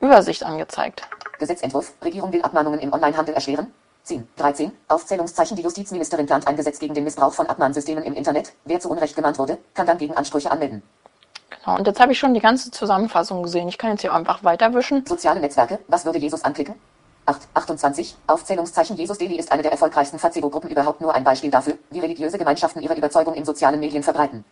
Übersicht 0.00 0.44
angezeigt. 0.44 1.02
Gesetzentwurf. 1.38 1.92
Regierung 2.04 2.32
will 2.32 2.42
Abmahnungen 2.42 2.80
im 2.80 2.92
Onlinehandel 2.92 3.34
erschweren. 3.34 3.72
10. 4.04 4.28
13. 4.36 4.72
Aufzählungszeichen. 4.88 5.56
Die 5.56 5.62
Justizministerin 5.62 6.26
plant 6.26 6.46
ein 6.46 6.56
Gesetz 6.56 6.78
gegen 6.78 6.94
den 6.94 7.04
Missbrauch 7.04 7.32
von 7.32 7.46
Abmahnsystemen 7.46 8.04
im 8.04 8.14
Internet. 8.14 8.52
Wer 8.64 8.80
zu 8.80 8.90
Unrecht 8.90 9.16
gemahnt 9.16 9.38
wurde, 9.38 9.58
kann 9.74 9.86
dann 9.86 9.98
gegen 9.98 10.16
Ansprüche 10.16 10.50
anmelden. 10.50 10.82
Genau, 11.64 11.78
und 11.78 11.86
jetzt 11.86 12.00
habe 12.00 12.12
ich 12.12 12.18
schon 12.18 12.34
die 12.34 12.40
ganze 12.40 12.70
Zusammenfassung 12.70 13.42
gesehen. 13.42 13.68
Ich 13.68 13.78
kann 13.78 13.90
jetzt 13.90 14.00
hier 14.00 14.14
einfach 14.14 14.42
weiterwischen. 14.44 15.04
Soziale 15.06 15.40
Netzwerke. 15.40 15.78
Was 15.88 16.04
würde 16.04 16.18
Jesus 16.18 16.44
anklicken? 16.44 16.74
8. 17.30 17.48
28. 17.54 18.16
Aufzählungszeichen. 18.26 18.96
Jesus 18.96 19.18
Daily 19.18 19.36
ist 19.36 19.52
eine 19.52 19.62
der 19.62 19.72
erfolgreichsten 19.72 20.18
Facebo-Gruppen 20.18 20.70
überhaupt 20.70 21.00
nur 21.00 21.14
ein 21.14 21.22
Beispiel 21.22 21.50
dafür, 21.50 21.74
wie 21.90 22.00
religiöse 22.00 22.38
Gemeinschaften 22.38 22.82
ihre 22.82 22.94
Überzeugung 22.94 23.34
in 23.34 23.44
sozialen 23.44 23.78
Medien 23.78 24.02
verbreiten. 24.02 24.44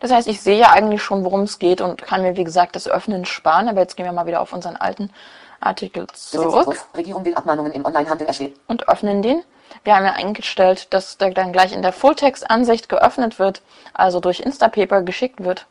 Das 0.00 0.12
heißt, 0.12 0.28
ich 0.28 0.40
sehe 0.40 0.58
ja 0.58 0.70
eigentlich 0.70 1.02
schon, 1.02 1.24
worum 1.24 1.42
es 1.42 1.58
geht 1.58 1.80
und 1.80 2.02
kann 2.02 2.22
mir, 2.22 2.36
wie 2.36 2.44
gesagt, 2.44 2.76
das 2.76 2.86
Öffnen 2.86 3.24
sparen. 3.24 3.68
Aber 3.68 3.80
jetzt 3.80 3.96
gehen 3.96 4.06
wir 4.06 4.12
mal 4.12 4.26
wieder 4.26 4.40
auf 4.40 4.52
unseren 4.52 4.76
alten 4.76 5.10
Artikel 5.58 6.06
zurück. 6.14 6.78
Regierung 6.96 7.24
will 7.24 7.34
Abmahnungen 7.34 7.72
im 7.72 7.84
Onlinehandel 7.84 8.26
erschweren. 8.26 8.54
und 8.68 8.88
öffnen 8.88 9.22
den. 9.22 9.42
Wir 9.84 9.96
haben 9.96 10.04
ja 10.04 10.12
eingestellt, 10.12 10.92
dass 10.92 11.16
der 11.18 11.30
dann 11.30 11.52
gleich 11.52 11.72
in 11.72 11.82
der 11.82 11.92
Fulltext-Ansicht 11.92 12.88
geöffnet 12.88 13.38
wird, 13.38 13.62
also 13.94 14.20
durch 14.20 14.40
Instapaper 14.40 15.02
geschickt 15.02 15.42
wird. 15.42 15.66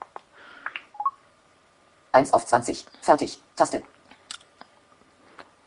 1 2.11 2.33
auf 2.33 2.45
20. 2.45 2.85
Fertig. 3.01 3.39
Taste. 3.55 3.83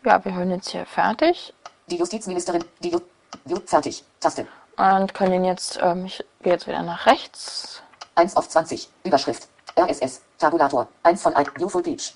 Ja, 0.05 0.25
wir 0.25 0.35
hören 0.35 0.51
jetzt 0.51 0.71
hier 0.71 0.85
fertig 0.87 1.55
Die 1.89 1.97
Justizministerin. 1.97 2.65
Die 2.81 2.91
Ju 2.91 3.01
fertig. 3.67 4.05
Taste. 4.21 4.47
und 4.77 5.15
können 5.15 5.35
ihn 5.35 5.45
jetzt, 5.45 5.79
ähm, 5.83 6.07
ich 6.07 6.25
gehe 6.43 6.53
jetzt 6.53 6.67
wieder 6.67 6.83
nach 6.83 7.07
rechts. 7.07 7.83
1 8.15 8.37
auf 8.37 8.49
20. 8.49 8.89
Überschrift. 9.05 9.49
RSS. 9.79 10.23
Tabulator. 10.39 10.89
1 11.03 11.23
von 11.23 11.35
1. 11.35 11.51
View 11.57 11.69
Full 11.69 11.83
Page. 11.83 12.15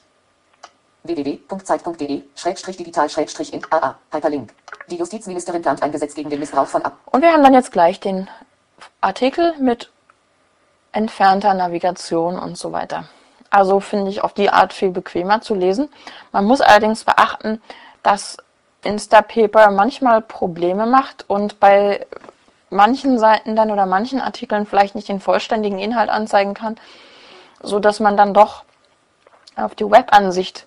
www.zeit.de 1.05 2.23
Schrägstrich 2.35 2.77
digital 2.77 3.09
Schrägstrich 3.09 3.53
in 3.53 3.63
AA. 3.71 3.97
Hyperlink. 4.13 4.53
Die 4.89 4.97
Justizministerin 4.97 5.63
plant 5.63 5.83
ein 5.83 5.93
Gesetz 5.93 6.15
gegen 6.15 6.31
den 6.31 6.41
Missbrauch 6.41 6.67
von 6.67 6.83
Ab. 6.85 6.99
Und 7.07 7.23
wir 7.23 7.33
haben 7.33 7.43
dann 7.43 7.55
jetzt 7.55 7.73
gleich 7.73 8.01
den 8.01 8.29
Artikel 9.01 9.55
mit 9.59 9.91
entfernter 10.93 11.55
Navigation 11.55 12.39
und 12.39 12.59
so 12.59 12.73
weiter. 12.73 13.09
Also 13.57 13.81
finde 13.81 14.11
ich 14.11 14.23
auf 14.23 14.35
die 14.35 14.51
Art 14.51 14.75
viel 14.75 14.91
bequemer 14.91 15.41
zu 15.41 15.55
lesen. 15.55 15.89
Man 16.31 16.45
muss 16.45 16.61
allerdings 16.61 17.05
beachten, 17.05 17.63
dass 18.03 18.37
Instapaper 18.83 19.71
manchmal 19.71 20.21
Probleme 20.21 20.85
macht 20.85 21.25
und 21.27 21.59
bei 21.59 22.05
manchen 22.69 23.19
Seiten 23.19 23.57
dann 23.57 23.71
oder 23.71 23.87
manchen 23.87 24.21
Artikeln 24.21 24.67
vielleicht 24.67 24.95
nicht 24.95 25.09
den 25.09 25.21
vollständigen 25.21 25.79
Inhalt 25.79 26.11
anzeigen 26.11 26.53
kann, 26.53 26.77
so 27.63 27.79
dass 27.79 27.99
man 27.99 28.19
dann 28.19 28.35
doch 28.35 28.65
auf 29.57 29.75
die 29.75 29.91
Webansicht 29.91 30.67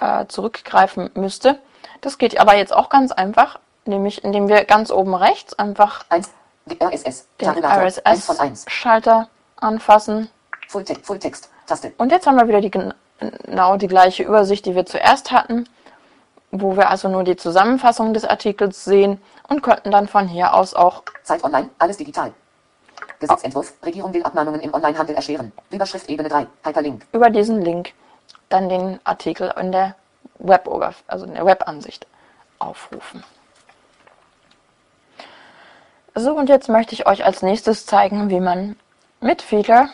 äh, 0.00 0.24
zurückgreifen 0.28 1.10
müsste. 1.12 1.58
Das 2.00 2.16
geht 2.16 2.40
aber 2.40 2.56
jetzt 2.56 2.72
auch 2.72 2.88
ganz 2.88 3.12
einfach, 3.12 3.58
nämlich 3.84 4.24
indem 4.24 4.48
wir 4.48 4.64
ganz 4.64 4.90
oben 4.90 5.14
rechts 5.14 5.52
einfach 5.58 6.06
1. 6.08 6.30
Die 6.64 6.82
RSS. 6.82 7.28
den 7.38 7.48
Tabulator. 7.48 7.92
1 8.04 8.24
von 8.24 8.40
1. 8.40 8.62
RSS-Schalter 8.62 9.28
anfassen. 9.56 10.30
Full, 10.68 10.84
Te 10.84 10.94
Full 11.02 11.18
Text. 11.18 11.51
Taste. 11.66 11.92
Und 11.98 12.10
jetzt 12.12 12.26
haben 12.26 12.36
wir 12.36 12.48
wieder 12.48 12.60
die, 12.60 12.70
gen- 12.70 12.94
genau 13.44 13.76
die 13.76 13.88
gleiche 13.88 14.22
Übersicht, 14.24 14.66
die 14.66 14.74
wir 14.74 14.86
zuerst 14.86 15.30
hatten, 15.30 15.68
wo 16.50 16.76
wir 16.76 16.90
also 16.90 17.08
nur 17.08 17.24
die 17.24 17.36
Zusammenfassung 17.36 18.12
des 18.14 18.24
Artikels 18.24 18.84
sehen 18.84 19.20
und 19.48 19.62
könnten 19.62 19.90
dann 19.90 20.08
von 20.08 20.28
hier 20.28 20.54
aus 20.54 20.74
auch 20.74 21.02
Zeit 21.22 21.42
online. 21.44 21.68
Alles 21.78 21.96
digital. 21.96 22.32
Gesetzentwurf. 23.20 23.72
Regierung 23.84 24.12
will 24.12 24.22
Abmahnungen 24.24 24.60
im 24.60 24.74
Onlinehandel 24.74 25.14
erschweren. 25.14 25.52
Überschrift 25.70 26.08
Ebene 26.08 26.28
3. 26.28 26.46
Hyperlink. 26.64 27.06
über 27.12 27.30
diesen 27.30 27.62
Link 27.62 27.92
dann 28.48 28.68
den 28.68 29.00
Artikel 29.04 29.52
in 29.58 29.72
der 29.72 29.94
Web 30.38 30.68
also 31.06 31.24
in 31.24 31.34
der 31.34 31.46
Webansicht 31.46 32.06
aufrufen. 32.58 33.22
So, 36.14 36.34
und 36.34 36.48
jetzt 36.48 36.68
möchte 36.68 36.94
ich 36.94 37.06
euch 37.06 37.24
als 37.24 37.42
nächstes 37.42 37.86
zeigen, 37.86 38.28
wie 38.28 38.40
man 38.40 38.76
mit 39.20 39.40
Feedler 39.40 39.88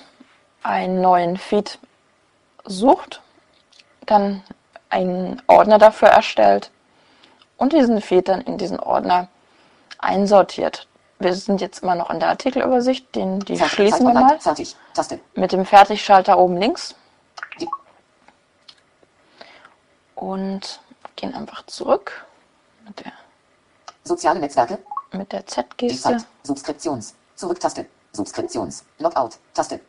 einen 0.63 1.01
neuen 1.01 1.37
Feed 1.37 1.79
sucht, 2.65 3.23
dann 4.07 4.43
einen 4.91 5.43
Ordner 5.47 5.79
dafür 5.79 6.09
erstellt 6.09 6.71
und 7.57 7.73
diesen 7.73 8.01
Feed 8.01 8.29
dann 8.29 8.41
in 8.41 8.59
diesen 8.59 8.81
Ordner 8.81 9.29
einsortiert. 9.99 10.87
Wir 11.19 11.35
sind 11.35 11.61
jetzt 11.61 11.83
immer 11.83 11.97
noch 11.97 12.11
in 12.11 12.21
der 12.21 12.29
Artikelübersicht, 12.29 13.15
den, 13.15 13.41
die 13.41 13.57
Fertig. 13.57 13.75
schließen 13.75 14.07
wir 14.07 14.15
mal 14.15 14.39
Fertig. 14.41 14.77
Taste. 14.95 15.19
mit 15.35 15.53
dem 15.53 15.67
Fertigschalter 15.67 16.39
oben 16.39 16.57
links 16.57 16.95
und 20.15 20.81
gehen 21.17 21.35
einfach 21.35 21.65
zurück 21.67 22.27
mit 22.87 23.01
der, 23.05 23.13
soziale 24.05 24.41
Netzwerke. 24.41 24.79
mit 25.13 25.33
der 25.33 25.47
Z-Geste. 25.47 26.25
Subskriptions. 26.43 27.15
Zurücktaste. 27.35 27.87
Subskriptions. 28.13 28.85
Logout. 28.99 29.31
Taste. 29.55 29.81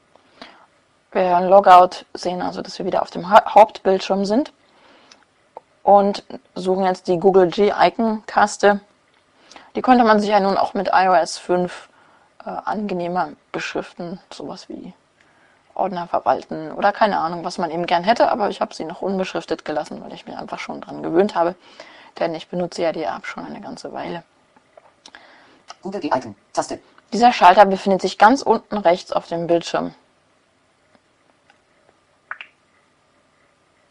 Wir 1.12 1.24
hören 1.24 1.47
Logout, 1.49 2.05
sehen 2.14 2.41
also, 2.41 2.62
dass 2.62 2.78
wir 2.78 2.86
wieder 2.86 3.01
auf 3.01 3.10
dem 3.10 3.30
Ha- 3.30 3.53
Hauptbildschirm 3.55 4.26
sind 4.26 4.51
und 5.84 6.24
suchen 6.55 6.86
jetzt 6.86 7.07
die 7.07 7.18
Google 7.18 7.47
G-Icon-Taste. 7.49 8.80
Die 9.76 9.82
konnte 9.82 10.03
man 10.03 10.20
sich 10.20 10.30
ja 10.30 10.39
nun 10.39 10.57
auch 10.57 10.74
mit 10.74 10.89
iOS 10.93 11.38
5 11.39 11.89
äh, 12.45 12.49
angenehmer 12.49 13.30
beschriften, 13.51 14.20
sowas 14.32 14.70
wie 14.70 14.93
Ordner 15.74 16.07
verwalten 16.07 16.72
oder 16.74 16.91
keine 16.91 17.18
Ahnung, 17.20 17.43
was 17.43 17.57
man 17.57 17.72
eben 17.72 17.86
gern 17.86 18.03
hätte, 18.03 18.30
aber 18.32 18.49
ich 18.49 18.62
habe 18.62 18.76
sie 18.76 18.84
noch 18.84 19.01
unbeschriftet 19.01 19.66
gelassen, 19.66 20.03
weil 20.03 20.14
ich 20.14 20.26
mich 20.28 20.38
einfach 20.38 20.60
schon 20.60 20.82
dran 20.82 21.01
gewöhnt 21.01 21.36
habe, 21.36 21.55
denn 22.20 22.36
ich 22.36 22.49
benutze 22.49 22.82
ja 22.84 22.91
die 22.91 23.03
App 23.03 23.26
schon 23.26 23.45
eine 23.45 23.62
ganze 23.62 23.93
Weile. 23.93 24.24
Google 25.82 26.01
G-Icon. 26.01 26.36
Taste. 26.53 26.80
Dieser 27.14 27.32
Schalter 27.32 27.66
befindet 27.66 28.01
sich 28.01 28.18
ganz 28.18 28.41
unten 28.41 28.78
rechts 28.78 29.12
auf 29.12 29.28
dem 29.28 29.47
Bildschirm. 29.47 29.95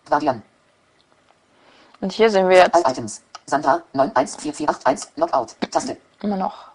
Guardian. 0.09 0.43
Und 2.01 2.13
hier 2.13 2.31
sehen 2.31 2.49
wir 2.49 2.59
jetzt 2.59 2.89
Items. 2.89 3.23
Sandra 3.47 3.83
914481. 3.93 5.11
Logout. 5.17 5.47
Taste. 5.71 5.97
immer 6.21 6.37
noch 6.37 6.69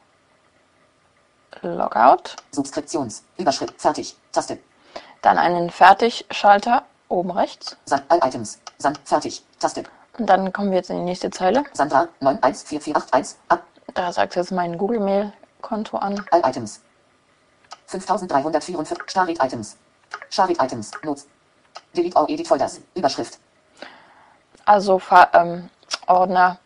Logout, 1.62 2.36
Subskriptions. 2.52 3.24
Überschrift. 3.38 3.80
Fertig. 3.80 4.16
Taste. 4.32 4.58
dann 5.22 5.38
einen 5.38 5.70
Fertigschalter 5.70 6.84
oben 7.10 7.32
rechts 7.32 7.78
San 7.86 8.02
All 8.10 8.20
Items. 8.24 8.60
San 8.80 8.98
Fertig. 9.06 9.44
Taste. 9.60 9.84
und 10.18 10.26
dann 10.28 10.52
kommen 10.52 10.72
wir 10.72 10.78
jetzt 10.78 10.90
in 10.90 10.98
die 10.98 11.04
nächste 11.04 11.30
Zeile. 11.30 11.64
Sandra 11.74 12.08
914481. 12.20 13.38
Ab. 13.50 13.64
Da 13.94 14.12
sagt 14.12 14.36
jetzt 14.36 14.52
mein 14.52 14.78
Google 14.78 15.00
Mail 15.00 15.32
Konto 15.62 15.98
an. 15.98 16.26
All 16.32 16.42
Items. 16.44 16.82
5344. 17.88 18.98
Starit 19.08 19.44
Items. 19.44 19.78
Starit 20.30 20.62
Items. 20.62 20.92
Notes. 21.04 21.28
Delete 21.96 22.16
all 22.18 22.30
Edit 22.30 22.48
Folders. 22.48 22.82
Überschrift. 22.96 23.40
Also 24.66 25.02
ähm, 25.34 25.70
Ordner 26.08 26.60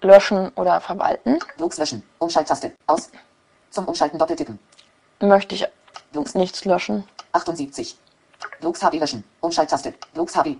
löschen 0.00 0.50
oder 0.50 0.80
verwalten. 0.80 1.38
Logs 1.58 1.78
löschen. 1.78 2.02
Umschalttaste. 2.18 2.72
Aus. 2.86 3.10
Zum 3.70 3.86
Umschalten 3.86 4.18
doppeltippen. 4.18 4.58
Möchte 5.20 5.54
ich 5.54 5.66
Logs 6.12 6.34
nichts 6.34 6.64
löschen. 6.64 7.04
78. 7.32 7.96
Logs 8.60 8.82
HB 8.82 8.94
löschen. 8.98 9.24
Umschalttaste. 9.40 9.94
Logs 10.14 10.36
HB. 10.36 10.56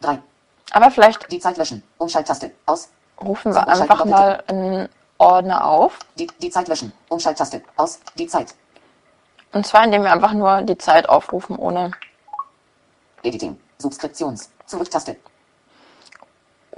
3. 0.00 0.18
Aber 0.72 0.90
vielleicht 0.90 1.30
Die 1.32 1.38
Zeit 1.38 1.56
löschen. 1.56 1.82
Umschalttaste. 1.98 2.52
Aus. 2.66 2.88
rufen 3.20 3.54
wir 3.54 3.66
einfach 3.66 4.04
mal 4.04 4.42
einen 4.46 4.88
Ordner 5.16 5.64
auf. 5.64 5.98
Die, 6.18 6.26
die 6.40 6.50
Zeit 6.50 6.68
löschen. 6.68 6.92
Umschalttaste. 7.08 7.62
Aus. 7.76 8.00
Die 8.16 8.26
Zeit. 8.26 8.54
Und 9.52 9.66
zwar 9.66 9.84
indem 9.84 10.02
wir 10.02 10.12
einfach 10.12 10.32
nur 10.32 10.62
die 10.62 10.76
Zeit 10.76 11.08
aufrufen, 11.08 11.56
ohne, 11.56 11.92
Editing. 13.22 13.58
Subskriptions. 13.78 14.50
Zurücktaste. 14.66 15.16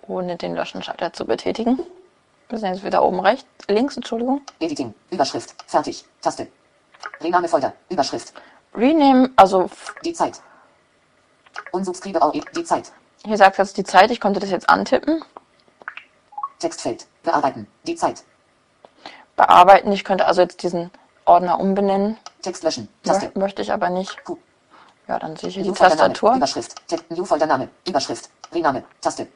ohne 0.06 0.36
den 0.36 0.54
Löschenschalter 0.54 1.12
zu 1.12 1.24
betätigen. 1.24 1.78
Wir 2.48 2.58
sind 2.58 2.74
jetzt 2.74 2.84
wieder 2.84 3.02
oben 3.04 3.20
rechts, 3.20 3.46
links, 3.68 3.96
Entschuldigung. 3.96 4.42
Editing. 4.58 4.92
Überschrift. 5.10 5.54
Fertig. 5.68 6.04
Taste. 6.20 6.48
Rename 7.20 7.46
Folder. 7.48 7.72
Überschrift. 7.88 8.32
Rename, 8.74 9.30
also 9.36 9.70
Die 10.04 10.12
Zeit. 10.12 10.40
Unsubscribe 11.70 12.20
all. 12.20 12.32
Die 12.32 12.64
Zeit. 12.64 12.90
hier 13.24 13.36
sagt 13.36 13.58
jetzt 13.58 13.76
die 13.76 13.84
Zeit, 13.84 14.10
ich 14.10 14.20
konnte 14.20 14.40
das 14.40 14.50
jetzt 14.50 14.68
antippen. 14.68 15.22
Textfeld. 16.58 17.06
Bearbeiten. 17.22 17.66
Die 17.86 17.94
Zeit. 17.94 18.24
bearbeiten. 19.36 19.92
Ich 19.92 20.04
könnte 20.04 20.26
also 20.26 20.42
jetzt 20.42 20.62
diesen 20.62 20.90
Ordner 21.24 21.60
umbenennen. 21.60 22.16
Text 22.42 22.64
löschen. 22.64 22.88
Taste. 23.04 23.30
möchte 23.38 23.62
ich 23.62 23.72
aber 23.72 23.90
nicht. 23.90 24.24
Q. 24.24 24.38
Ja, 25.08 25.18
dann 25.18 25.36
sehe 25.36 25.48
ich 25.48 25.54
hier 25.56 25.64
die. 25.64 25.72
Tastatur. 25.72 26.34
Überschrift. 26.34 26.74
New 27.10 27.24
Foldername. 27.24 27.68
Überschrift. 27.86 28.30
Rename. 28.52 28.84
Taste. 29.00 29.26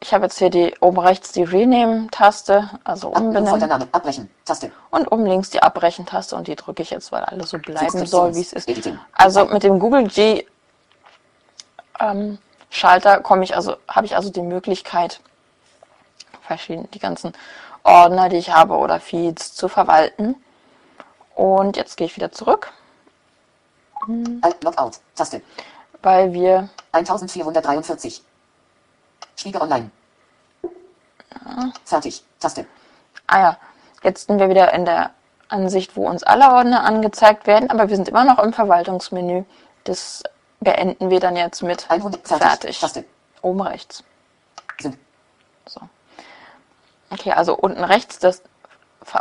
Ich 0.00 0.14
habe 0.14 0.24
jetzt 0.24 0.38
hier 0.38 0.48
die 0.48 0.74
oben 0.80 1.00
rechts 1.00 1.32
die 1.32 1.42
Rename-Taste, 1.42 2.70
also 2.84 3.08
umbenennen. 3.08 3.88
Abbrechen. 3.90 4.30
Taste. 4.44 4.70
Und 4.90 5.10
oben 5.10 5.26
links 5.26 5.50
die 5.50 5.60
Abbrechen-Taste 5.60 6.36
und 6.36 6.46
die 6.46 6.54
drücke 6.54 6.82
ich 6.82 6.90
jetzt, 6.90 7.10
weil 7.10 7.24
alles 7.24 7.50
so 7.50 7.58
bleiben 7.58 8.06
soll, 8.06 8.34
wie 8.36 8.40
es 8.40 8.52
ist. 8.52 8.68
Also 9.12 9.46
mit 9.46 9.64
dem 9.64 9.80
Google 9.80 10.06
G 10.06 10.46
ähm, 11.98 12.38
Schalter 12.70 13.20
komme 13.20 13.44
ich 13.44 13.56
also, 13.56 13.76
habe 13.88 14.06
ich 14.06 14.14
also 14.14 14.30
die 14.30 14.42
Möglichkeit, 14.42 15.20
verschiedene, 16.42 16.86
die 16.88 17.00
ganzen 17.00 17.32
Ordner, 17.82 18.28
die 18.28 18.36
ich 18.36 18.50
habe 18.50 18.76
oder 18.76 19.00
Feeds 19.00 19.54
zu 19.54 19.68
verwalten. 19.68 20.36
Und 21.34 21.76
jetzt 21.76 21.96
gehe 21.96 22.06
ich 22.06 22.16
wieder 22.16 22.32
zurück, 22.32 22.72
Alt 24.40 24.64
Logout. 24.64 24.92
Taste. 25.14 25.42
weil 26.02 26.32
wir 26.32 26.68
1443. 26.92 28.22
Spiegel 29.36 29.60
online. 29.60 29.90
Fertig. 31.84 32.24
Taste. 32.40 32.66
Ah 33.26 33.40
ja, 33.40 33.56
jetzt 34.02 34.26
sind 34.26 34.38
wir 34.38 34.48
wieder 34.48 34.72
in 34.72 34.84
der 34.84 35.10
Ansicht, 35.48 35.96
wo 35.96 36.08
uns 36.08 36.22
alle 36.22 36.50
Ordner 36.52 36.84
angezeigt 36.84 37.46
werden, 37.46 37.70
aber 37.70 37.88
wir 37.88 37.96
sind 37.96 38.08
immer 38.08 38.24
noch 38.24 38.38
im 38.38 38.52
Verwaltungsmenü. 38.52 39.44
Das 39.84 40.22
beenden 40.60 41.10
wir 41.10 41.20
dann 41.20 41.36
jetzt 41.36 41.62
mit 41.62 41.90
100. 41.90 42.26
Fertig. 42.26 42.46
fertig. 42.46 42.80
Taste. 42.80 43.04
Oben 43.42 43.60
rechts. 43.62 44.04
Sind. 44.80 44.98
So. 45.66 45.80
Okay, 47.10 47.32
also 47.32 47.56
unten 47.56 47.84
rechts 47.84 48.18
das 48.18 48.42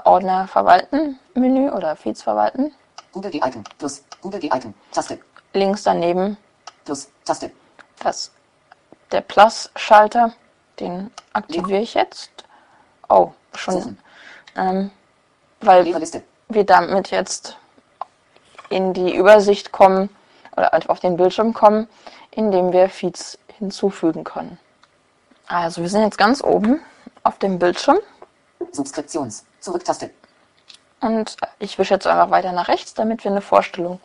Ordner 0.03 0.47
verwalten 0.47 1.17
Menü 1.33 1.69
oder 1.69 1.95
Feeds 1.95 2.23
verwalten. 2.23 2.73
Google 3.17 3.31
G 3.31 3.37
Icon. 3.39 3.63
Plus. 3.79 4.03
Google 4.21 4.39
G 4.39 4.47
Icon. 4.47 4.75
Taste. 4.91 5.17
Links 5.53 5.81
daneben 5.81 6.37
Plus. 6.85 7.09
Taste. 7.25 7.51
das, 7.97 8.31
der 9.11 9.21
Plus-Schalter, 9.21 10.33
den 10.79 11.11
aktiviere 11.33 11.81
ich 11.81 11.95
jetzt. 11.95 12.29
Oh, 13.09 13.31
schon. 13.55 13.97
Ähm, 14.55 14.91
weil 15.61 15.85
wir 16.49 16.63
damit 16.63 17.09
jetzt 17.09 17.57
in 18.69 18.93
die 18.93 19.15
Übersicht 19.15 19.71
kommen 19.71 20.09
oder 20.55 20.71
einfach 20.75 20.89
auf 20.89 20.99
den 20.99 21.17
Bildschirm 21.17 21.55
kommen, 21.55 21.87
indem 22.29 22.71
wir 22.71 22.87
Feeds 22.87 23.39
hinzufügen 23.57 24.25
können. 24.25 24.59
Also 25.47 25.81
wir 25.81 25.89
sind 25.89 26.03
jetzt 26.03 26.19
ganz 26.19 26.43
oben 26.43 26.81
auf 27.23 27.39
dem 27.39 27.57
Bildschirm 27.57 27.97
Subskriptions. 28.71 29.43
Zurücktaste. 29.59 30.11
Und 31.01 31.37
ich 31.59 31.77
wische 31.77 31.93
jetzt 31.93 32.07
einfach 32.07 32.31
weiter 32.31 32.51
nach 32.51 32.67
rechts, 32.67 32.93
damit 32.93 33.23
wir 33.23 33.31
eine 33.31 33.41
Vorstellung 33.41 33.99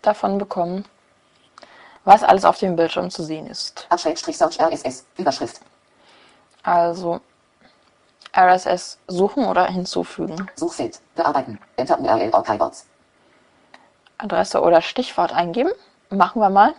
davon 0.00 0.38
bekommen, 0.38 0.84
was 2.04 2.22
alles 2.22 2.44
auf 2.44 2.58
dem 2.58 2.76
Bildschirm 2.76 3.10
zu 3.10 3.22
sehen 3.22 3.46
ist. 3.46 3.86
RSS. 4.60 5.04
Überschrift. 5.16 5.60
Also 6.62 7.20
RSS 8.36 8.98
suchen 9.08 9.46
oder 9.46 9.66
hinzufügen. 9.66 10.48
Suchfeld. 10.56 11.00
Bearbeiten. 11.14 11.58
Enter 11.76 11.98
URL 12.00 12.30
or 12.32 12.42
Keywords. 12.42 12.86
Adresse 14.18 14.60
oder 14.60 14.80
Stichwort 14.80 15.32
eingeben. 15.32 15.72
Machen 16.08 16.40
wir 16.40 16.50
mal. 16.50 16.74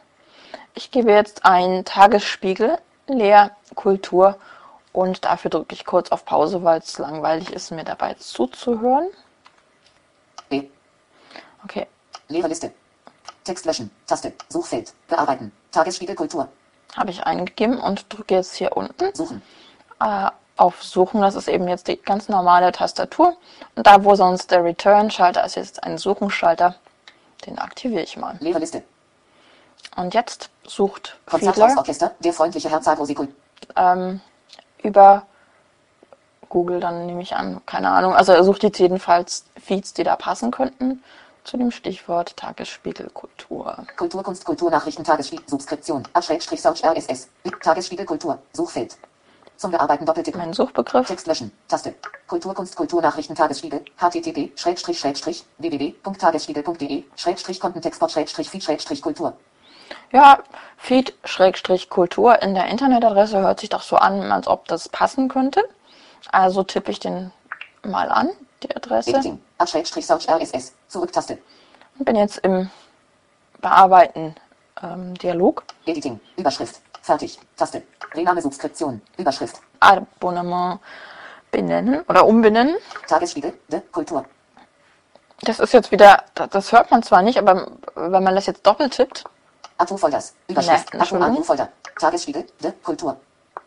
Ich 0.74 0.92
gebe 0.92 1.12
jetzt 1.12 1.46
ein 1.46 1.86
Tagesspiegel, 1.86 2.78
Lehr, 3.08 3.52
Kultur 3.76 4.38
und 4.92 5.26
dafür 5.26 5.52
drücke 5.52 5.76
ich 5.76 5.86
kurz 5.86 6.12
auf 6.12 6.26
Pause, 6.26 6.64
weil 6.64 6.80
es 6.80 6.98
langweilig 6.98 7.52
ist, 7.52 7.72
mir 7.72 7.84
dabei 7.84 8.16
zuzuhören. 8.16 9.08
Okay, 11.64 11.88
Leere 12.28 12.48
Liste. 12.48 12.74
Text 13.44 13.66
löschen. 13.66 13.92
Taste. 14.08 14.34
Suchfeld. 14.50 14.94
Bearbeiten. 15.08 15.52
Tagesspiegel 15.72 16.16
Kultur. 16.16 16.48
habe 16.96 17.12
ich 17.12 17.24
eingegeben 17.24 17.78
und 17.80 18.06
drücke 18.10 18.36
jetzt 18.36 18.56
hier 18.56 18.76
unten 18.78 19.14
Suchen. 19.16 19.42
äh, 20.00 20.30
auf 20.56 20.84
Suchen. 20.84 21.22
Das 21.22 21.36
ist 21.36 21.48
eben 21.48 21.68
jetzt 21.68 21.88
die 21.88 21.98
ganz 21.98 22.30
normale 22.30 22.72
Tastatur. 22.72 23.36
Und 23.76 23.88
da, 23.88 24.04
wo 24.04 24.16
sonst 24.16 24.52
der 24.52 24.64
Return-Schalter 24.64 25.44
ist, 25.44 25.56
jetzt 25.56 25.84
ein 25.84 25.98
Suchenschalter. 25.98 26.76
Den 27.46 27.60
aktiviere 27.60 28.04
ich 28.04 28.16
mal. 28.18 28.38
Leere 28.40 28.60
Liste. 28.60 28.84
Und 29.98 30.14
jetzt 30.14 30.50
sucht 30.66 31.18
Konzerthaus 31.26 31.56
Fiedler 31.66 31.78
Orchester. 31.78 32.12
Der 32.20 32.34
freundliche 32.34 32.70
Herr 32.70 32.82
Zagrosi 32.82 33.16
ähm, 33.76 34.22
über 34.82 35.26
Google, 36.48 36.80
dann 36.80 37.06
nehme 37.06 37.22
ich 37.22 37.36
an, 37.36 37.62
keine 37.66 37.90
Ahnung. 37.90 38.16
Also 38.16 38.32
er 38.32 38.44
sucht 38.44 38.64
jetzt 38.64 38.80
jedenfalls 38.80 39.46
Feeds, 39.62 39.94
die 39.94 40.04
da 40.04 40.16
passen 40.16 40.52
könnten 40.52 41.04
zu 41.44 41.58
dem 41.58 41.72
Stichwort 41.72 42.38
Tagesspiegel 42.38 43.10
Kultur. 43.10 43.86
Kultur, 43.98 44.24
Kunst, 44.24 44.46
Kultur, 44.46 44.72
Nachrichten, 44.72 45.04
Tagesspiegel, 45.04 45.46
Subskription, 45.48 46.08
Abschrägstrich, 46.14 46.62
Search, 46.62 46.84
RSS, 46.84 47.30
Tagesspiegel, 47.62 48.06
Kultur, 48.06 48.40
Suchfeld. 48.54 48.98
Zum 49.58 49.72
Bearbeiten 49.72 50.06
Doppeltipp. 50.06 50.36
Mein 50.36 50.54
Suchbegriff. 50.54 51.08
Text 51.08 51.28
löschen, 51.28 51.52
Taste. 51.68 51.94
Kultur, 52.28 52.54
Kunst, 52.54 52.76
Kultur, 52.76 53.02
Nachrichten, 53.02 53.36
Tagesspiegel, 53.36 53.84
http, 53.98 54.52
Schrägstrich, 54.60 55.00
Schrägstrich, 55.00 55.46
www.tagesspiegel.de, 55.60 57.04
Schrägstrich, 57.16 57.60
Kontentextport, 57.60 58.12
Schrägstrich, 58.12 58.50
Feed, 58.50 58.64
Schrägstrich, 58.64 59.02
Kultur. 59.02 59.34
Ja, 60.12 60.40
Feed-Kultur 60.78 62.42
in 62.42 62.56
der 62.56 62.66
Internetadresse 62.66 63.40
hört 63.40 63.60
sich 63.60 63.70
doch 63.70 63.82
so 63.82 63.96
an, 63.96 64.32
als 64.32 64.48
ob 64.48 64.68
das 64.68 64.90
passen 64.90 65.30
könnte. 65.30 65.64
Also 66.32 66.64
tippe 66.64 66.92
ich 66.92 67.00
den 67.00 67.32
mal 67.84 68.10
an, 68.10 68.30
die 68.64 68.76
Adresse. 68.76 69.12
Editing, 69.12 69.42
Abschrägstrich, 69.58 70.06
Search, 70.06 70.28
RSS, 70.30 70.74
Zurücktaste. 70.98 71.40
Und 71.98 72.06
bin 72.06 72.16
jetzt 72.16 72.38
im 72.40 72.70
Bearbeiten 73.62 74.36
ähm, 74.84 75.16
Dialog. 75.16 75.64
Editing, 75.88 76.20
Überschrift, 76.38 76.82
fertig, 77.02 77.40
Taste. 77.58 77.82
Rename 78.14 78.42
Subskription, 78.44 79.02
Überschrift, 79.18 79.60
Abonnement 79.80 80.80
benennen 81.50 82.02
oder 82.08 82.28
umbenennen. 82.28 82.76
Tagesspiegel, 83.08 83.54
de, 83.70 83.82
Kultur. 83.92 84.24
Das 85.42 85.60
ist 85.60 85.74
jetzt 85.74 85.92
wieder, 85.92 86.24
das- 86.36 86.72
hört 86.72 86.92
man 86.92 87.02
zwar 87.02 87.24
nicht, 87.24 87.40
aber 87.40 87.72
wenn 87.96 88.24
man 88.24 88.36
das 88.36 88.46
jetzt 88.46 88.66
doppelt 88.68 88.94
tippt, 88.94 89.24
Atu-Folders, 89.80 90.36
Überschrift. 90.48 90.94
Atu-Folder, 90.94 91.70
Tagesspiegel, 92.00 92.46
de, 92.62 92.72
Kultur. 92.84 93.18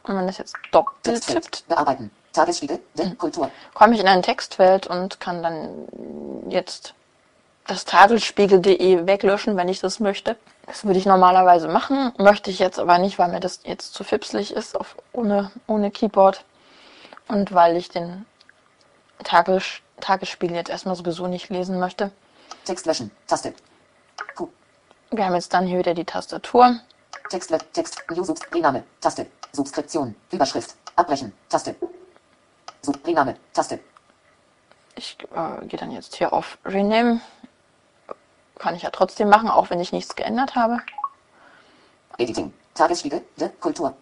wenn 0.05 0.14
man 0.14 0.27
das 0.29 0.39
jetzt 0.39 0.55
doppelt 0.70 1.27
tippt, 1.27 1.66
bearbeiten, 1.66 2.12
Tagesspiegel, 2.33 2.79
de, 2.95 3.14
Kultur. 3.16 3.51
komme 3.74 3.95
ich 3.95 4.01
in 4.01 4.07
ein 4.07 4.22
Textfeld 4.22 4.87
und 4.87 5.18
kann 5.18 5.43
dann 5.43 6.49
jetzt 6.49 6.95
das 7.67 7.85
Tagesspiegel.de 7.85 9.07
weglöschen, 9.07 9.57
wenn 9.57 9.69
ich 9.69 9.81
das 9.81 10.01
möchte. 10.01 10.37
Das 10.67 10.85
würde 10.85 10.99
ich 10.99 11.07
normalerweise 11.07 11.69
machen, 11.69 12.12
möchte 12.19 12.51
ich 12.51 12.59
jetzt 12.59 12.79
aber 12.79 12.99
nicht, 12.99 13.19
weil 13.19 13.29
mir 13.31 13.41
das 13.41 13.61
jetzt 13.64 13.95
zu 13.95 14.03
fipselig 14.03 14.53
ist, 14.53 14.77
auf, 14.77 14.97
ohne, 15.12 15.53
ohne 15.67 15.91
Keyboard. 15.91 16.45
Und 17.29 17.53
weil 17.53 17.77
ich 17.77 17.89
den 17.89 18.27
Tages, 19.23 19.64
Tagesspiegel 20.01 20.57
jetzt 20.57 20.71
erstmal 20.71 20.97
sowieso 20.97 21.27
nicht 21.27 21.49
lesen 21.49 21.79
möchte. 21.79 22.11
Text 22.64 22.87
löschen, 22.87 23.11
Taste. 23.27 23.55
Q, 24.35 24.49
Wir 25.11 25.25
haben 25.25 25.35
jetzt 25.35 25.55
dann 25.55 25.67
hier 25.67 25.79
wieder 25.79 25.95
die 25.95 26.05
Tastatur. 26.05 26.81
Text, 27.31 27.53
Text, 27.73 28.05
Subs, 28.11 28.41
Rename, 28.53 28.85
Taste, 29.01 29.27
Subskription, 29.53 30.14
Überschrift, 30.33 30.75
Abbrechen, 30.97 31.33
Taste. 31.49 31.77
Sub, 32.83 33.05
Rename, 33.07 33.37
Taste. 33.53 33.81
Ich 34.95 35.17
äh, 35.35 35.67
gehe 35.67 35.79
dann 35.79 35.91
jetzt 35.91 36.17
hier 36.17 36.33
auf 36.33 36.59
Rename. 36.64 37.21
Kann 38.59 38.75
ich 38.75 38.83
ja 38.83 38.91
trotzdem 38.91 39.29
machen, 39.29 39.49
auch 39.49 39.71
wenn 39.71 39.81
ich 39.81 39.93
nichts 39.93 40.15
geändert 40.15 40.55
habe. 40.55 40.81
Editing, 42.19 42.53
Tagesspiegel, 42.75 43.23
de, 43.37 43.51
Kultur. 43.61 43.95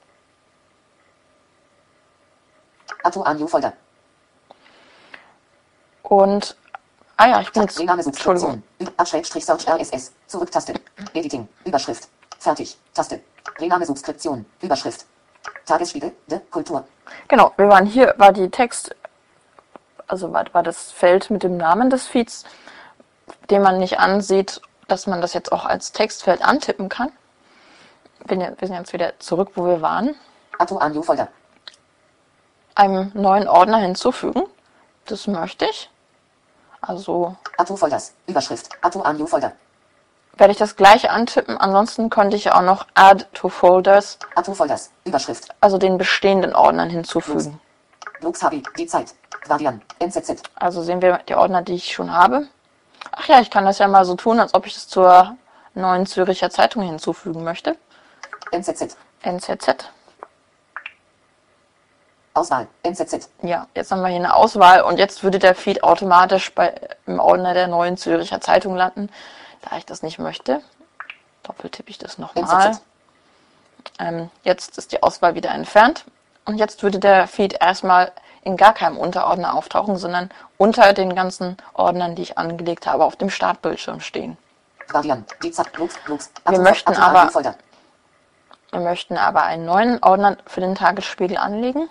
Atu 3.02 3.22
an 3.22 3.38
New 3.38 3.46
Folder. 3.46 3.72
Und, 6.02 6.56
ah 7.16 7.26
ja, 7.28 7.40
ich 7.40 7.50
bin 7.52 7.62
jetzt, 7.62 7.80
Entschuldigung, 7.80 8.62
Abschrägstrich 8.96 9.44
Search 9.44 9.66
RSS, 9.66 10.12
Zurücktaste. 10.26 10.74
Editing, 11.12 11.48
Überschrift, 11.64 12.08
fertig, 12.38 12.76
Taste. 12.92 13.20
Rename 13.58 13.86
Subskription, 13.86 14.44
Überschrift. 14.60 15.06
Tagesspiegel, 15.66 16.12
de, 16.26 16.40
Kultur. 16.50 16.86
genau, 17.28 17.52
wir 17.56 17.68
waren 17.68 17.86
hier, 17.86 18.14
war 18.16 18.32
die 18.32 18.48
Text, 18.50 18.94
also 20.06 20.32
war, 20.32 20.44
war 20.52 20.62
das 20.62 20.92
Feld 20.92 21.30
mit 21.30 21.42
dem 21.42 21.56
Namen 21.56 21.90
des 21.90 22.06
Feeds, 22.06 22.44
den 23.50 23.62
man 23.62 23.78
nicht 23.78 23.98
ansieht, 23.98 24.60
dass 24.88 25.06
man 25.06 25.20
das 25.20 25.34
jetzt 25.34 25.52
auch 25.52 25.64
als 25.64 25.92
Textfeld 25.92 26.42
antippen 26.42 26.88
kann. 26.88 27.10
Bin 28.26 28.40
ja, 28.40 28.52
wir 28.58 28.68
sind 28.68 28.76
jetzt 28.76 28.92
wieder 28.92 29.18
zurück, 29.18 29.52
wo 29.54 29.66
wir 29.66 29.82
waren. 29.82 30.14
Atu 30.58 30.78
an 30.78 31.02
Folder. 31.02 31.28
Einem 32.74 33.10
neuen 33.14 33.48
Ordner 33.48 33.78
hinzufügen. 33.78 34.44
Das 35.06 35.26
möchte 35.26 35.66
ich. 35.66 35.90
Also 36.80 37.36
Atu 37.56 37.76
Folders, 37.76 38.14
Überschrift, 38.26 38.68
Atu 38.82 39.00
an 39.00 39.26
Folder. 39.26 39.52
werde 40.36 40.52
ich 40.52 40.58
das 40.58 40.76
gleiche 40.76 41.10
antippen. 41.10 41.56
Ansonsten 41.56 42.10
könnte 42.10 42.36
ich 42.36 42.52
auch 42.52 42.62
noch 42.62 42.86
Add 42.94 43.26
to 43.32 43.48
Folders, 43.48 44.18
Atu 44.34 44.54
Folders, 44.54 44.90
Überschrift. 45.04 45.48
also 45.60 45.78
den 45.78 45.96
bestehenden 45.98 46.54
Ordnern 46.54 46.90
hinzufügen. 46.90 47.60
Blogs 48.20 48.42
Habi, 48.42 48.62
die 48.78 48.86
Zeit. 48.86 49.14
Guardian, 49.46 49.82
NZZ. 49.98 50.42
Also 50.54 50.82
sehen 50.82 51.02
wir 51.02 51.18
die 51.28 51.34
Ordner, 51.34 51.62
die 51.62 51.74
ich 51.74 51.92
schon 51.92 52.12
habe. 52.12 52.48
Ach 53.16 53.28
ja, 53.28 53.40
ich 53.40 53.50
kann 53.50 53.64
das 53.64 53.78
ja 53.78 53.88
mal 53.88 54.04
so 54.04 54.14
tun, 54.16 54.40
als 54.40 54.54
ob 54.54 54.66
ich 54.66 54.74
das 54.74 54.88
zur 54.88 55.36
neuen 55.74 56.06
Züricher 56.06 56.50
Zeitung 56.50 56.82
hinzufügen 56.82 57.44
möchte. 57.44 57.76
NZZ. 58.50 58.96
NZZ. 59.22 59.90
Auswahl. 62.34 62.66
NZZ. 62.82 63.28
Ja, 63.42 63.68
jetzt 63.74 63.92
haben 63.92 64.02
wir 64.02 64.08
hier 64.08 64.16
eine 64.16 64.34
Auswahl 64.34 64.82
und 64.82 64.98
jetzt 64.98 65.22
würde 65.22 65.38
der 65.38 65.54
Feed 65.54 65.84
automatisch 65.84 66.52
bei, 66.52 66.74
im 67.06 67.20
Ordner 67.20 67.54
der 67.54 67.68
neuen 67.68 67.96
Züricher 67.96 68.40
Zeitung 68.40 68.74
landen. 68.74 69.08
Da 69.62 69.76
ich 69.76 69.86
das 69.86 70.02
nicht 70.02 70.18
möchte, 70.18 70.60
doppeltippe 71.44 71.90
ich 71.90 71.98
das 71.98 72.18
nochmal. 72.18 72.78
Ähm, 74.00 74.30
jetzt 74.42 74.76
ist 74.78 74.90
die 74.92 75.02
Auswahl 75.02 75.36
wieder 75.36 75.50
entfernt 75.50 76.04
und 76.44 76.58
jetzt 76.58 76.82
würde 76.82 76.98
der 76.98 77.28
Feed 77.28 77.56
erstmal 77.60 78.10
in 78.44 78.56
gar 78.56 78.74
keinem 78.74 78.98
Unterordner 78.98 79.54
auftauchen, 79.54 79.96
sondern 79.96 80.30
unter 80.58 80.92
den 80.92 81.14
ganzen 81.14 81.56
Ordnern, 81.72 82.14
die 82.14 82.22
ich 82.22 82.38
angelegt 82.38 82.86
habe, 82.86 83.04
auf 83.04 83.16
dem 83.16 83.30
Startbildschirm 83.30 84.00
stehen. 84.00 84.36
Wir 84.92 86.58
möchten 86.60 86.92
Atto- 86.92 87.02
aber-. 87.02 87.54
Wir 88.70 88.80
möchten 88.80 89.16
aber 89.16 89.44
einen 89.44 89.64
neuen 89.64 90.02
Ordner 90.02 90.36
für 90.46 90.60
den 90.60 90.74
Tagesspiegel 90.74 91.36
anlegen. 91.38 91.88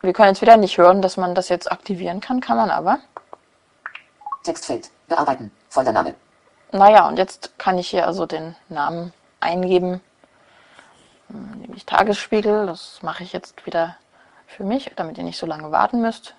Wir 0.00 0.12
können 0.12 0.28
jetzt 0.28 0.42
wieder 0.42 0.56
nicht 0.56 0.78
hören, 0.78 1.02
dass 1.02 1.16
man 1.16 1.34
das 1.34 1.48
jetzt 1.48 1.70
aktivieren 1.70 2.20
kann, 2.20 2.40
kann 2.40 2.56
man 2.56 2.70
aber. 2.70 3.00
Textfeld. 4.44 4.90
Bearbeiten. 5.08 5.50
Foldername. 5.70 6.14
Naja, 6.70 7.08
und 7.08 7.18
jetzt 7.18 7.58
kann 7.58 7.78
ich 7.78 7.88
hier 7.88 8.06
also 8.06 8.26
den 8.26 8.54
Namen 8.68 9.12
eingeben. 9.40 10.00
Hm, 11.28 11.60
Nämlich 11.60 11.86
Tagesspiegel. 11.86 12.66
Das 12.66 13.02
mache 13.02 13.22
ich 13.22 13.32
jetzt 13.32 13.64
wieder 13.66 13.96
für 14.46 14.64
mich, 14.64 14.90
damit 14.96 15.18
ihr 15.18 15.24
nicht 15.24 15.38
so 15.38 15.46
lange 15.46 15.70
warten 15.70 16.00
müsst. 16.00 16.34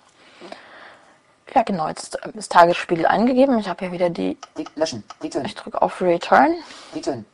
Ja, 1.53 1.63
genau, 1.63 1.87
jetzt 1.87 2.15
ist 2.35 2.51
Tagesspiegel 2.51 3.07
eingegeben. 3.07 3.57
Ich 3.59 3.67
habe 3.69 3.85
hier 3.85 3.91
wieder 3.91 4.09
die. 4.09 4.37
Löschen. 4.75 5.03
Return. 5.21 5.45
Ich 5.45 5.55
drücke 5.55 5.81
auf 5.81 5.99
Return 6.01 6.55
Return. 6.93 7.25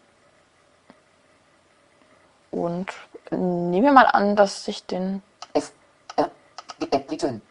und 2.51 2.87
nehme 3.31 3.91
mal 3.91 4.05
an, 4.05 4.35
dass 4.35 4.67
ich 4.67 4.85
den. 4.85 5.21
F. 5.53 5.73
R. 6.15 6.31
G. 6.79 6.87
F. 6.91 7.11
Return. 7.11 7.41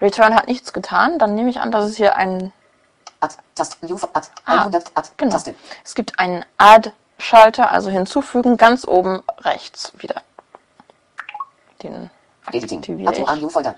Return 0.00 0.34
hat 0.34 0.46
nichts 0.46 0.72
getan. 0.72 1.18
Dann 1.18 1.34
nehme 1.34 1.50
ich 1.50 1.60
an, 1.60 1.72
dass 1.72 1.84
es 1.86 1.96
hier 1.96 2.16
einen 2.16 2.52
Add. 3.20 3.34
Taste. 3.54 3.84
New. 3.86 3.96
Add. 4.12 4.28
Ah, 4.44 4.58
100. 4.60 4.92
Add. 4.94 5.08
Genau. 5.16 5.36
Es 5.84 5.94
gibt 5.94 6.18
einen 6.20 6.44
Add-Schalter, 7.18 7.70
also 7.70 7.90
hinzufügen, 7.90 8.56
ganz 8.56 8.86
oben 8.86 9.22
rechts 9.40 9.92
wieder. 9.98 10.22
Den 11.82 12.10
Editing. 12.46 12.78
aktiviere 12.78 13.12
ich. 13.12 13.68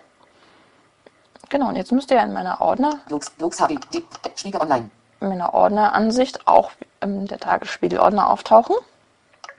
Genau, 1.49 1.69
und 1.69 1.77
jetzt 1.77 1.91
müsste 1.91 2.15
ja 2.15 2.23
in 2.23 2.33
meiner 2.33 2.61
Ordner, 2.61 3.01
Lux. 3.09 3.33
Lux 3.39 3.61
HB. 3.61 3.79
Die. 3.93 4.07
Spiegel 4.37 4.61
Online. 4.61 4.91
in 5.21 5.29
meiner 5.29 5.53
Ordneransicht 5.53 6.47
auch 6.47 6.71
ähm, 7.01 7.27
der 7.27 7.41
Tagesspiegel-Ordner 7.41 8.31
auftauchen. 8.31 8.77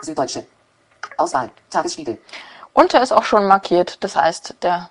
Süddeutsche. 0.02 0.46
Auswahl. 1.18 1.52
Tagesspiegel. 1.70 2.18
Und 2.74 2.94
der 2.94 3.02
ist 3.02 3.12
auch 3.12 3.24
schon 3.24 3.46
markiert. 3.46 4.04
Das 4.04 4.16
heißt, 4.16 4.56
der 4.62 4.90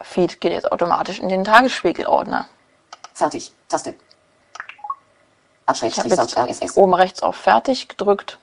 Feed 0.00 0.40
geht 0.40 0.52
jetzt 0.52 0.72
automatisch 0.72 1.20
in 1.20 1.28
den 1.28 1.44
Tagesspiegel-Ordner. 1.44 2.46
Fertig. 3.14 3.52
Taste. 3.68 3.94
Ich 5.70 5.98
Abschrägstrich 5.98 6.36
RSS. 6.36 6.76
oben 6.76 6.94
rechts 6.94 7.22
auf 7.22 7.36
Fertig 7.36 7.88
gedrückt. 7.88 8.38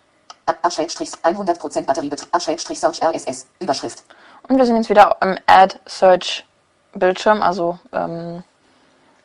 Abschrägstrich 0.46 1.10
100% 1.24 1.82
Batteriebetrieb. 1.86 2.34
Abschrägstrich 2.34 2.80
Search 2.80 3.04
RSS. 3.04 3.48
Überschrift. 3.60 4.04
Und 4.48 4.58
wir 4.58 4.66
sind 4.66 4.78
jetzt 4.78 4.90
wieder 4.90 5.18
im 5.22 5.38
Add 5.46 5.78
Search 5.86 6.46
Bildschirm, 6.94 7.42
also 7.42 7.80
ähm, 7.92 8.44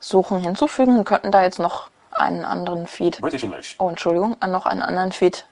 Suchen 0.01 0.41
hinzufügen. 0.41 0.97
Wir 0.97 1.05
könnten 1.05 1.31
da 1.31 1.43
jetzt 1.43 1.61
noch 1.61 1.89
einen 2.11 2.45
anderen 2.45 2.87
Feed, 2.87 3.21
oh 3.79 3.89
Entschuldigung, 3.89 4.37
äh, 4.43 4.47
noch 4.49 4.67
einen 4.67 4.83
anderen 4.83 5.13
Feed 5.13 5.47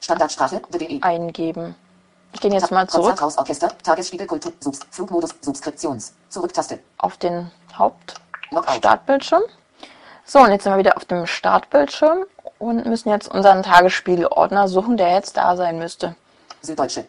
Standardsprache. 0.00 0.62
Eingeben. 1.02 1.74
Ich 2.32 2.40
gehe 2.40 2.52
jetzt 2.52 2.70
mal 2.70 2.88
zurück 2.88 3.16
Konzerthausorchester. 3.16 3.76
Tagesspiegel 3.82 4.26
Kultur. 4.26 4.52
Subs. 4.60 4.80
Flugmodus. 4.90 5.34
Subskriptions. 5.40 6.14
Zurücktaste. 6.28 6.78
auf 6.98 7.16
den 7.16 7.50
Logout. 7.78 8.14
Hauptstartbildschirm. 8.54 9.42
So, 10.30 10.40
und 10.40 10.50
jetzt 10.50 10.64
sind 10.64 10.74
wir 10.74 10.78
wieder 10.78 10.98
auf 10.98 11.06
dem 11.06 11.24
Startbildschirm 11.24 12.26
und 12.58 12.84
müssen 12.84 13.08
jetzt 13.08 13.28
unseren 13.32 13.62
Tagesspiegel-Ordner 13.62 14.68
suchen, 14.68 14.98
der 14.98 15.12
jetzt 15.12 15.38
da 15.38 15.56
sein 15.56 15.78
müsste. 15.78 16.16
Süddeutsche. 16.60 17.06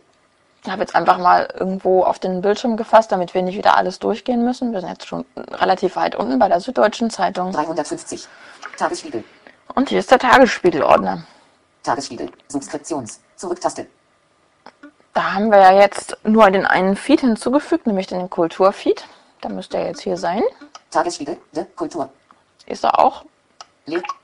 Ich 0.63 0.72
habe 0.72 0.80
jetzt 0.84 0.95
einfach 0.95 1.17
mal 1.17 1.53
irgendwo 1.53 2.03
auf 2.03 2.17
den 2.20 2.41
Bildschirm 2.41 2.78
gefasst, 2.78 3.11
damit 3.11 3.34
wir 3.34 3.41
nicht 3.41 3.57
wieder 3.57 3.76
alles 3.76 3.99
durchgehen 3.99 4.45
müssen. 4.45 4.72
Wir 4.72 4.80
sind 4.80 4.89
jetzt 4.89 5.05
schon 5.05 5.26
relativ 5.36 5.97
weit 5.97 6.15
unten 6.15 6.39
bei 6.39 6.47
der 6.47 6.61
Süddeutschen 6.61 7.09
Zeitung. 7.09 7.51
350. 7.51 8.26
Tagesspiegel. 8.78 9.26
Und 9.76 9.89
hier 9.89 9.99
ist 9.99 10.11
der 10.11 10.20
Tagesspiegel-Ordner. 10.20 11.26
Tagesspiegel. 11.84 12.32
Subskriptions. 12.47 13.20
Zurücktaste. 13.36 13.88
Da 15.13 15.34
haben 15.34 15.51
wir 15.51 15.59
ja 15.59 15.74
jetzt 15.74 16.15
nur 16.24 16.49
den 16.51 16.65
einen 16.65 16.95
Feed 16.95 17.20
hinzugefügt, 17.20 17.86
nämlich 17.86 18.07
den 18.07 18.30
Kulturfeed. 18.30 19.03
Da 19.41 19.49
müsste 19.49 19.76
er 19.76 19.88
jetzt 19.88 20.03
hier 20.03 20.15
sein. 20.15 20.41
Tagesspiegel. 20.89 21.38
De 21.53 21.65
Kultur. 21.76 22.09
Ist 22.70 22.84
er 22.84 22.99
auch. 22.99 23.26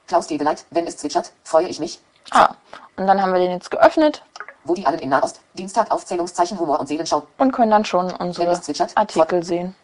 Klaus 0.07 0.27
Tegeleit. 0.27 0.65
Wenn 0.69 0.85
es 0.85 0.97
zwitschert, 0.97 1.31
freue 1.43 1.67
ich 1.67 1.79
mich. 1.79 1.99
Ah, 2.31 2.55
und 2.95 3.07
dann 3.07 3.21
haben 3.21 3.33
wir 3.33 3.39
den 3.39 3.51
jetzt 3.51 3.71
geöffnet 3.71 4.23
Woody 4.63 4.85
Allen 4.85 4.99
in 4.99 5.09
Nahost. 5.09 5.41
Dienstag 5.53 5.91
Aufzählungszeichen 5.91 6.59
Humor 6.59 6.79
und 6.79 6.87
Seelenschau. 6.87 7.27
und 7.37 7.51
können 7.51 7.71
dann 7.71 7.85
schon 7.85 8.11
unsere 8.11 8.59
Artikel 8.95 9.43
sehen. 9.43 9.75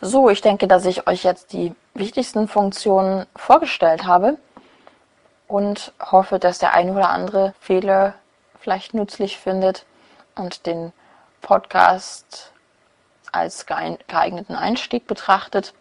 So, 0.00 0.30
ich 0.30 0.40
denke, 0.40 0.68
dass 0.68 0.84
ich 0.84 1.08
euch 1.08 1.24
jetzt 1.24 1.52
die 1.52 1.74
wichtigsten 1.94 2.46
Funktionen 2.46 3.26
vorgestellt 3.34 4.06
habe 4.06 4.38
und 5.48 5.92
hoffe, 6.00 6.38
dass 6.38 6.58
der 6.58 6.72
ein 6.74 6.90
oder 6.90 7.10
andere 7.10 7.54
Fehler 7.60 8.14
vielleicht 8.60 8.94
nützlich 8.94 9.38
findet 9.38 9.86
und 10.36 10.66
den 10.66 10.92
Podcast 11.40 12.52
als 13.32 13.66
geeigneten 13.66 14.54
Einstieg 14.54 15.06
betrachtet. 15.06 15.74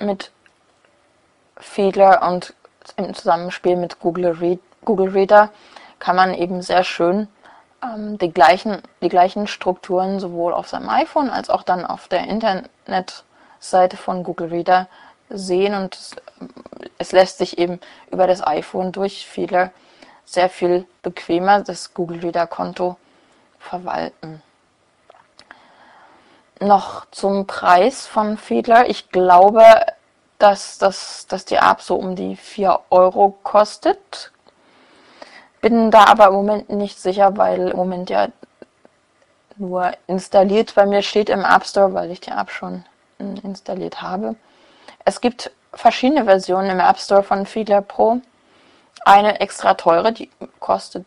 Mit 0.00 0.32
Fehler 1.56 2.22
und 2.28 2.54
im 2.96 3.14
Zusammenspiel 3.14 3.76
mit 3.76 4.00
Google, 4.00 4.32
Read, 4.32 4.60
Google 4.84 5.10
Reader 5.10 5.50
kann 5.98 6.16
man 6.16 6.34
eben 6.34 6.62
sehr 6.62 6.84
schön 6.84 7.28
ähm, 7.82 8.18
die, 8.18 8.30
gleichen, 8.30 8.82
die 9.02 9.08
gleichen 9.08 9.46
Strukturen 9.46 10.20
sowohl 10.20 10.52
auf 10.52 10.68
seinem 10.68 10.88
iPhone 10.88 11.30
als 11.30 11.50
auch 11.50 11.62
dann 11.62 11.86
auf 11.86 12.08
der 12.08 12.26
Internetseite 12.28 13.96
von 13.96 14.22
Google 14.22 14.48
Reader 14.48 14.88
sehen 15.30 15.74
und 15.74 15.94
es, 15.94 16.16
es 16.98 17.12
lässt 17.12 17.38
sich 17.38 17.58
eben 17.58 17.80
über 18.10 18.26
das 18.26 18.46
iPhone 18.46 18.92
durch 18.92 19.26
viele 19.26 19.70
sehr 20.24 20.48
viel 20.48 20.86
bequemer 21.02 21.60
das 21.60 21.94
Google 21.94 22.20
Reader 22.20 22.46
Konto 22.46 22.96
verwalten. 23.64 24.42
Noch 26.60 27.06
zum 27.10 27.46
Preis 27.46 28.06
von 28.06 28.38
Fiedler. 28.38 28.88
Ich 28.88 29.10
glaube, 29.10 29.64
dass, 30.38 30.78
dass, 30.78 31.26
dass 31.26 31.44
die 31.44 31.56
App 31.56 31.80
so 31.80 31.96
um 31.96 32.16
die 32.16 32.36
4 32.36 32.80
Euro 32.90 33.36
kostet. 33.42 34.30
Bin 35.60 35.90
da 35.90 36.04
aber 36.04 36.28
im 36.28 36.34
Moment 36.34 36.70
nicht 36.70 37.00
sicher, 37.00 37.36
weil 37.36 37.70
im 37.70 37.76
Moment 37.76 38.10
ja 38.10 38.28
nur 39.56 39.92
installiert 40.06 40.74
bei 40.74 40.84
mir 40.84 41.02
steht 41.02 41.28
im 41.28 41.44
App 41.44 41.64
Store, 41.64 41.94
weil 41.94 42.10
ich 42.10 42.20
die 42.20 42.30
App 42.30 42.50
schon 42.50 42.84
installiert 43.18 44.02
habe. 44.02 44.36
Es 45.04 45.20
gibt 45.20 45.50
verschiedene 45.72 46.24
Versionen 46.24 46.70
im 46.70 46.80
App 46.80 46.98
Store 46.98 47.22
von 47.22 47.46
Fiedler 47.46 47.80
Pro. 47.80 48.20
Eine 49.04 49.40
extra 49.40 49.74
teure, 49.74 50.12
die 50.12 50.30
kostet, 50.60 51.04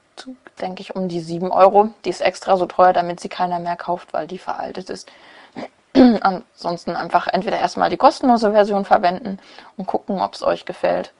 denke 0.62 0.82
ich, 0.82 0.95
um 0.95 1.08
die 1.08 1.20
7 1.20 1.51
Euro. 1.51 1.89
Die 2.05 2.10
ist 2.10 2.22
extra 2.22 2.58
so 2.58 2.66
teuer, 2.66 2.93
damit 2.93 3.20
sie 3.20 3.30
keiner 3.30 3.60
mehr 3.60 3.76
kauft, 3.76 4.14
weil 4.14 4.28
die 4.28 4.38
veraltet 4.38 4.89
ist. 4.89 5.10
Ansonsten 5.93 6.95
einfach 6.95 7.28
entweder 7.28 7.60
erstmal 7.60 7.89
die 7.89 7.97
kostenlose 7.97 8.51
Version 8.51 8.86
verwenden 8.86 9.39
und 9.78 9.86
gucken, 9.88 10.22
ob 10.22 10.34
es 10.34 10.43
euch 10.43 10.66
gefällt. 10.66 11.14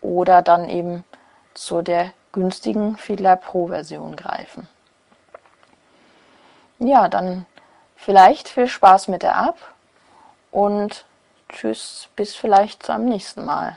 Oder 0.00 0.42
dann 0.42 0.68
eben 0.68 1.04
zu 1.54 1.82
der 1.82 2.12
günstigen 2.32 2.96
Fiedler 2.96 3.36
Pro 3.36 3.68
Version 3.68 4.16
greifen. 4.16 4.68
Ja, 6.78 7.08
dann 7.08 7.46
vielleicht 7.96 8.48
viel 8.48 8.68
Spaß 8.68 9.08
mit 9.08 9.22
der 9.22 9.36
App 9.48 9.56
und 10.52 11.04
tschüss, 11.48 12.08
bis 12.14 12.36
vielleicht 12.36 12.84
zu 12.84 12.92
einem 12.92 13.06
nächsten 13.06 13.44
Mal. 13.44 13.76